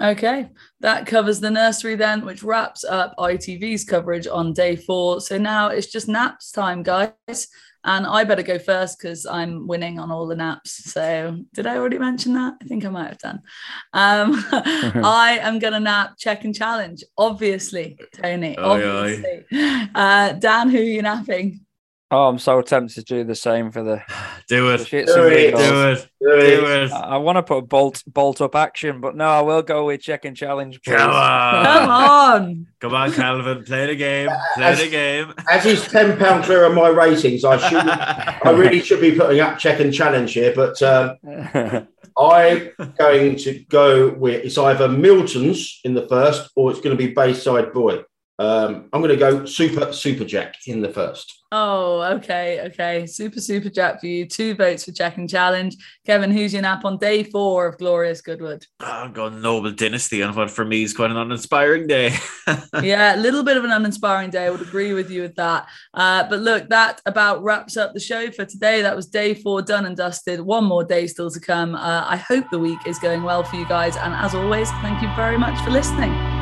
Okay, 0.00 0.50
that 0.80 1.06
covers 1.06 1.40
the 1.40 1.50
nursery 1.50 1.94
then, 1.94 2.24
which 2.24 2.42
wraps 2.42 2.84
up 2.84 3.14
ITV's 3.18 3.84
coverage 3.84 4.26
on 4.26 4.52
day 4.52 4.76
four. 4.76 5.22
So 5.22 5.38
now 5.38 5.68
it's 5.68 5.86
just 5.86 6.06
naps 6.06 6.52
time, 6.52 6.82
guys. 6.82 7.48
And 7.82 8.04
I 8.04 8.24
better 8.24 8.42
go 8.42 8.58
first 8.58 8.98
because 8.98 9.26
I'm 9.26 9.68
winning 9.68 10.00
on 10.00 10.10
all 10.10 10.26
the 10.26 10.34
naps. 10.34 10.92
So, 10.92 11.38
did 11.54 11.68
I 11.68 11.76
already 11.76 11.98
mention 11.98 12.34
that? 12.34 12.54
I 12.60 12.64
think 12.66 12.84
I 12.84 12.88
might 12.88 13.08
have 13.08 13.18
done. 13.18 13.40
Um, 13.92 14.44
I 14.52 15.38
am 15.40 15.60
going 15.60 15.72
to 15.72 15.78
nap, 15.78 16.14
check 16.18 16.44
and 16.44 16.54
challenge, 16.54 17.04
obviously, 17.16 17.96
Tony. 18.12 18.58
Obviously. 18.58 19.44
Uh, 19.94 20.32
Dan, 20.32 20.68
who 20.68 20.78
are 20.78 20.82
you 20.82 21.02
napping? 21.02 21.65
Oh, 22.08 22.28
I'm 22.28 22.38
so 22.38 22.62
tempted 22.62 22.94
to 22.94 23.02
do 23.02 23.24
the 23.24 23.34
same 23.34 23.72
for 23.72 23.82
the 23.82 24.00
do 24.48 24.70
it, 24.70 24.88
do 24.88 24.96
it, 24.96 25.10
do 25.10 25.88
it, 25.88 26.08
do 26.20 26.66
it. 26.66 26.92
I, 26.92 27.16
want 27.16 27.34
to 27.34 27.42
put 27.42 27.68
bolt 27.68 28.04
bolt 28.06 28.40
up 28.40 28.54
action, 28.54 29.00
but 29.00 29.16
no, 29.16 29.24
I 29.24 29.40
will 29.40 29.62
go 29.62 29.86
with 29.86 30.02
check 30.02 30.24
and 30.24 30.36
challenge. 30.36 30.80
Please. 30.82 30.96
Come 30.96 31.10
on, 31.10 31.64
come 31.64 31.90
on, 31.90 32.66
come 32.80 32.94
on, 32.94 33.12
Calvin, 33.12 33.64
play 33.64 33.86
the 33.86 33.96
game, 33.96 34.28
play 34.54 34.64
as, 34.64 34.78
the 34.78 34.88
game. 34.88 35.34
As 35.50 35.64
he's 35.64 35.82
ten 35.88 36.16
pound 36.16 36.44
clear 36.44 36.64
of 36.64 36.74
my 36.74 36.88
ratings, 36.88 37.44
I 37.44 37.56
should, 37.56 37.88
I 37.88 38.50
really 38.56 38.80
should 38.80 39.00
be 39.00 39.16
putting 39.16 39.40
up 39.40 39.58
check 39.58 39.80
and 39.80 39.92
challenge 39.92 40.32
here, 40.32 40.52
but 40.54 40.80
um, 40.82 41.16
I'm 42.18 42.94
going 42.96 43.36
to 43.36 43.64
go 43.68 44.10
with 44.10 44.44
it's 44.44 44.58
either 44.58 44.88
Milton's 44.88 45.80
in 45.82 45.94
the 45.94 46.06
first 46.06 46.50
or 46.54 46.70
it's 46.70 46.80
going 46.80 46.96
to 46.96 47.04
be 47.04 47.12
Bayside 47.12 47.72
Boy. 47.72 48.04
Um, 48.38 48.88
I'm 48.92 49.00
going 49.00 49.10
to 49.10 49.16
go 49.16 49.44
Super 49.46 49.92
Super 49.92 50.24
Jack 50.24 50.56
in 50.66 50.82
the 50.82 50.90
first. 50.90 51.44
Oh, 51.52 52.02
okay, 52.16 52.60
okay. 52.66 53.06
Super 53.06 53.40
Super 53.40 53.70
Jack 53.70 54.00
for 54.00 54.06
you. 54.06 54.26
Two 54.26 54.54
votes 54.54 54.84
for 54.84 54.92
Check 54.92 55.16
and 55.16 55.30
Challenge. 55.30 55.76
Kevin, 56.04 56.30
who's 56.30 56.52
your 56.52 56.62
nap 56.62 56.84
on 56.84 56.98
day 56.98 57.22
four 57.22 57.66
of 57.66 57.78
Glorious 57.78 58.20
Goodwood? 58.20 58.66
Oh, 58.80 58.86
I'm 58.86 59.12
going 59.12 59.40
Noble 59.40 59.70
Dynasty 59.70 60.22
on 60.22 60.34
what 60.34 60.50
for 60.50 60.64
me 60.64 60.82
is 60.82 60.92
quite 60.92 61.12
an 61.12 61.16
uninspiring 61.16 61.86
day. 61.86 62.14
yeah, 62.82 63.14
a 63.14 63.18
little 63.18 63.44
bit 63.44 63.56
of 63.56 63.64
an 63.64 63.70
uninspiring 63.70 64.30
day. 64.30 64.46
I 64.46 64.50
would 64.50 64.60
agree 64.60 64.92
with 64.92 65.08
you 65.08 65.22
with 65.22 65.36
that. 65.36 65.68
Uh, 65.94 66.28
but 66.28 66.40
look, 66.40 66.68
that 66.68 67.00
about 67.06 67.42
wraps 67.44 67.76
up 67.76 67.94
the 67.94 68.00
show 68.00 68.30
for 68.32 68.44
today. 68.44 68.82
That 68.82 68.96
was 68.96 69.06
day 69.06 69.32
four 69.32 69.62
done 69.62 69.86
and 69.86 69.96
dusted. 69.96 70.40
One 70.40 70.64
more 70.64 70.84
day 70.84 71.06
still 71.06 71.30
to 71.30 71.40
come. 71.40 71.76
Uh, 71.76 72.04
I 72.06 72.16
hope 72.16 72.50
the 72.50 72.58
week 72.58 72.80
is 72.86 72.98
going 72.98 73.22
well 73.22 73.44
for 73.44 73.54
you 73.54 73.68
guys. 73.68 73.96
And 73.96 74.12
as 74.14 74.34
always, 74.34 74.68
thank 74.82 75.00
you 75.00 75.08
very 75.14 75.38
much 75.38 75.58
for 75.64 75.70
listening. 75.70 76.35